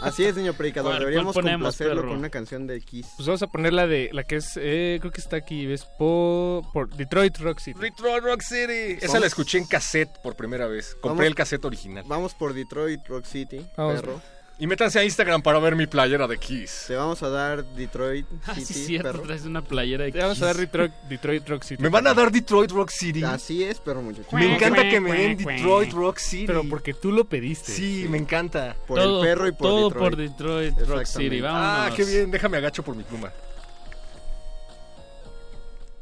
[0.01, 0.93] Así es, señor predicador.
[0.93, 2.09] ¿Cuál- Deberíamos ponemos, complacerlo perro?
[2.10, 3.09] con una canción de Kiss.
[3.16, 5.85] Pues vamos a poner la de la que es, eh, creo que está aquí, ¿ves?
[5.98, 7.78] Po- por Detroit Rock City.
[7.81, 8.98] Detroit Rock City.
[9.05, 10.94] Esa la escuché en cassette por primera vez.
[10.94, 12.05] Compré Vamos- el cassette original.
[12.06, 14.01] Vamos por Detroit Rock City, Vamos.
[14.01, 14.20] perro.
[14.58, 16.84] Y métanse a Instagram para ver mi playera de Kiss.
[16.86, 19.22] Te vamos a dar Detroit Ah, City, sí, cierto, perro.
[19.24, 20.60] traes una playera de Te vamos a dar Kiss.
[20.66, 21.82] Detroit, Detroit Rock City.
[21.82, 23.24] Me van a dar Detroit Rock City.
[23.24, 24.28] Así es, perro muchacho.
[24.36, 26.46] Me encanta que me den Detroit Rock City.
[26.46, 27.72] Pero porque tú lo pediste.
[27.72, 28.76] Sí, me encanta.
[28.86, 29.98] Por todo, el perro y por todo Detroit.
[30.10, 31.24] por Detroit Rock City.
[31.24, 31.40] Exactamente.
[31.42, 31.92] Vámonos.
[31.92, 32.30] Ah, qué bien.
[32.30, 33.32] Déjame agacho por mi pluma.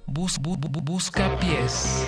[0.07, 2.07] Bus, bu- bu- busca pies.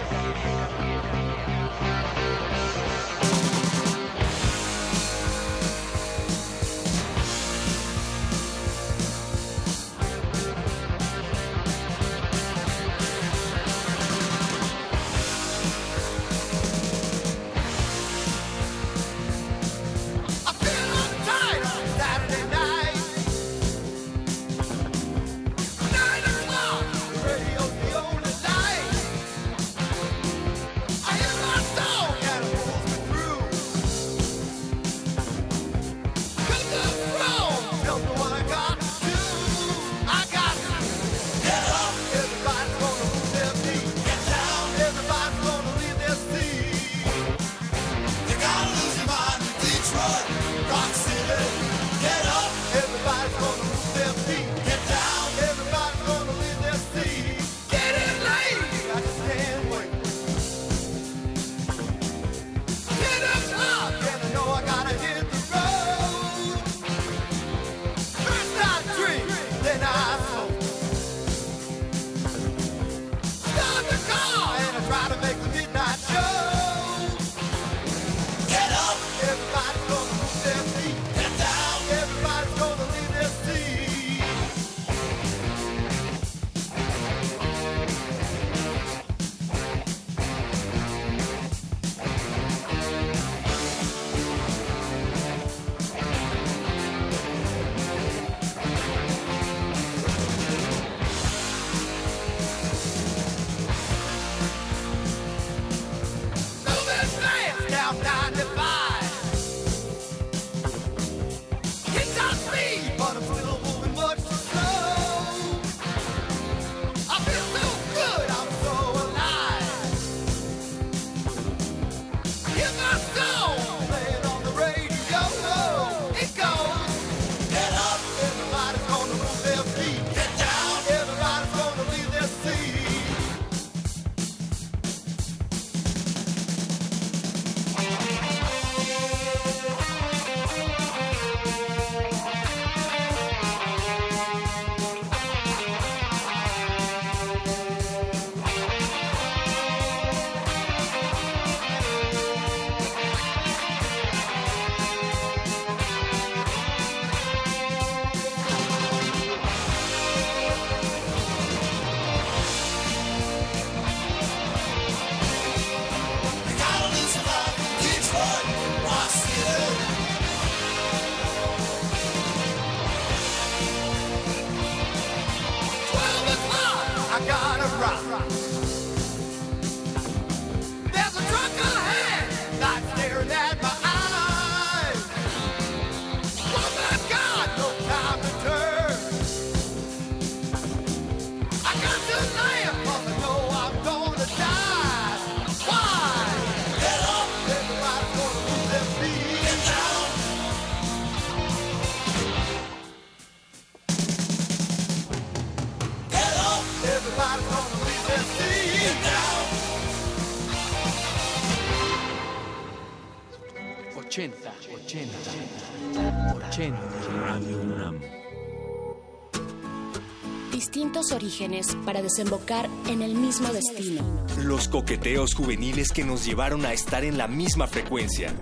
[221.02, 224.24] Distintos orígenes para desembocar en el mismo destino.
[224.44, 228.32] Los coqueteos juveniles que nos llevaron a estar en la misma frecuencia.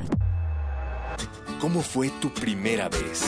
[1.58, 3.24] ¿Cómo fue tu primera vez?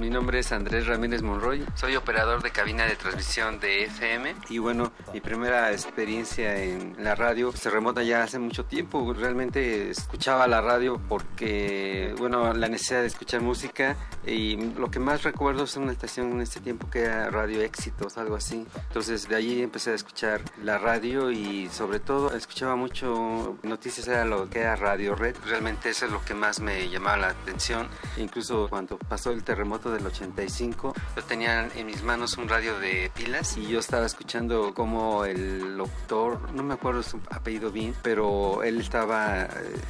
[0.00, 4.58] Mi nombre es Andrés Ramírez Monroy, soy operador de cabina de transmisión de FM y
[4.58, 9.14] bueno, mi primera experiencia en la radio se remota ya hace mucho tiempo.
[9.14, 13.96] Realmente escuchaba la radio porque, bueno, la necesidad de escuchar música
[14.26, 18.18] y lo que más recuerdo es una estación en este tiempo que era Radio Éxitos,
[18.18, 18.66] algo así.
[18.88, 24.24] Entonces de allí empecé a escuchar la radio y sobre todo escuchaba mucho noticias, era
[24.24, 25.34] lo que era Radio Red.
[25.44, 27.88] Realmente eso es lo que más me llamaba la atención.
[28.16, 33.10] Incluso cuando pasó el terremoto del 85, yo tenía en mis manos un radio de
[33.12, 38.62] pilas y yo estaba escuchando como el locutor, no me acuerdo su apellido bien, pero
[38.62, 39.48] él estaba eh,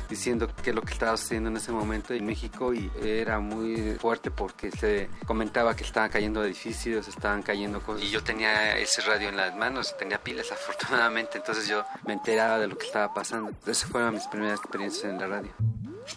[0.08, 3.98] diciendo qué es lo que estaba sucediendo en ese momento en México y era muy
[4.00, 9.02] fuerte porque se comentaba que estaban cayendo edificios, estaban cayendo cosas y yo tenía ese
[9.02, 13.12] radio en las manos, tenía pilas afortunadamente, entonces yo me enteraba de lo que estaba
[13.12, 13.52] pasando.
[13.66, 15.52] Esas fueron mis primeras experiencias en la radio.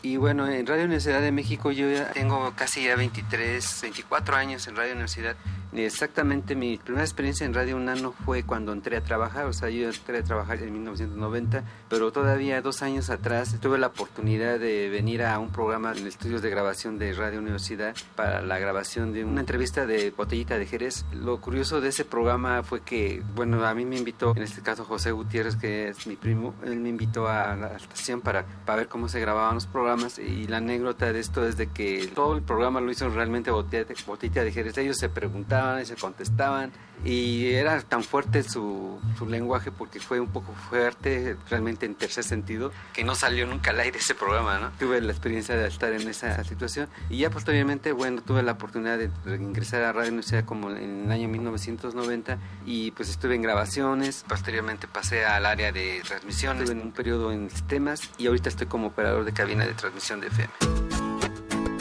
[0.01, 4.67] Y bueno, en Radio Universidad de México yo ya tengo casi ya 23, 24 años
[4.67, 5.35] en Radio Universidad.
[5.75, 9.69] Y exactamente mi primera experiencia en Radio UNAM fue cuando entré a trabajar, o sea,
[9.69, 14.89] yo entré a trabajar en 1990, pero todavía dos años atrás tuve la oportunidad de
[14.89, 19.25] venir a un programa en estudios de grabación de Radio Universidad para la grabación de
[19.25, 21.03] una entrevista de Botellita de Jerez.
[21.11, 24.85] Lo curioso de ese programa fue que, bueno, a mí me invitó, en este caso
[24.85, 28.87] José Gutiérrez, que es mi primo, él me invitó a la estación para, para ver
[28.87, 32.41] cómo se grababan los programas y la anécdota de esto es de que todo el
[32.41, 34.77] programa lo hizo realmente Botellita, Botellita de Jerez.
[34.77, 36.71] Ellos se preguntaban y se contestaban
[37.03, 42.23] y era tan fuerte su, su, lenguaje porque fue un poco fuerte realmente en tercer
[42.23, 44.71] sentido que no salió nunca al aire ese programa ¿no?
[44.79, 48.97] tuve la experiencia de estar en esa situación y ya posteriormente bueno tuve la oportunidad
[48.97, 54.23] de ingresar a Radio Universidad como en el año 1990 y pues estuve en grabaciones
[54.27, 58.67] posteriormente pasé al área de transmisión estuve en un periodo en sistemas y ahorita estoy
[58.67, 60.53] como operador de cabina de transmisión de FM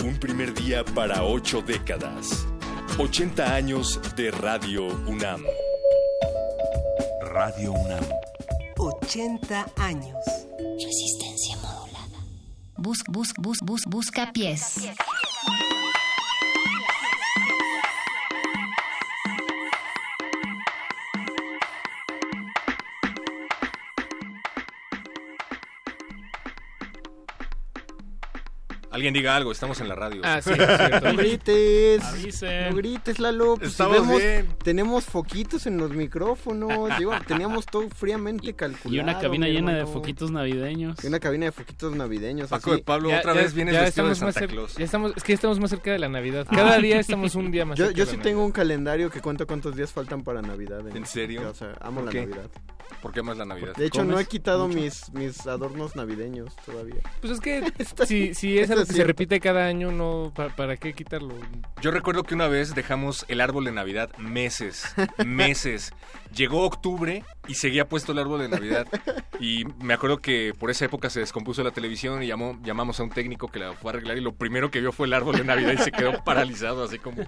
[0.04, 2.46] un primer día para ocho décadas
[2.96, 5.42] 80 años de Radio UNAM.
[7.22, 8.04] Radio UNAM.
[8.78, 10.24] 80 años.
[10.78, 12.20] Resistencia modulada.
[12.76, 14.76] Bus, bus, bus, bus, busca pies.
[28.94, 30.20] Alguien diga algo, estamos en la radio.
[30.24, 31.12] Ah, sí, es cierto.
[31.12, 32.02] No grites.
[32.04, 32.70] Avisen.
[32.70, 33.56] No grites, Lalo.
[33.56, 34.48] Pues si Estamos vemos, bien.
[34.62, 36.96] tenemos foquitos en los micrófonos.
[36.98, 38.94] digo, teníamos todo fríamente calculado.
[38.94, 39.92] Y una cabina llena de hermano.
[40.00, 41.02] foquitos navideños.
[41.02, 42.48] Y una cabina de foquitos navideños.
[42.48, 42.78] Paco así.
[42.80, 44.76] de Pablo, Ya- otra ya- vez vienes ya vestido de Santa Claus.
[44.76, 46.46] ya estamos, es que ya estamos más cerca de la Navidad.
[46.48, 49.10] Cada día estamos un día más Yo, cerca yo de sí la tengo un calendario
[49.10, 50.86] que cuenta cuántos días faltan para Navidad.
[50.94, 51.50] ¿En serio?
[51.50, 52.20] O sea, amo ¿Por la?
[52.20, 52.50] Navidad.
[53.02, 53.74] ¿Por qué más la Navidad?
[53.76, 54.80] De hecho, no he ¿Comes quitado mucho?
[54.80, 56.96] mis, mis adornos navideños todavía.
[57.20, 57.62] Pues es que
[58.06, 61.34] si, si es algo que se repite cada año, no ¿pa- ¿para qué quitarlo?
[61.82, 64.86] Yo recuerdo que una vez dejamos el árbol de Navidad meses,
[65.24, 65.92] meses.
[66.34, 68.86] Llegó octubre y seguía puesto el árbol de Navidad.
[69.38, 73.02] Y me acuerdo que por esa época se descompuso la televisión y llamó, llamamos a
[73.04, 75.36] un técnico que la fue a arreglar y lo primero que vio fue el árbol
[75.36, 77.22] de Navidad y se quedó paralizado así como...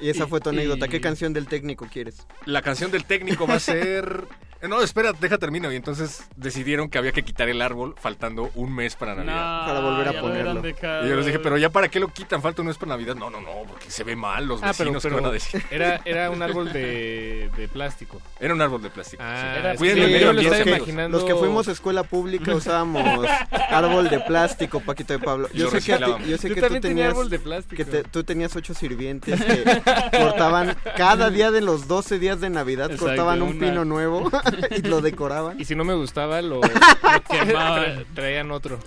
[0.00, 0.86] Y esa fue tu anécdota.
[0.86, 2.26] y- ¿Qué canción del técnico quieres?
[2.46, 4.24] La canción del técnico va a ser...
[4.64, 5.70] Eh, No, espera, deja termino.
[5.72, 9.66] Y entonces decidieron que había que quitar el árbol faltando un mes para Navidad.
[9.66, 10.62] Para volver a ponerlo.
[11.04, 13.14] Y yo les dije, pero ya para qué lo quitan, falta un mes para Navidad.
[13.14, 15.32] No, no, no, porque se ve mal los Ah, pero, vecinos que pero van a
[15.32, 15.62] decir.
[15.70, 18.20] era, era un árbol de, de plástico.
[18.40, 19.22] Era un árbol de plástico.
[19.24, 19.58] Ah, sí.
[19.60, 22.02] era- Cuiden sí, el yo medio lo estaba que, imaginando- los que fuimos a escuela
[22.02, 23.26] pública usábamos
[23.70, 25.48] árbol de plástico, Paquito de Pablo.
[25.52, 26.28] Yo sé que, a ti- reciclábamos.
[26.28, 27.76] yo sé Yo que tú tenías árbol de plástico.
[27.76, 29.82] que te- tú tenías ocho sirvientes que
[30.18, 34.30] cortaban cada día de los 12 días de Navidad Exacto, cortaban un una- pino nuevo
[34.76, 35.60] y lo decoraban.
[35.60, 36.60] Y si no me gustaba, lo,
[37.30, 38.04] quemaban.
[38.14, 38.78] traían otro.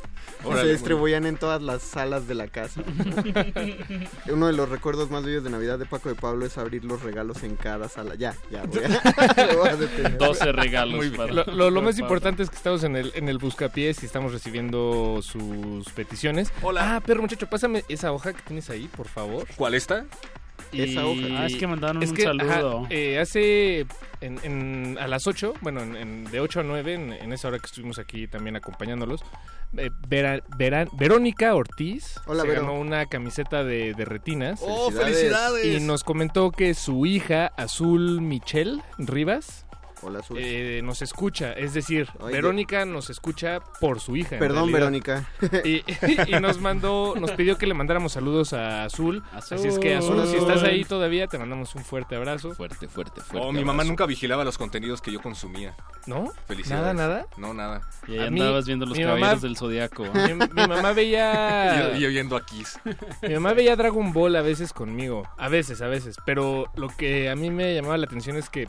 [0.43, 2.83] Órale, se distribuían en todas las salas de la casa.
[4.31, 7.01] Uno de los recuerdos más bellos de Navidad de Paco de Pablo es abrir los
[7.01, 8.15] regalos en cada sala.
[8.15, 10.17] Ya, ya, voy a, voy a detener.
[10.17, 10.95] 12 regalos.
[10.95, 11.17] Muy bien.
[11.17, 14.03] para- Lo, lo- lo más para- importante es que estamos en el, en el buscapiés
[14.03, 16.51] y estamos recibiendo sus peticiones.
[16.61, 16.95] Hola.
[16.97, 19.47] Ah, perro muchacho, pásame esa hoja que tienes ahí, por favor.
[19.55, 20.05] ¿Cuál está?
[20.73, 21.21] Esa hoja.
[21.31, 22.79] Ah, es que mandaron Es un que, saludo.
[22.79, 23.85] ajá, eh, hace
[24.21, 27.47] en, en- a las 8, bueno, en- en- de 8 a 9, en, en esa
[27.49, 29.21] hora que estuvimos aquí también acompañándolos,
[29.77, 32.61] eh, Vera- Vera- Verónica Ortiz Hola, se Vero.
[32.61, 34.59] ganó una camiseta de, de retinas.
[34.63, 35.65] ¡Oh, Felicidades.
[35.65, 39.66] Y nos comentó que su hija, Azul Michelle Rivas,
[40.07, 40.37] Hola, Azul.
[40.39, 41.51] eh, nos escucha.
[41.53, 42.33] Es decir, Oye.
[42.33, 44.39] Verónica nos escucha por su hija.
[44.39, 44.71] Perdón.
[44.71, 45.27] Verónica.
[45.65, 45.83] Y,
[46.27, 49.23] y nos mandó, nos pidió que le mandáramos saludos a Azul.
[49.33, 49.57] Azul.
[49.57, 52.53] Así es que Azul, si estás ahí todavía, te mandamos un fuerte abrazo.
[52.55, 53.47] Fuerte, fuerte, fuerte.
[53.47, 55.75] Oh, mi mamá nunca vigilaba los contenidos que yo consumía.
[56.05, 56.31] ¿No?
[56.47, 56.95] Felicidades.
[56.95, 57.25] ¿Nada, nada?
[57.35, 57.81] No, nada.
[58.07, 60.05] Y ahí A mí, andabas viendo los caballeros mamá- del zodiaco.
[60.13, 61.91] Mi, mi mamá veía...
[61.97, 62.79] Y, y oyendo a Kiss.
[63.21, 65.27] Mi mamá veía Dragon Ball a veces conmigo.
[65.37, 66.15] A veces, a veces.
[66.25, 68.67] Pero lo que a mí me llamaba la atención es que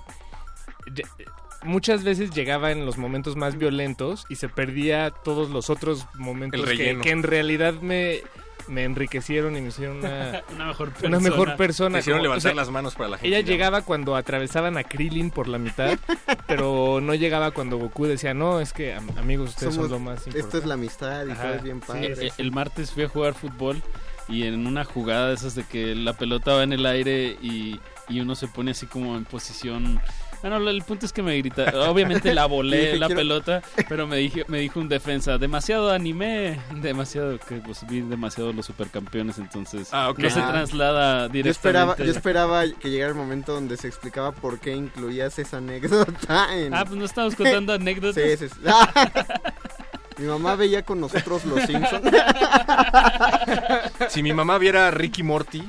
[1.64, 6.60] muchas veces llegaba en los momentos más violentos y se perdía todos los otros momentos
[6.68, 8.20] El que, en realidad me,
[8.68, 11.20] me enriquecieron y me hicieron una, Una mejor una persona.
[11.20, 11.94] mejor persona.
[11.94, 13.36] Te hicieron Como- levantar o sea, las manos para la gente.
[13.36, 15.98] ella llegaba cuando atravesaban a Krillin por la mitad,
[16.46, 19.98] pero no llegaba cuando Goku decía, no, es que am- amigos, ustedes Somos- son lo
[19.98, 20.38] más importante.
[20.38, 22.26] Esto es la amistad y Ajá, todo es bien sí, padre.
[22.28, 23.82] Eh, El martes fui a jugar fútbol
[24.28, 27.80] y en una jugada de esas de que la pelota va en el aire y,
[28.08, 30.00] y uno se pone así como en posición...
[30.40, 31.72] Bueno, lo- el punto es que me grita.
[31.88, 35.90] Obviamente la volé Dije, la quiero- pelota, pero me, dije, me dijo un defensa, demasiado
[35.90, 40.48] anime, demasiado, que pues vi demasiado los supercampeones, entonces Ah, no se Ah.
[40.52, 41.50] traslada Yo directamente.
[41.50, 46.54] esperaba, yo esperaba que llegara el momento donde se explicaba por qué incluías esa anécdota
[46.56, 46.72] en...
[46.74, 48.22] Ah, pues no estamos contando anécdotas.
[48.22, 48.60] Sí, sí, sí.
[50.18, 52.02] Mi mamá veía con nosotros los Simpsons.
[54.08, 55.62] Si mi mamá viera Ricky Morty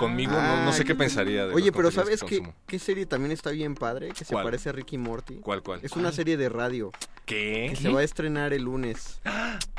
[0.00, 3.04] conmigo, no, no sé Ah, qué pensaría de Oye, pero ¿sabes que qué, qué serie
[3.06, 4.08] también está bien padre?
[4.16, 4.44] Que se ¿Cuál?
[4.44, 5.36] parece a Ricky Morty.
[5.36, 5.80] ¿Cuál, cuál?
[5.82, 6.90] Es una serie de radio
[7.26, 7.66] ¿Qué?
[7.70, 9.20] que se va a estrenar el lunes.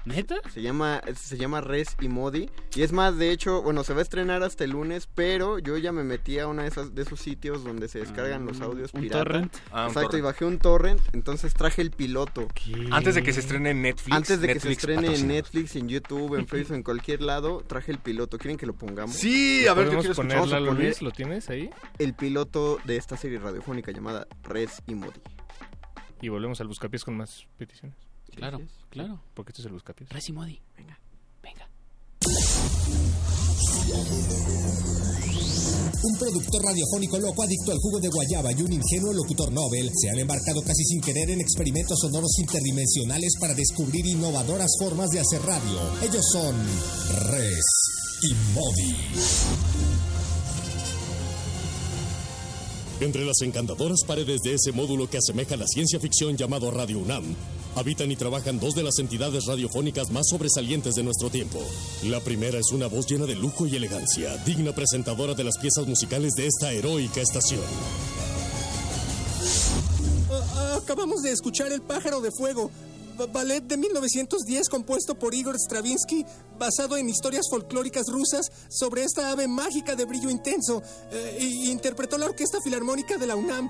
[0.06, 0.36] ¿Neta?
[0.52, 2.50] Se llama, se llama Res y Modi.
[2.76, 5.78] Y es más, de hecho, bueno, se va a estrenar hasta el lunes, pero yo
[5.78, 8.94] ya me metí a uno de, esas, de esos sitios donde se descargan los audios
[8.94, 9.24] un pirata.
[9.24, 9.56] torrent.
[9.72, 12.48] Ah, un Exacto, y bajé un torrent, entonces traje el piloto.
[12.92, 14.16] Antes de que se estrene en Netflix.
[14.16, 15.28] Antes de que se estrene en.
[15.28, 18.38] Netflix, en YouTube, en Facebook, en cualquier lado, traje el piloto.
[18.40, 19.16] ¿Quieren que lo pongamos?
[19.16, 20.60] Sí, a ver, yo ¿Podemos quiero escuchar.
[20.60, 21.02] poner Luis?
[21.02, 21.70] ¿Lo tienes ahí?
[22.00, 25.20] El piloto de esta serie radiofónica llamada Res y Modi.
[26.22, 27.98] Y volvemos al buscapiés con más peticiones.
[28.36, 29.22] Claro, claro.
[29.34, 30.10] Porque esto es el buscapiés.
[30.10, 30.62] Resi Modi.
[36.04, 40.10] Un productor radiofónico loco adicto al jugo de guayaba y un ingenuo locutor Nobel se
[40.10, 45.42] han embarcado casi sin querer en experimentos sonoros interdimensionales para descubrir innovadoras formas de hacer
[45.44, 45.80] radio.
[46.02, 46.56] Ellos son
[47.30, 47.66] Res
[48.24, 48.96] y Modi.
[53.00, 57.36] Entre las encantadoras paredes de ese módulo que asemeja la ciencia ficción llamado Radio UNAM,
[57.76, 61.60] habitan y trabajan dos de las entidades radiofónicas más sobresalientes de nuestro tiempo.
[62.04, 65.88] La primera es una voz llena de lujo y elegancia, digna presentadora de las piezas
[65.88, 67.62] musicales de esta heroica estación.
[70.32, 72.72] Ah, acabamos de escuchar El pájaro de fuego,
[73.18, 76.26] ba- ballet de 1910 compuesto por Igor Stravinsky,
[76.58, 80.82] basado en historias folclóricas rusas sobre esta ave mágica de brillo intenso.
[81.12, 83.70] eh, interpretó la Orquesta Filarmónica de la UNAM.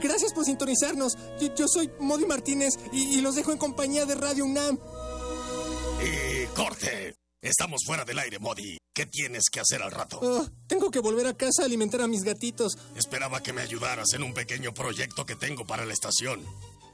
[0.00, 1.16] Gracias por sintonizarnos.
[1.40, 4.78] Yo, yo soy Modi Martínez y, y los dejo en compañía de Radio UNAM.
[6.02, 7.14] ¡Y corte!
[7.42, 8.76] Estamos fuera del aire, Modi.
[8.92, 10.20] ¿Qué tienes que hacer al rato?
[10.22, 12.76] Ah, tengo que volver a casa a alimentar a mis gatitos.
[12.94, 16.44] Esperaba que me ayudaras en un pequeño proyecto que tengo para la estación.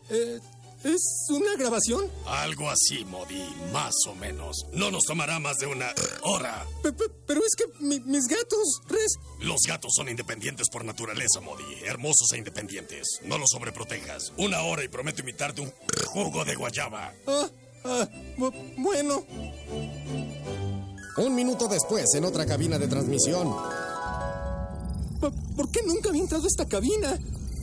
[0.09, 0.39] Eh,
[0.87, 2.09] ¿Es una grabación?
[2.27, 3.43] Algo así, Modi,
[3.73, 4.67] más o menos.
[4.73, 5.89] No nos tomará más de una
[6.23, 6.65] hora.
[6.83, 11.41] Pe- pe- pero es que mi- mis gatos, Res, Los gatos son independientes por naturaleza,
[11.41, 11.65] Modi.
[11.85, 13.19] Hermosos e independientes.
[13.25, 14.33] No los sobreprotejas.
[14.37, 15.73] Una hora y prometo imitarte un
[16.07, 17.13] jugo de guayaba.
[17.27, 17.49] Ah,
[17.85, 18.09] ah,
[18.39, 19.25] bu- bueno.
[21.19, 23.53] Un minuto después, en otra cabina de transmisión.
[25.21, 27.19] ¿Por, por qué nunca había entrado a esta cabina?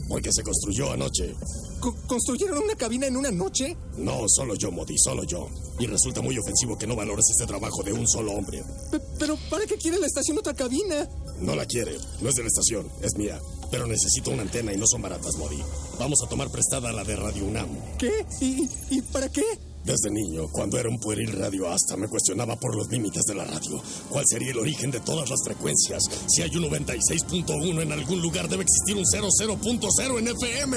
[0.08, 1.34] Porque se construyó anoche.
[1.80, 3.76] Co- ¿Construyeron una cabina en una noche?
[3.96, 5.48] No, solo yo, Modi, solo yo.
[5.78, 8.62] Y resulta muy ofensivo que no valores este trabajo de un solo hombre.
[8.90, 11.08] Pe- pero ¿para qué quiere la estación otra cabina?
[11.40, 11.96] No la quiere.
[12.20, 13.40] No es de la estación, es mía.
[13.70, 15.58] Pero necesito una antena y no son baratas, Modi.
[15.98, 17.68] Vamos a tomar prestada la de Radio UNAM.
[17.98, 18.24] ¿Qué?
[18.40, 19.42] ¿Y, y para qué?
[19.84, 23.82] Desde niño, cuando era un pueril radioasta, me cuestionaba por los límites de la radio.
[24.08, 26.02] ¿Cuál sería el origen de todas las frecuencias?
[26.26, 30.76] Si hay un 96.1 en algún lugar, debe existir un 00.0 en FM.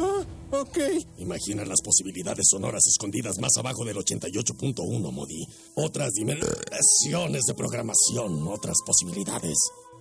[0.00, 0.78] Ah, ok.
[1.18, 5.46] Imagina las posibilidades sonoras escondidas más abajo del 88.1, Modi.
[5.76, 9.56] Otras dimensiones de programación, otras posibilidades.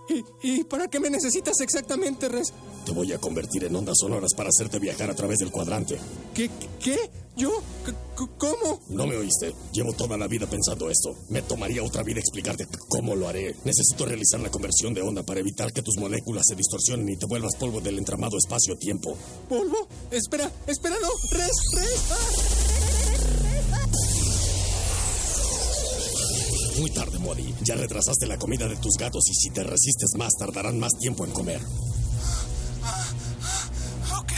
[0.09, 2.53] ¿Y, ¿Y para qué me necesitas exactamente, Res?
[2.85, 5.97] Te voy a convertir en ondas sonoras para hacerte viajar a través del cuadrante.
[6.33, 6.49] ¿Qué?
[6.79, 6.97] ¿Qué?
[7.37, 7.49] ¿Yo?
[8.37, 8.81] ¿Cómo?
[8.89, 9.53] No me oíste.
[9.71, 11.15] Llevo toda la vida pensando esto.
[11.29, 13.55] Me tomaría otra vida explicarte cómo lo haré.
[13.63, 17.25] Necesito realizar la conversión de onda para evitar que tus moléculas se distorsionen y te
[17.25, 19.17] vuelvas polvo del entramado espacio-tiempo.
[19.47, 19.87] ¿Polvo?
[20.11, 21.09] Espera, espera, no.
[21.37, 22.03] Res, Res.
[22.11, 22.90] ah.
[26.81, 27.53] muy tarde, Modi.
[27.61, 31.23] Ya retrasaste la comida de tus gatos y si te resistes más, tardarán más tiempo
[31.25, 31.61] en comer.
[32.83, 33.05] Ah,
[33.43, 34.31] ah, ok,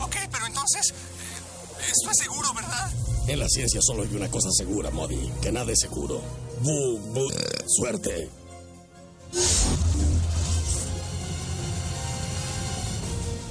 [0.00, 0.90] ok, pero entonces.
[0.90, 2.90] Eh, esto es seguro, ¿verdad?
[3.28, 6.20] En la ciencia solo hay una cosa segura, Modi: que nada es seguro.
[6.62, 7.30] Bu, bu,
[7.68, 8.28] suerte.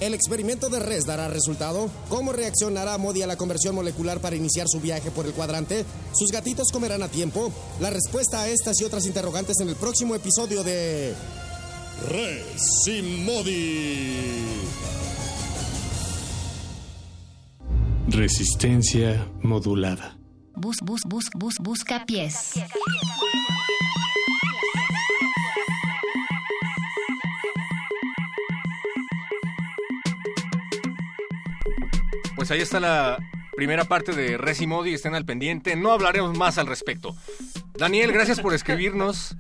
[0.04, 1.90] ¿El experimento de Res dará resultado?
[2.10, 5.86] ¿Cómo reaccionará Modi a la conversión molecular para iniciar su viaje por el cuadrante?
[6.14, 7.54] ¿Sus gatitos comerán a tiempo?
[7.80, 11.14] La respuesta a estas y otras interrogantes en el próximo episodio de...
[12.10, 14.18] Res y Modi.
[18.10, 20.18] Resistencia modulada.
[20.54, 22.52] Bus, bus, bus, bus, busca pies.
[32.44, 33.20] Pues ahí está la
[33.56, 35.78] primera parte de Resi Modi, estén al pendiente.
[35.78, 37.16] No hablaremos más al respecto.
[37.76, 39.36] Daniel, gracias por escribirnos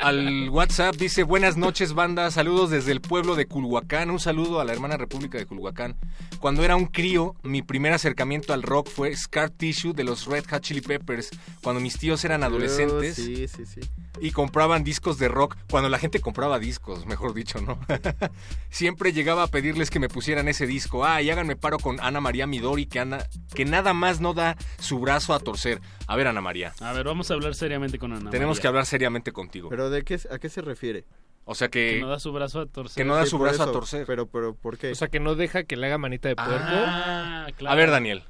[0.00, 0.96] al WhatsApp.
[0.96, 2.30] Dice, buenas noches, banda.
[2.30, 4.10] Saludos desde el pueblo de Culhuacán.
[4.10, 5.94] Un saludo a la hermana república de Culhuacán.
[6.40, 10.44] Cuando era un crío, mi primer acercamiento al rock fue Scar Tissue de los Red
[10.50, 11.28] Hot Chili Peppers.
[11.62, 13.80] Cuando mis tíos eran adolescentes Oh, sí, sí, sí.
[14.20, 15.56] y compraban discos de rock.
[15.70, 17.78] Cuando la gente compraba discos, mejor dicho, ¿no?
[18.70, 21.04] Siempre llegaba a pedirles que me pusieran ese disco.
[21.04, 23.18] Ah, y háganme paro con Ana María Midori, que, Ana,
[23.54, 25.80] que nada más no da su brazo a torcer.
[26.06, 26.72] A ver, Ana María.
[26.80, 28.30] A ver, vamos a hablar seriamente con Ana.
[28.30, 28.62] Tenemos María.
[28.62, 29.68] que hablar seriamente contigo.
[29.68, 31.04] ¿Pero de qué, a qué se refiere?
[31.44, 31.94] O sea que...
[31.94, 33.02] Que no da su brazo a torcer.
[33.02, 34.04] Que no da Sí, su brazo a torcer.
[34.06, 34.90] Pero, pero, ¿por qué?
[34.92, 36.52] O sea, que no deja que le haga manita de puerco.
[36.60, 37.72] Ah, claro.
[37.72, 38.22] A ver, Daniel.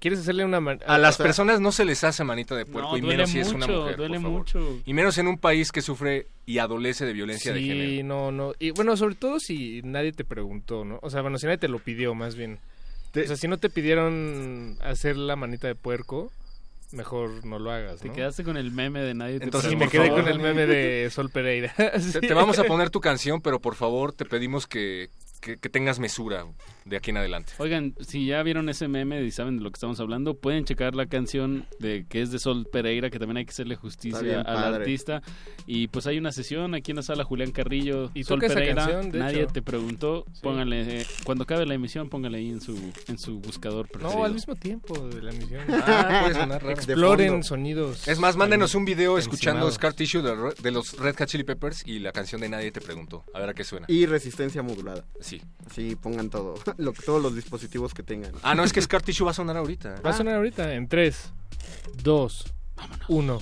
[0.00, 2.64] ¿Quieres hacerle una man- A las o sea, personas no se les hace manita de
[2.64, 3.96] puerco, No, y duele menos si es una mujer.
[3.98, 4.38] duele por favor.
[4.38, 4.78] mucho.
[4.86, 8.08] Y menos en un país que sufre y adolece de violencia de Sí, género.
[8.08, 8.52] no, no.
[8.58, 10.98] Y bueno, sobre todo si nadie te preguntó, ¿no?
[11.02, 12.58] O sea, bueno, si nadie te lo pidió, más bien.
[13.14, 16.32] O sea, si no te pidieron hacer la manita de puerco,
[16.92, 18.14] mejor no lo hagas, Te ¿no?
[18.14, 21.08] quedaste con el meme de nadie te Entonces, me quedé favor, con el meme de
[21.10, 21.72] Sol Pereira.
[22.20, 25.10] Te vamos a poner tu canción, pero por favor te pedimos que,
[25.40, 26.46] que- que tengas mesura
[26.84, 27.52] de aquí en adelante.
[27.58, 30.94] Oigan, si ya vieron ese meme y saben de lo que estamos hablando, pueden checar
[30.94, 34.38] la canción de que es de Sol Pereira, que también hay que hacerle justicia bien
[34.46, 35.22] al artista.
[35.66, 38.74] Y pues hay una sesión aquí en la sala Julián Carrillo Y Sol Pereira.
[38.86, 39.52] canción, de Nadie hecho.
[39.52, 40.24] te preguntó.
[40.42, 42.76] Pónganle, eh, cuando acabe la emisión, pónganle ahí en su
[43.08, 44.18] en su buscador preferido.
[44.18, 45.62] No, al mismo tiempo de la emisión.
[45.70, 46.74] Ah, puede sonar raro.
[46.74, 48.06] Exploren sonidos.
[48.08, 49.70] Es más, mándenos un video escuchando.
[49.70, 53.24] Scar Tissue de los Red Hot Chili Peppers y la canción de Nadie te preguntó.
[53.34, 53.86] A ver a qué suena.
[53.88, 55.04] Y resistencia modulada.
[55.20, 55.29] Sí.
[55.68, 58.32] Así pongan todo, lo, todos los dispositivos que tengan.
[58.42, 60.00] Ah, no, es que Scar Tissue va a sonar ahorita.
[60.04, 61.32] Va a sonar ahorita en 3,
[62.02, 62.44] 2,
[63.08, 63.40] 1.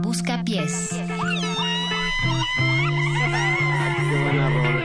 [0.00, 0.90] Busca pies.
[4.10, 4.82] Qué buena rola.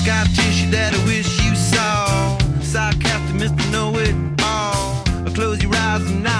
[0.00, 2.38] Scar tissue that I wish you saw.
[2.62, 3.70] Sarcastic Mr.
[3.70, 5.02] Know It All.
[5.34, 6.35] Close your eyes and I'll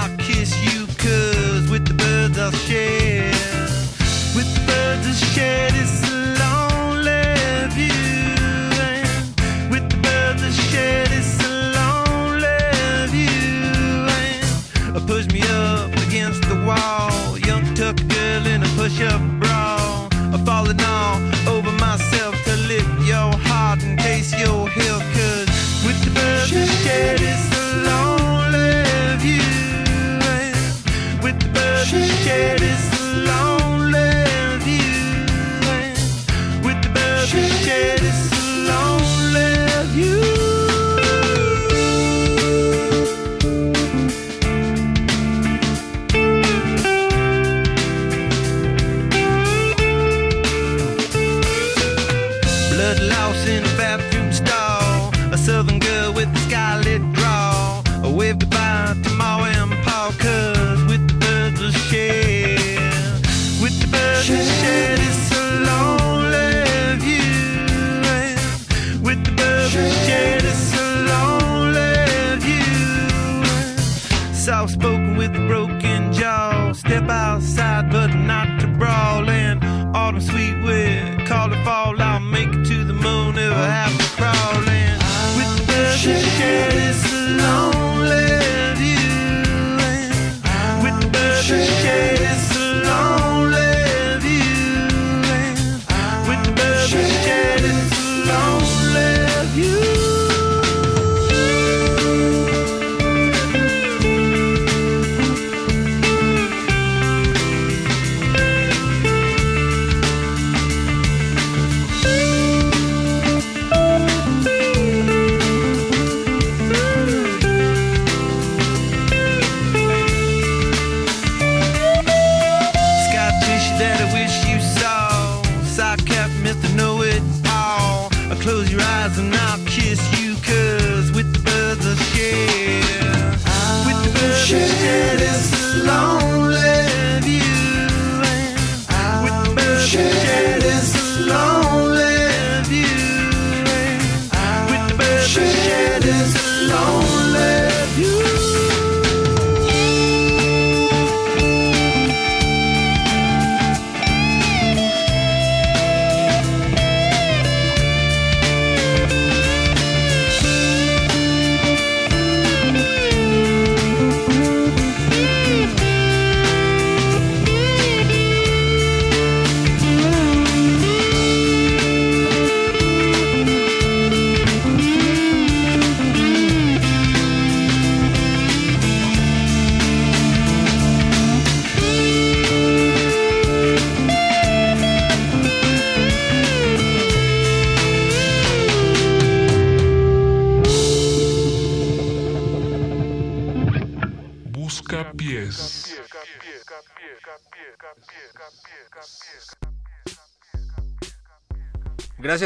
[16.27, 17.37] against the wall.
[17.39, 20.09] Young tuck girl in a push up bra.
[20.33, 21.36] I'm falling all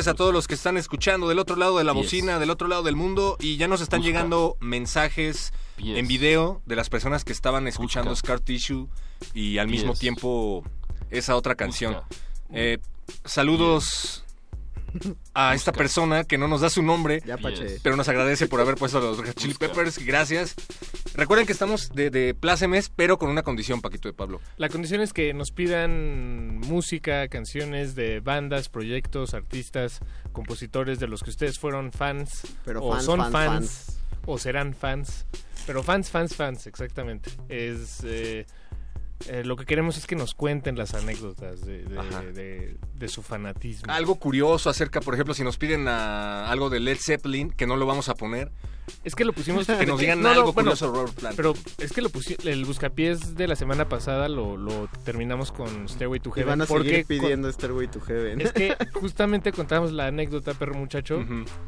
[0.02, 2.68] Gracias a todos los que están escuchando del otro lado de la bocina, del otro
[2.68, 3.38] lado del mundo.
[3.40, 4.08] Y ya nos están Busca.
[4.08, 5.96] llegando mensajes Yes.
[6.00, 8.88] en video de las personas que estaban escuchando Scar Tissue
[9.36, 10.00] y al mismo Yes.
[10.00, 10.64] tiempo
[11.12, 11.98] esa otra canción.
[12.52, 12.80] Eh,
[13.26, 14.21] saludos
[15.34, 17.68] a esta persona que no nos da su nombre, Ya, Pache.
[17.68, 17.80] Yes.
[17.84, 19.98] pero nos agradece por haber puesto los Red Chili Peppers.
[20.06, 20.56] Gracias.
[21.14, 24.40] Recuerden que estamos de, de plácemes, pero con una condición, Paquito de Pablo.
[24.58, 30.00] La condición es que nos pidan música, canciones de bandas, proyectos, artistas,
[30.32, 34.00] compositores de los que ustedes fueron fans Pero o fans, son fans, fans, fans.
[34.26, 35.26] o serán fans.
[35.68, 37.30] Pero fans, fans, fans, exactamente.
[37.50, 38.46] Es eh,
[39.30, 41.84] eh, lo que queremos es que nos cuenten las anécdotas de,
[42.34, 43.92] de- de su fanatismo.
[43.92, 47.76] Algo curioso acerca, por ejemplo, si nos piden a- algo de Led Zeppelin, que no
[47.76, 48.52] lo vamos a poner.
[49.04, 49.68] Es que lo pusimos.
[49.82, 50.74] Que nos digan No, no, algo bueno,
[51.20, 51.36] Plant.
[51.36, 52.10] Pero es que lo
[52.46, 56.50] el buscapiés de la semana pasada lo, lo terminamos con Stairway to Y Heaven.
[56.50, 58.42] van a porque seguir con- pidiendo Stairway to Heaven.
[58.42, 61.24] Es que justamente contamos la anécdota, perro muchacho,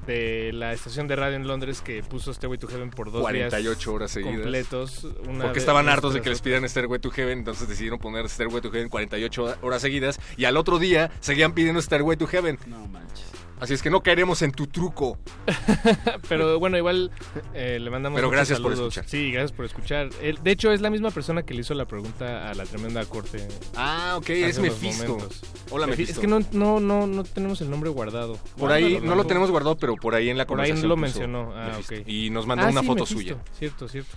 [0.06, 3.70] de la estación de radio en Londres que puso Stairway to Heaven por dos 48
[3.74, 4.34] días horas seguidas.
[4.42, 5.08] completos.
[5.28, 8.62] una Porque estaban hartos de que les pidieran Stairway to Heaven, entonces decidieron poner Stairway
[8.62, 10.20] to Heaven 48 horas seguidas.
[10.38, 12.58] Y al otro día seguían pidiendo Stairway to Heaven.
[12.68, 13.24] No manches.
[13.60, 15.18] Así es que no caeremos en tu truco.
[16.30, 17.12] Pero bueno, igual
[17.54, 19.06] eh, le mandamos Pero gracias por escuchar.
[19.08, 20.10] Sí, gracias por escuchar.
[20.22, 23.06] Él- de hecho, es la misma persona que le hizo la pregunta a la tremenda
[23.06, 23.48] corte.
[23.76, 25.08] Ah, ok, es Mephisto.
[25.14, 25.42] momentos.
[25.70, 26.14] Hola, Mephisto.
[26.14, 28.38] Es que no, no, no, no tenemos el nombre guardado.
[28.58, 30.90] Por ahí no lo tenemos guardado, pero por ahí en la Por ahí conversación.
[30.90, 31.54] lo mencionó.
[31.56, 31.80] Ah.
[32.06, 33.22] Y nos mandó Ah, una sí, foto Mephisto.
[33.22, 33.38] suya.
[33.58, 34.12] Cierto, cierto.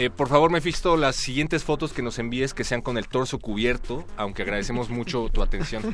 [0.00, 3.40] Eh, por favor, Mephisto, las siguientes fotos que nos envíes que sean con el torso
[3.40, 5.92] cubierto, aunque agradecemos mucho tu atención.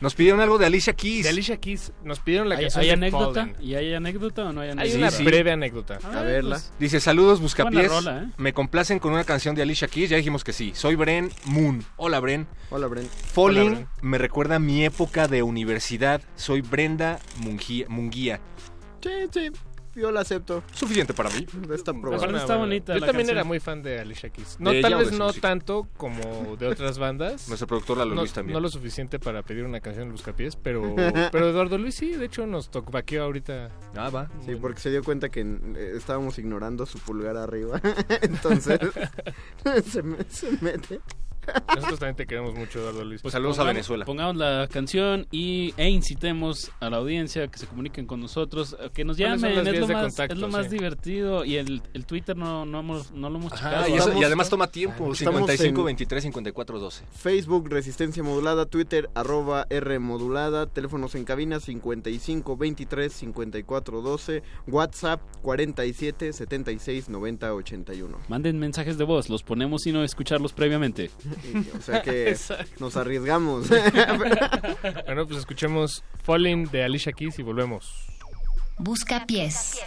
[0.00, 1.24] Nos pidieron algo de Alicia Keys.
[1.24, 3.40] De Alicia Keys nos pidieron la ¿Hay, canción hay de anécdota?
[3.46, 3.56] Fallen.
[3.60, 4.98] ¿Y hay anécdota o no hay Hay anécdota?
[4.98, 5.24] una sí.
[5.24, 5.98] breve anécdota.
[6.04, 6.50] A ver, A verla.
[6.56, 7.88] pues, Dice, saludos Buscapiés.
[7.88, 8.28] Rola, ¿eh?
[8.36, 10.10] Me complacen con una canción de Alicia Keys.
[10.10, 10.70] Ya dijimos que sí.
[10.76, 11.84] Soy Bren Moon.
[11.96, 12.46] Hola, Bren.
[12.70, 13.10] Hola, Brent.
[13.10, 13.88] Falling Hola, Bren.
[14.02, 16.22] me recuerda a mi época de universidad.
[16.36, 17.86] Soy Brenda Munguía.
[17.88, 18.40] Munguía.
[19.02, 19.50] Sí, sí.
[19.94, 20.62] Yo la acepto.
[20.72, 21.46] Suficiente para mí.
[21.74, 22.36] Está probado.
[22.36, 23.36] está bonita Yo la también canción.
[23.36, 24.56] era muy fan de Alicia Keys.
[24.58, 25.48] No, De ella tal o de vez su no música.
[25.48, 27.46] tanto como de otras bandas.
[27.48, 28.54] Nuestro productor Lalo no, Luis también.
[28.54, 30.94] no lo suficiente para pedir una canción de Buscapiés, pero,
[31.32, 33.70] pero Eduardo Luis sí, de hecho nos tocaqueó ahorita.
[33.96, 34.30] Ah, va.
[34.46, 37.80] Sí, porque se dio cuenta que eh, estábamos ignorando su pulgar arriba.
[38.22, 38.78] Entonces,
[39.90, 41.00] se, me- se mete.
[41.74, 43.22] Nosotros también te queremos mucho, Eduardo Luis.
[43.22, 44.04] Pues saludos a Pongamos- Venezuela.
[44.04, 49.04] Pongamos la canción y, e incitemos a la audiencia que se comuniquen con nosotros, que
[49.04, 50.34] nos ¿Cuáles son llamen, es lo, más, contacto?
[50.34, 50.70] es lo más Sí.
[50.72, 54.24] divertido y el, el Twitter no, no, hemos, no lo hemos Ajá, y, eso- y
[54.24, 55.12] además toma tiempo.
[55.12, 57.04] Estamos 55 en- 23 54 12.
[57.12, 65.20] Facebook Resistencia Modulada, Twitter arroba R Modulada, teléfonos en cabina 55 23 54 12, WhatsApp
[65.42, 68.18] 47 76 90 81.
[68.28, 71.10] Manden mensajes de voz, los ponemos sin no escucharlos previamente.
[71.44, 72.70] Y, O sea que Exacto.
[72.78, 73.66] nos arriesgamos.
[75.06, 78.06] Bueno, pues escuchemos Falling de Alicia Keys y volvemos.
[78.78, 79.78] Busca pies.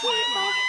[0.00, 0.67] And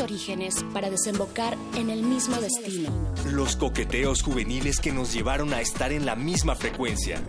[0.00, 2.90] Orígenes para desembocar en el mismo destino.
[3.30, 7.22] Los coqueteos juveniles que nos llevaron a estar en la misma frecuencia.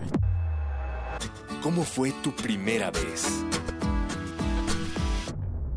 [1.62, 3.26] ¿Cómo fue tu primera vez?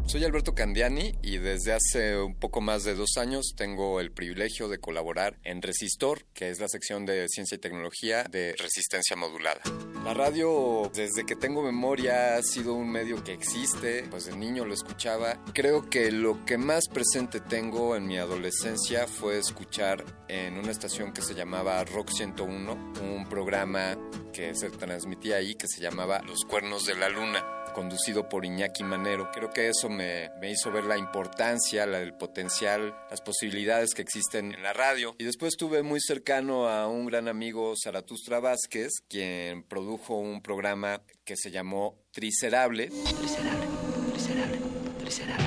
[0.08, 4.70] Soy Alberto Candiani y desde hace un poco más de dos años tengo el privilegio
[4.70, 9.62] de colaborar en Resistor, que es la sección de ciencia y tecnología de resistencia modulada.
[10.08, 14.64] La radio, desde que tengo memoria, ha sido un medio que existe, pues de niño
[14.64, 15.38] lo escuchaba.
[15.53, 21.11] Creo que lo que más presente tengo en mi adolescencia fue escuchar en una estación
[21.11, 23.98] que se llamaba Rock 101, un programa
[24.32, 28.84] que se transmitía ahí que se llamaba Los Cuernos de la Luna conducido por Iñaki
[28.84, 29.30] Manero.
[29.32, 34.02] Creo que eso me, me, hizo ver la importancia, la, el potencial, las posibilidades que
[34.02, 35.14] existen en la radio.
[35.20, 41.04] Y después estuve muy cercano a un gran amigo, Zaratustra Vázquez, quien produjo un programa
[41.24, 42.88] que se llamó Tricerable.
[42.88, 43.68] Tricerable,
[44.12, 44.58] tricerable,
[44.98, 45.46] tricerable.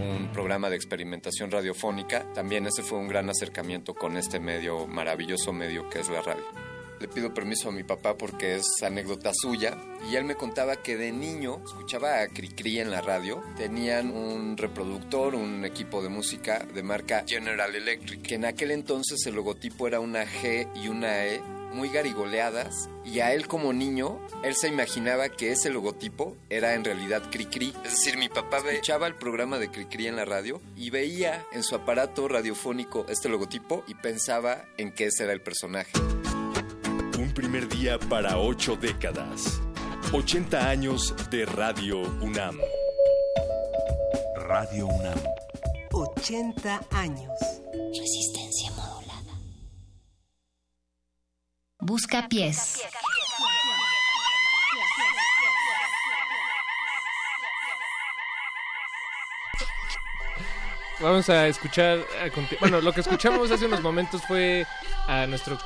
[0.00, 2.32] Un programa de experimentación radiofónica.
[2.32, 6.67] También ese fue un gran acercamiento con este medio, maravilloso medio que es la radio
[7.00, 9.76] le pido permiso a mi papá porque es anécdota suya
[10.10, 13.42] y él me contaba que de niño escuchaba a Cricri en la radio.
[13.56, 19.24] Tenían un reproductor, un equipo de música de marca General Electric, que en aquel entonces
[19.26, 21.40] el logotipo era una G y una E
[21.72, 26.84] muy garigoleadas y a él como niño, él se imaginaba que ese logotipo era en
[26.84, 27.74] realidad Cricri.
[27.84, 31.62] Es decir, mi papá escuchaba el programa de Cricri en la radio y veía en
[31.62, 35.92] su aparato radiofónico este logotipo y pensaba en que ese era el personaje.
[37.18, 39.60] Un primer día para ocho décadas.
[40.12, 42.56] 80 años de Radio UNAM.
[44.36, 45.18] Radio UNAM.
[45.90, 47.36] 80 años.
[47.92, 49.34] Resistencia modulada.
[51.80, 52.84] Busca pies.
[61.00, 61.98] Vamos a escuchar.
[61.98, 64.64] A bueno, lo que escuchamos hace unos momentos fue
[65.08, 65.58] a nuestro.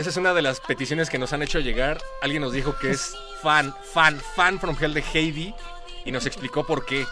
[0.00, 1.98] Esa es una de las peticiones que nos han hecho llegar.
[2.22, 5.54] Alguien nos dijo que es fan, fan, fan from hell de Heidi
[6.06, 7.06] y nos explicó por qué.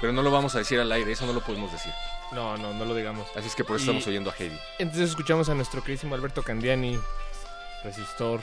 [0.00, 1.92] Pero no lo vamos a decir al aire, eso no lo podemos decir.
[2.32, 3.28] No, no, no lo digamos.
[3.36, 4.58] Así es que por eso Y- estamos oyendo a Heidi.
[4.78, 6.98] Entonces escuchamos a nuestro queridísimo Alberto Candiani,
[7.84, 8.40] Resistor.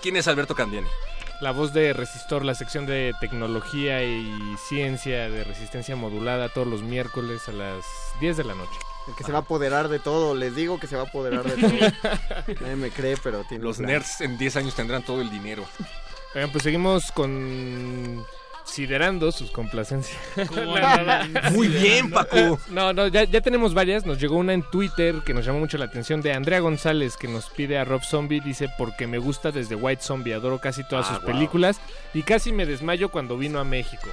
[0.00, 0.86] ¿Quién es Alberto Candiani?
[1.40, 6.82] La voz de Resistor, la sección de tecnología y ciencia de resistencia modulada todos los
[6.82, 7.84] miércoles a las
[8.20, 8.78] 10 de la noche.
[9.08, 11.44] El que se va a apoderar de todo, les digo que se va a apoderar
[11.44, 12.54] de todo.
[12.60, 15.64] Nadie me cree, pero tiene Los nerds en 10 años tendrán todo el dinero.
[16.34, 18.24] Oigan, pues seguimos con
[18.68, 20.18] considerando sus complacencias.
[21.52, 22.58] Muy bien, Paco.
[22.68, 24.04] No, no, ya, ya tenemos varias.
[24.04, 27.28] Nos llegó una en Twitter que nos llamó mucho la atención de Andrea González que
[27.28, 28.40] nos pide a Rob Zombie.
[28.40, 31.32] Dice, porque me gusta desde White Zombie, adoro casi todas Ah, sus wow.
[31.32, 31.80] películas
[32.12, 34.10] y casi me desmayo cuando vino a México.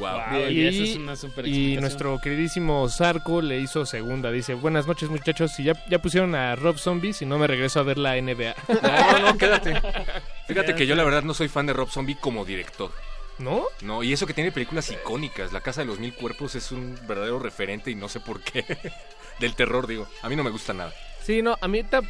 [0.00, 0.20] Wow.
[0.30, 4.30] Bien, Y esa es una super y nuestro queridísimo Zarco le hizo segunda.
[4.32, 5.52] Dice, buenas noches muchachos.
[5.54, 8.54] Si ya, ya pusieron a Rob Zombie, si no me regreso a ver la NBA.
[8.82, 9.80] No, no, no, quédate.
[10.48, 12.90] Fíjate que yo la verdad no soy fan de Rob Zombie como director.
[13.38, 13.64] ¿No?
[13.82, 15.52] No, y eso que tiene películas icónicas.
[15.52, 18.64] La Casa de los Mil Cuerpos es un verdadero referente y no sé por qué.
[19.40, 20.06] Del terror, digo.
[20.22, 20.92] A mí no me gusta nada.
[21.22, 22.02] Sí, no, a mí ta-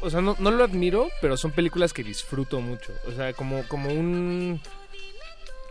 [0.00, 2.92] o sea, no, no lo admiro, pero son películas que disfruto mucho.
[3.06, 4.60] O sea, como, como un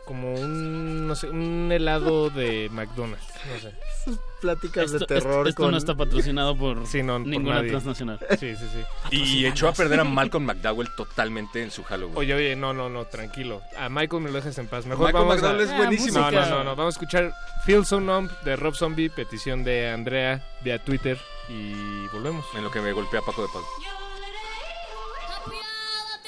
[0.10, 3.76] como un no sé, un helado de McDonald's, no sé.
[4.04, 5.72] Sus pláticas Esto- de terror esto con...
[5.72, 7.70] no está patrocinado por Sí, no, por ninguna nadie.
[7.70, 8.18] transnacional.
[8.40, 9.16] Sí, sí, sí.
[9.16, 12.18] Y echó a perder a Malcolm McDowell totalmente en su Halloween.
[12.18, 13.62] Oye, oye, no, no, no, tranquilo.
[13.78, 14.88] A Michael me lo dejes en paz.
[14.88, 15.64] Mejor Michael vamos McDowell a...
[15.72, 16.20] es buenísimo.
[16.20, 17.32] No, no, no, no, vamos a escuchar
[17.66, 22.46] Feel So Numb de Rob Zombie, petición de Andrea vía Twitter y volvemos.
[22.56, 23.68] En lo que me golpea Paco de Pablo.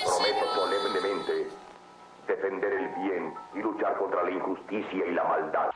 [0.04, 1.48] Prometo solemnemente
[2.28, 3.11] defender el bien
[3.54, 5.70] y luchar contra la injusticia y la maldad.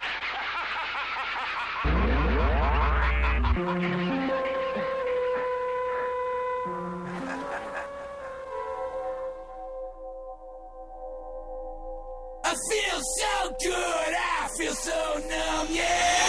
[12.44, 16.25] I feel so good, I feel so numb, yeah.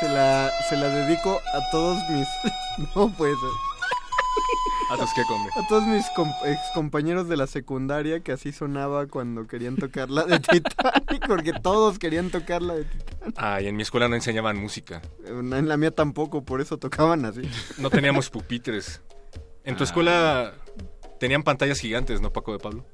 [0.00, 2.26] Se la, se la dedico a todos mis...
[2.96, 3.61] No puede ser.
[5.62, 10.10] A todos mis com- ex compañeros de la secundaria que así sonaba cuando querían tocar
[10.10, 13.34] la de Titanic, porque todos querían tocar la de Titanic.
[13.36, 15.02] Ay, en mi escuela no enseñaban música.
[15.26, 17.42] En la mía tampoco, por eso tocaban así.
[17.78, 19.02] No teníamos pupitres.
[19.64, 19.86] En tu Ah.
[19.86, 20.54] escuela
[21.20, 22.84] tenían pantallas gigantes, ¿no, Paco de Pablo?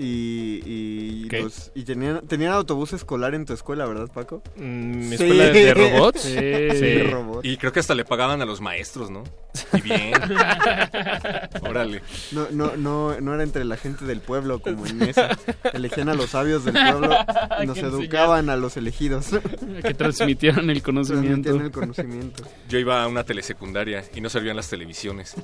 [0.00, 1.28] Y, y,
[1.74, 4.42] y tenían, tenían autobús escolar en tu escuela, ¿verdad, Paco?
[4.56, 6.20] ¿mi escuela de robots?
[6.22, 6.36] Sí, Sí.
[6.38, 7.44] de robots.
[7.44, 9.24] Y creo que hasta le pagaban a los maestros, ¿no?
[9.72, 10.12] Y bien.
[11.68, 12.02] Órale.
[12.30, 15.36] No, no, no, no era entre la gente del pueblo como en esa.
[15.72, 17.16] Elegían a los sabios del pueblo
[17.60, 19.26] y nos educaban a los elegidos.
[19.82, 21.50] Que transmitieran el conocimiento.
[21.50, 22.44] Transmitían el conocimiento.
[22.68, 25.34] Yo iba a una telesecundaria y no servían las televisiones.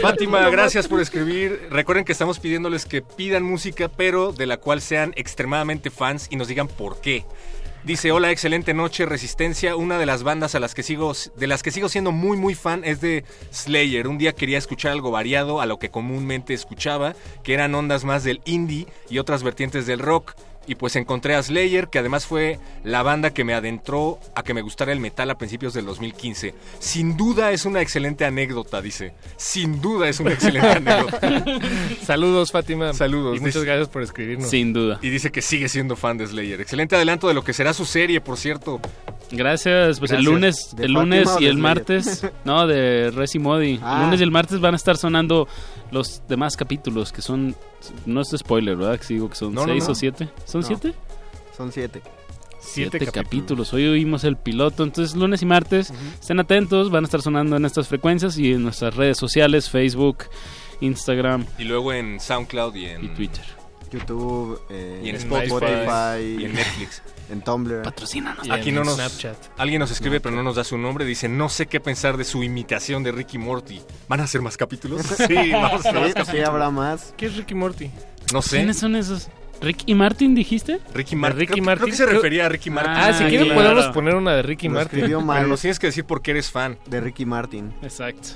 [0.00, 1.68] Fátima, gracias por escribir.
[1.88, 6.36] Recuerden que estamos pidiéndoles que pidan música, pero de la cual sean extremadamente fans y
[6.36, 7.24] nos digan por qué.
[7.82, 9.74] Dice, hola, excelente noche, Resistencia.
[9.74, 12.54] Una de las bandas a las que sigo, de las que sigo siendo muy, muy
[12.54, 14.06] fan es de Slayer.
[14.06, 18.22] Un día quería escuchar algo variado a lo que comúnmente escuchaba, que eran ondas más
[18.22, 20.34] del indie y otras vertientes del rock.
[20.68, 24.52] Y pues encontré a Slayer, que además fue la banda que me adentró a que
[24.52, 26.54] me gustara el metal a principios del 2015.
[26.78, 29.14] Sin duda es una excelente anécdota, dice.
[29.38, 31.44] Sin duda es una excelente anécdota.
[32.04, 32.92] Saludos, Fátima.
[32.92, 33.38] Saludos.
[33.38, 34.50] Y muchas gracias por escribirnos.
[34.50, 34.98] Sin duda.
[35.00, 36.60] Y dice que sigue siendo fan de Slayer.
[36.60, 38.78] Excelente adelanto de lo que será su serie, por cierto.
[39.30, 41.56] Gracias, pues el lunes, ¿De el lunes y el Slayer?
[41.56, 43.78] martes, no, de Resi Modi.
[43.82, 43.96] Ah.
[43.98, 45.46] El lunes y el martes van a estar sonando
[45.90, 47.54] los demás capítulos, que son,
[48.06, 48.98] no es spoiler, ¿verdad?
[48.98, 49.92] Que digo que son No, seis no.
[49.92, 50.28] o siete.
[50.44, 50.66] ¿Son No.
[50.66, 50.94] siete?
[51.56, 52.02] Son siete.
[52.60, 53.72] Siete, capítulos.
[53.72, 57.64] Hoy oímos el piloto, entonces lunes y martes, estén atentos, van a estar sonando en
[57.64, 60.24] estas frecuencias y en nuestras redes sociales, Facebook,
[60.80, 63.44] Instagram Y luego en SoundCloud y en y Twitter.
[63.90, 67.02] YouTube, eh, Y en Spotify, y en Netflix.
[67.30, 67.82] en Tumblr.
[67.82, 68.48] Patrocínanos.
[68.50, 68.98] Aquí no nos.
[69.56, 71.04] Alguien nos escribe, pero no nos da su nombre.
[71.04, 73.80] Dice: No sé qué pensar de su imitación de Ricky Morty.
[74.08, 75.02] ¿Van a hacer más capítulos?
[75.28, 76.28] Sí, vamos a hacer más Sí, capítulos.
[76.28, 77.14] sí, habrá más.
[77.16, 77.90] ¿Qué es Ricky Morty?
[78.32, 78.56] No sé.
[78.58, 79.28] ¿Quiénes son esos?
[79.60, 80.78] ¿Rick y Martin dijiste?
[80.94, 81.40] Ricky Martin.
[81.40, 81.84] Ricky creo, Martin.
[81.86, 82.92] creo que se refería a Ricky Martin.
[82.94, 83.60] Ah, si quieren claro.
[83.62, 84.98] podemos poner una de Ricky Martin.
[85.00, 85.38] escribió mal.
[85.38, 86.78] Pero nos tienes que decir por qué eres fan.
[86.86, 87.72] De Ricky Martin.
[87.82, 88.28] Exacto.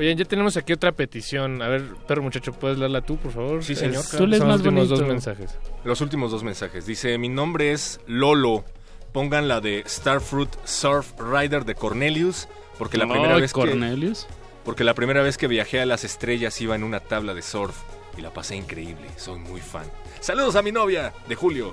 [0.00, 1.60] Oigan, ya tenemos aquí otra petición.
[1.62, 3.62] A ver, perro muchacho, ¿puedes leerla tú, por favor?
[3.62, 3.96] Sí, señor.
[4.00, 5.58] Es- Tú lees son los últimos dos mensajes.
[5.84, 6.86] Los últimos dos mensajes.
[6.86, 8.64] Dice: Mi nombre es Lolo.
[9.12, 12.48] Pongan la de Starfruit Surf Rider de Cornelius.
[12.78, 13.60] Porque la primera vez que.
[13.60, 14.26] Cornelius.
[14.64, 17.76] Porque la primera vez que viajé a las estrellas iba en una tabla de surf
[18.16, 19.06] y la pasé increíble.
[19.16, 19.84] Soy muy fan.
[20.20, 21.72] Saludos a mi novia de Julio.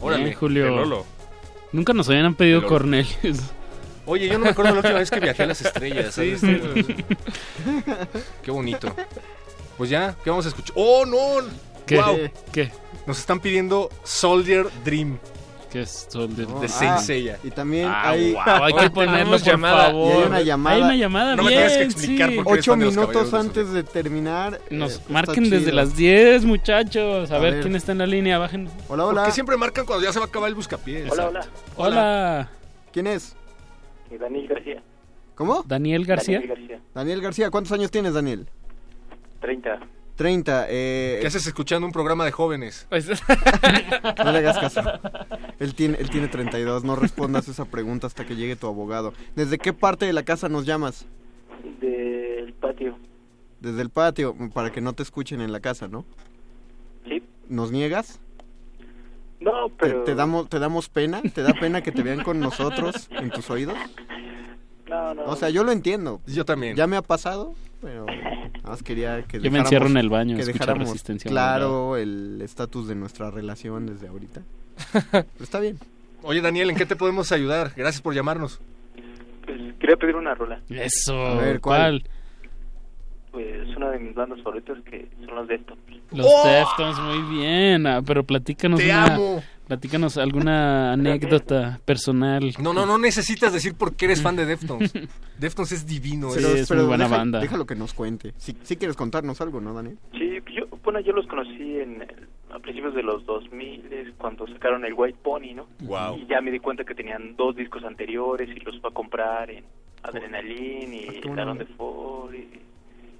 [0.00, 0.64] Órale, Bien, Julio.
[0.64, 1.06] de Lolo.
[1.72, 2.66] Nunca nos habían pedido.
[2.66, 3.38] Cornelius.
[4.06, 6.14] Oye, yo no me acuerdo la última vez que viajé a las estrellas.
[6.14, 6.60] Sí, ¿sabes?
[6.86, 6.96] sí.
[8.42, 8.94] Qué bonito.
[9.78, 10.74] Pues ya, ¿qué vamos a escuchar?
[10.76, 11.46] ¡Oh, no!
[11.86, 11.96] ¿Qué?
[11.96, 12.18] Guau.
[12.52, 12.70] ¿Qué?
[13.06, 15.18] Nos están pidiendo Soldier Dream
[15.70, 16.48] ¿Qué es Soldier?
[16.48, 17.38] No, de ah, Saint Seiya.
[17.42, 19.86] Y también Ah, hay guau, hay que ponerlo, por llamada.
[19.86, 20.12] favor.
[20.12, 20.76] Y hay una llamada.
[20.76, 22.36] Hay una llamada, No me bien, tienes que explicar sí.
[22.36, 24.60] por qué ocho de minutos del antes de terminar.
[24.70, 25.72] eh, Nos está marquen desde chido.
[25.76, 27.30] las 10, muchachos.
[27.32, 27.62] A, A ver, ver.
[27.62, 28.38] quién está en la línea.
[28.38, 28.68] Bajen.
[28.88, 29.20] Hola, hola.
[29.22, 31.10] Porque siempre marcan cuando ya se va a acabar el buscapiés.
[31.10, 31.46] Hola, hola.
[31.76, 32.48] Hola.
[32.92, 33.34] ¿Quién es?
[34.14, 34.82] Eh, Daniel García.
[35.34, 35.64] ¿Cómo?
[35.66, 36.38] Daniel García.
[36.38, 36.80] Daniel García.
[36.94, 37.50] Daniel García.
[37.50, 38.46] ¿Cuántos años tienes, Daniel?
[39.40, 39.80] 30.
[40.16, 40.66] 30.
[40.68, 42.86] Eh, ¿Qué haces escuchando un programa de jóvenes?
[44.24, 44.80] No le hagas caso.
[45.58, 46.84] Él tiene, él tiene 32.
[46.84, 49.12] No respondas esa pregunta hasta que llegue tu abogado.
[49.34, 51.06] ¿Desde qué parte de la casa nos llamas?
[51.80, 52.96] Del patio.
[53.60, 56.04] Desde el patio, para que no te escuchen en la casa, ¿no?
[57.08, 57.22] Sí.
[57.48, 58.20] ¿Nos niegas?
[59.44, 60.02] No, ¿Te, pero...
[60.04, 61.20] te damos, ¿Te damos pena?
[61.22, 63.76] ¿Te da pena que te vean con nosotros en tus oídos?
[64.88, 65.24] No, no.
[65.24, 66.20] O sea, yo lo entiendo.
[66.26, 66.76] Yo también.
[66.76, 70.08] Ya me ha pasado, pero nada más quería que Yo me encierro en dejáramos- el
[70.10, 74.42] baño a que escuchar dejáramos Resistencia claro el estatus de nuestra relación desde ahorita.
[75.10, 75.78] Pero está bien.
[76.22, 77.72] Oye, Daniel, ¿en qué te podemos ayudar?
[77.76, 78.60] Gracias por llamarnos.
[79.44, 80.60] Pues quería pedir una rola.
[80.70, 81.14] Eso.
[81.18, 82.04] A ver, ¿cuál?
[83.34, 85.84] Pues una de mis bandas favoritas que son los Deftones.
[86.12, 87.86] Los Deftones, muy bien.
[87.86, 89.42] Ah, pero platícanos ¡Te una- amo!
[89.66, 92.52] Platícanos alguna anécdota personal.
[92.60, 94.92] No, no, no necesitas decir por qué eres fan de Deftones.
[95.38, 96.30] Deftones es divino.
[96.30, 97.40] Sí, es- es muy buena deja- banda.
[97.40, 98.32] Déjalo que nos cuente.
[98.36, 99.98] Si, si quieres contarnos algo, ¿no, Daniel?
[100.12, 102.06] Sí, yo, bueno, yo los conocí en,
[102.52, 105.66] a principios de los 2000 cuando sacaron el White Pony, ¿no?
[105.80, 106.18] Wow.
[106.18, 109.50] Y ya me di cuenta que tenían dos discos anteriores y los fue a comprar
[109.50, 109.64] en
[110.02, 111.64] Adrenaline y buena Talon de.
[111.66, 112.48] Ford y,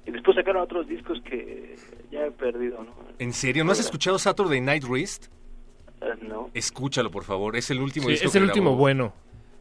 [0.07, 1.77] y después sacaron otros discos que
[2.11, 2.93] ya he perdido, ¿no?
[3.19, 3.65] ¿En serio?
[3.65, 5.27] ¿No has escuchado Saturday Night Wrist?
[6.01, 6.51] Eh, no.
[6.55, 7.57] Escúchalo, por favor.
[7.57, 8.79] Es el último Sí, disco es que el último grabó.
[8.81, 9.13] bueno.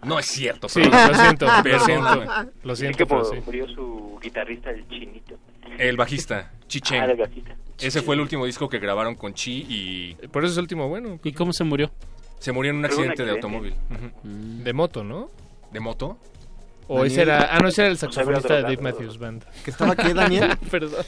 [0.04, 0.68] No es cierto.
[0.68, 2.24] Sí, lo siento, lo siento.
[2.64, 3.38] Lo siento, que pero sí.
[3.46, 5.36] murió su guitarrista, el chinito.
[5.78, 7.02] El bajista, Chi Cheng.
[7.02, 7.56] Ah, el bajista.
[7.80, 10.90] Ese fue el último disco que grabaron con Chi y Por eso es el último
[10.90, 11.20] bueno.
[11.24, 11.90] ¿Y cómo se murió?
[12.40, 13.74] se murió en un accidente de automóvil.
[14.24, 15.30] De moto, ¿no?
[15.72, 16.18] ¿De moto?
[16.88, 17.12] O Daniel.
[17.12, 17.56] ese era...
[17.56, 18.78] Ah, no, ese era el saxofonista de Dave.
[18.78, 19.46] Matthews Band.
[19.64, 20.58] ¿Que estaba qué, Daniel?
[20.72, 21.06] Perdón.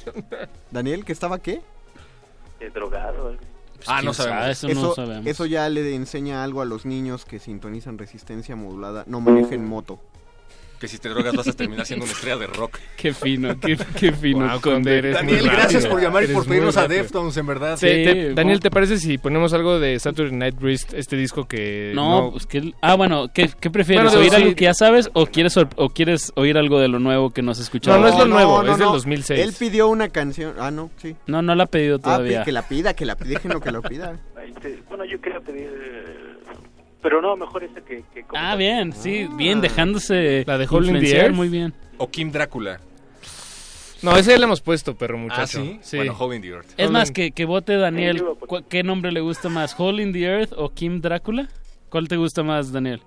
[0.72, 1.62] Daniel, ¿que estaba qué?
[2.60, 3.28] Eh, drogado.
[3.28, 3.40] algo.
[3.88, 4.48] Ah, no sabemos.
[4.48, 5.28] Eso, no sabemos.
[5.28, 9.04] eso ya le enseña algo a los niños que sintonizan resistencia modulada.
[9.08, 10.00] No manejen moto.
[10.86, 12.78] Que si te drogas vas a terminar siendo una estrella de rock.
[12.96, 14.48] Qué fino, qué, qué fino.
[14.48, 15.90] Wow, Daniel, muy gracias rápido.
[15.90, 16.88] por llamar y Eres por pedirnos a.
[16.88, 17.80] Deftones, en verdad.
[18.36, 22.46] Daniel, ¿te parece si ponemos algo de Saturday Night Wrist, este disco que No, pues
[22.46, 22.72] que...
[22.82, 24.06] Ah, bueno, ¿qué, qué prefieres?
[24.06, 24.36] Bueno, ¿Oír sí.
[24.36, 27.52] algo que ya sabes o quieres, o quieres oír algo de lo nuevo que no
[27.52, 27.98] has escuchado?
[27.98, 29.40] No, no es lo nuevo, es del 2006.
[29.40, 30.54] Él pidió una canción.
[30.60, 31.16] Ah, no, sí.
[31.26, 32.44] No, no la ha pedido Ah, todavía.
[32.44, 33.30] que la pida, que la pida.
[33.30, 34.20] Déjenlo que lo pida.
[34.88, 35.70] Bueno, yo quería pedir...
[37.06, 38.04] eh, Pero no, mejor esa que...
[38.14, 41.36] que Ah, bien, sí, bien, dejándose La de Hole in the influenciar, Earth.
[41.36, 41.74] muy bien.
[41.98, 42.80] O Kim Drácula.
[44.02, 45.60] No, ese ya le hemos puesto, perro muchacho.
[45.64, 45.98] Ah, ¿sí?
[45.98, 46.68] Bueno, Hole in the Earth.
[46.78, 49.12] Es Hole más, in- que, que vote Daniel, Sí, yo voy a ¿cu- ¿qué nombre
[49.12, 49.74] le gusta más?
[49.80, 51.48] ¿Hole in the Earth o Kim Drácula?
[51.90, 53.02] ¿Cuál te gusta más, Daniel?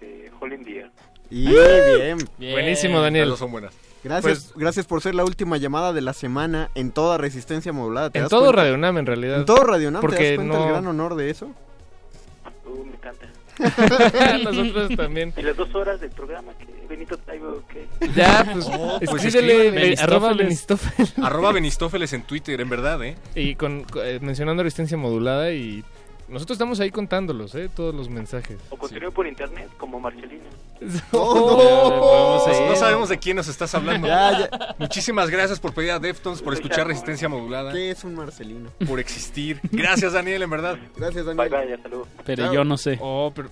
[0.00, 0.90] de Hole in the Air.
[1.30, 2.18] Y bien.
[2.52, 3.24] Buenísimo, Daniel.
[3.24, 3.74] Las dos son buenas.
[4.02, 8.10] Gracias, Pues- gracias por ser la última llamada de la semana en toda Resistencia Modulada.
[8.10, 8.62] ¿te En das todo cuenta?
[8.62, 9.38] Radio Nam, en realidad.
[9.38, 11.52] En todo Radio Nam, ¿te Porque das cuenta no- el gran honor de eso?
[12.72, 13.26] Uh, me encanta.
[14.44, 15.32] Nosotros también.
[15.36, 17.86] Y las dos horas del programa que Benito traigo que...
[18.14, 21.18] Ya, pues, Oh, pues escríbele arroba Benistófeles.
[21.22, 23.16] Arroba Benistófeles en Twitter, en verdad, ¿eh?
[23.34, 25.84] Y con, eh, mencionando resistencia modulada y
[26.28, 27.68] nosotros estamos ahí contándolos, ¿eh?
[27.74, 28.58] Todos los mensajes.
[28.70, 30.44] O continúe por internet como Marcelino.
[31.12, 32.66] Oh, no.
[32.70, 34.06] no sabemos de quién nos estás hablando.
[34.08, 38.70] Ya, Muchísimas gracias por pedir a Deftones, por escuchar Resistencia Modulada, ¿Qué es un Marcelino?
[38.86, 39.60] por existir.
[39.70, 40.78] Gracias, Daniel, en verdad.
[40.96, 41.48] Gracias, Daniel.
[41.50, 42.08] bye, saludos.
[42.24, 42.98] Pero yo no sé.
[43.00, 43.50] Oh, pero...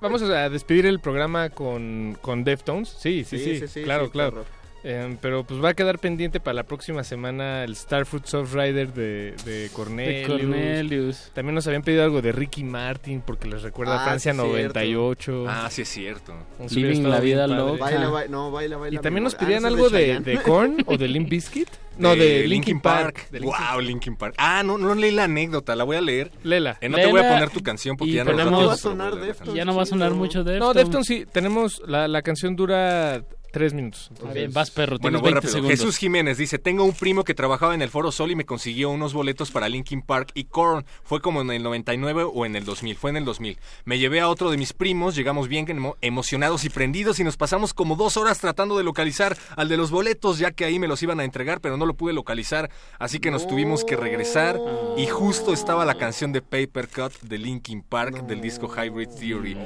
[0.00, 2.88] Vamos a despedir el programa con, con Deftones.
[2.88, 4.32] Sí, sí, sí, Sí, sí, sí, claro, sí, claro.
[4.32, 4.61] claro.
[4.84, 8.92] Eh, pero pues va a quedar pendiente para la próxima semana el Starfruit Soft Rider
[8.92, 10.22] de, de Cornelius.
[10.22, 11.30] De Cornelius.
[11.34, 14.38] También nos habían pedido algo de Ricky Martin porque les recuerda Ah, a Francia sí,
[14.38, 14.52] cierto.
[14.52, 15.44] 98.
[15.48, 16.34] Ah, sí es cierto.
[16.70, 17.78] Living la vida loca.
[17.78, 18.98] Baila, baila, no, baila, baila.
[18.98, 21.68] Y también nos pedían Ah, ese algo de, de Korn o de Limp Bizkit.
[21.98, 23.28] No, de Linkin Park.
[23.30, 24.34] De Linkin wow, Linkin Park.
[24.38, 26.32] Ah, no, no leí la anécdota, la voy a leer.
[26.42, 26.78] Lela.
[26.80, 28.76] Eh, no te voy a poner tu canción porque y ya no tiempo va a
[28.76, 29.14] sonar.
[29.14, 29.54] Deftones.
[29.54, 30.60] Ya no va a sonar mucho Deftones.
[30.60, 31.24] No, Deftones sí.
[31.30, 33.22] Tenemos, la, la canción dura
[33.52, 34.08] tres minutos.
[34.10, 35.52] Entonces, bien, vas perro, Bueno, tienes voy 20 rápido.
[35.52, 35.78] segundos.
[35.78, 38.90] Jesús Jiménez dice, tengo un primo que trabajaba en el Foro Sol y me consiguió
[38.90, 40.84] unos boletos para Linkin Park y Korn.
[41.04, 42.96] Fue como en el 99 o en el 2000.
[42.96, 43.58] Fue en el 2000.
[43.84, 47.36] Me llevé a otro de mis primos, llegamos bien emo- emocionados y prendidos y nos
[47.36, 50.88] pasamos como dos horas tratando de localizar al de los boletos, ya que ahí me
[50.88, 52.70] los iban a entregar, pero no lo pude localizar.
[52.98, 54.58] Así que nos tuvimos que regresar
[54.96, 59.56] y justo estaba la canción de Paper Cut de Linkin Park del disco Hybrid Theory.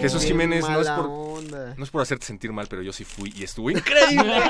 [0.00, 1.06] Jesús Qué Jiménez, no es por...
[1.06, 1.74] onda.
[1.76, 4.32] No es por hacerte sentir mal, pero yo sí fui y estuvo increíble.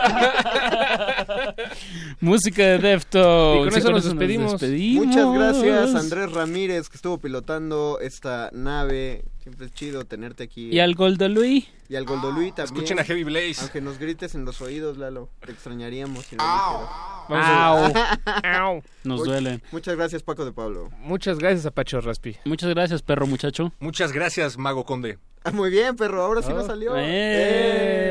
[2.20, 3.66] Música de Deftones.
[3.66, 4.52] Y con eso nos despedimos.
[4.52, 5.06] despedimos.
[5.06, 9.24] Muchas gracias, Andrés Ramírez, que estuvo pilotando esta nave.
[9.42, 10.68] Siempre es chido tenerte aquí.
[10.70, 11.66] Y al Goldo Luis.
[11.88, 12.76] Y al Goldolui también.
[12.76, 13.56] Escuchen a Heavy Blaze.
[13.62, 15.28] Aunque nos grites en los oídos, Lalo.
[15.44, 16.88] Te extrañaríamos si no lo
[17.28, 18.12] Vamos a-
[18.52, 18.74] Au.
[18.76, 18.82] Au.
[19.02, 19.62] Nos duelen.
[19.72, 20.90] Muchas gracias, Paco de Pablo.
[20.98, 22.36] Muchas gracias a Pacho Raspi.
[22.44, 23.72] Muchas gracias, perro muchacho.
[23.80, 25.18] Muchas gracias, Mago Conde.
[25.42, 26.22] Ah, muy bien, perro.
[26.22, 26.56] Ahora sí Oh.
[26.56, 26.94] nos salió.
[26.98, 27.00] Eh.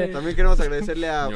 [0.06, 1.30] Eh, También queremos agradecerle a, a.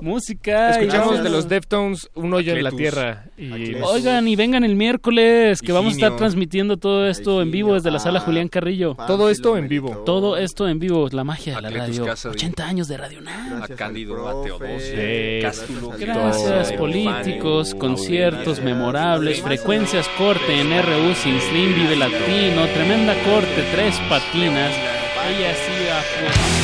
[0.00, 0.70] Música.
[0.70, 3.26] Escuchamos de los Deftones Un hoyo en la tierra.
[3.38, 3.74] Y.
[3.82, 7.90] Oigan, y vengan el miércoles, que vamos a estar transmitiendo todo esto en vivo desde
[7.90, 8.96] la sala Ah, Julián Carrillo.
[9.06, 10.02] Todo esto en vivo.
[10.04, 12.04] Todo esto en vivo, la magia de la radio.
[12.04, 13.48] Casa de- 80 años de Radio Nam.
[13.50, 15.38] Gracias a Cándido, a Teodosio, Sí.
[15.42, 23.64] Cástulo, Gracias, políticos, conciertos memorables, frecuencias corte en RU sin Slim Vive Latino, tremenda corte,
[23.72, 23.94] tres
[24.32, 24.74] patinas.
[25.26, 26.63] Ella sí a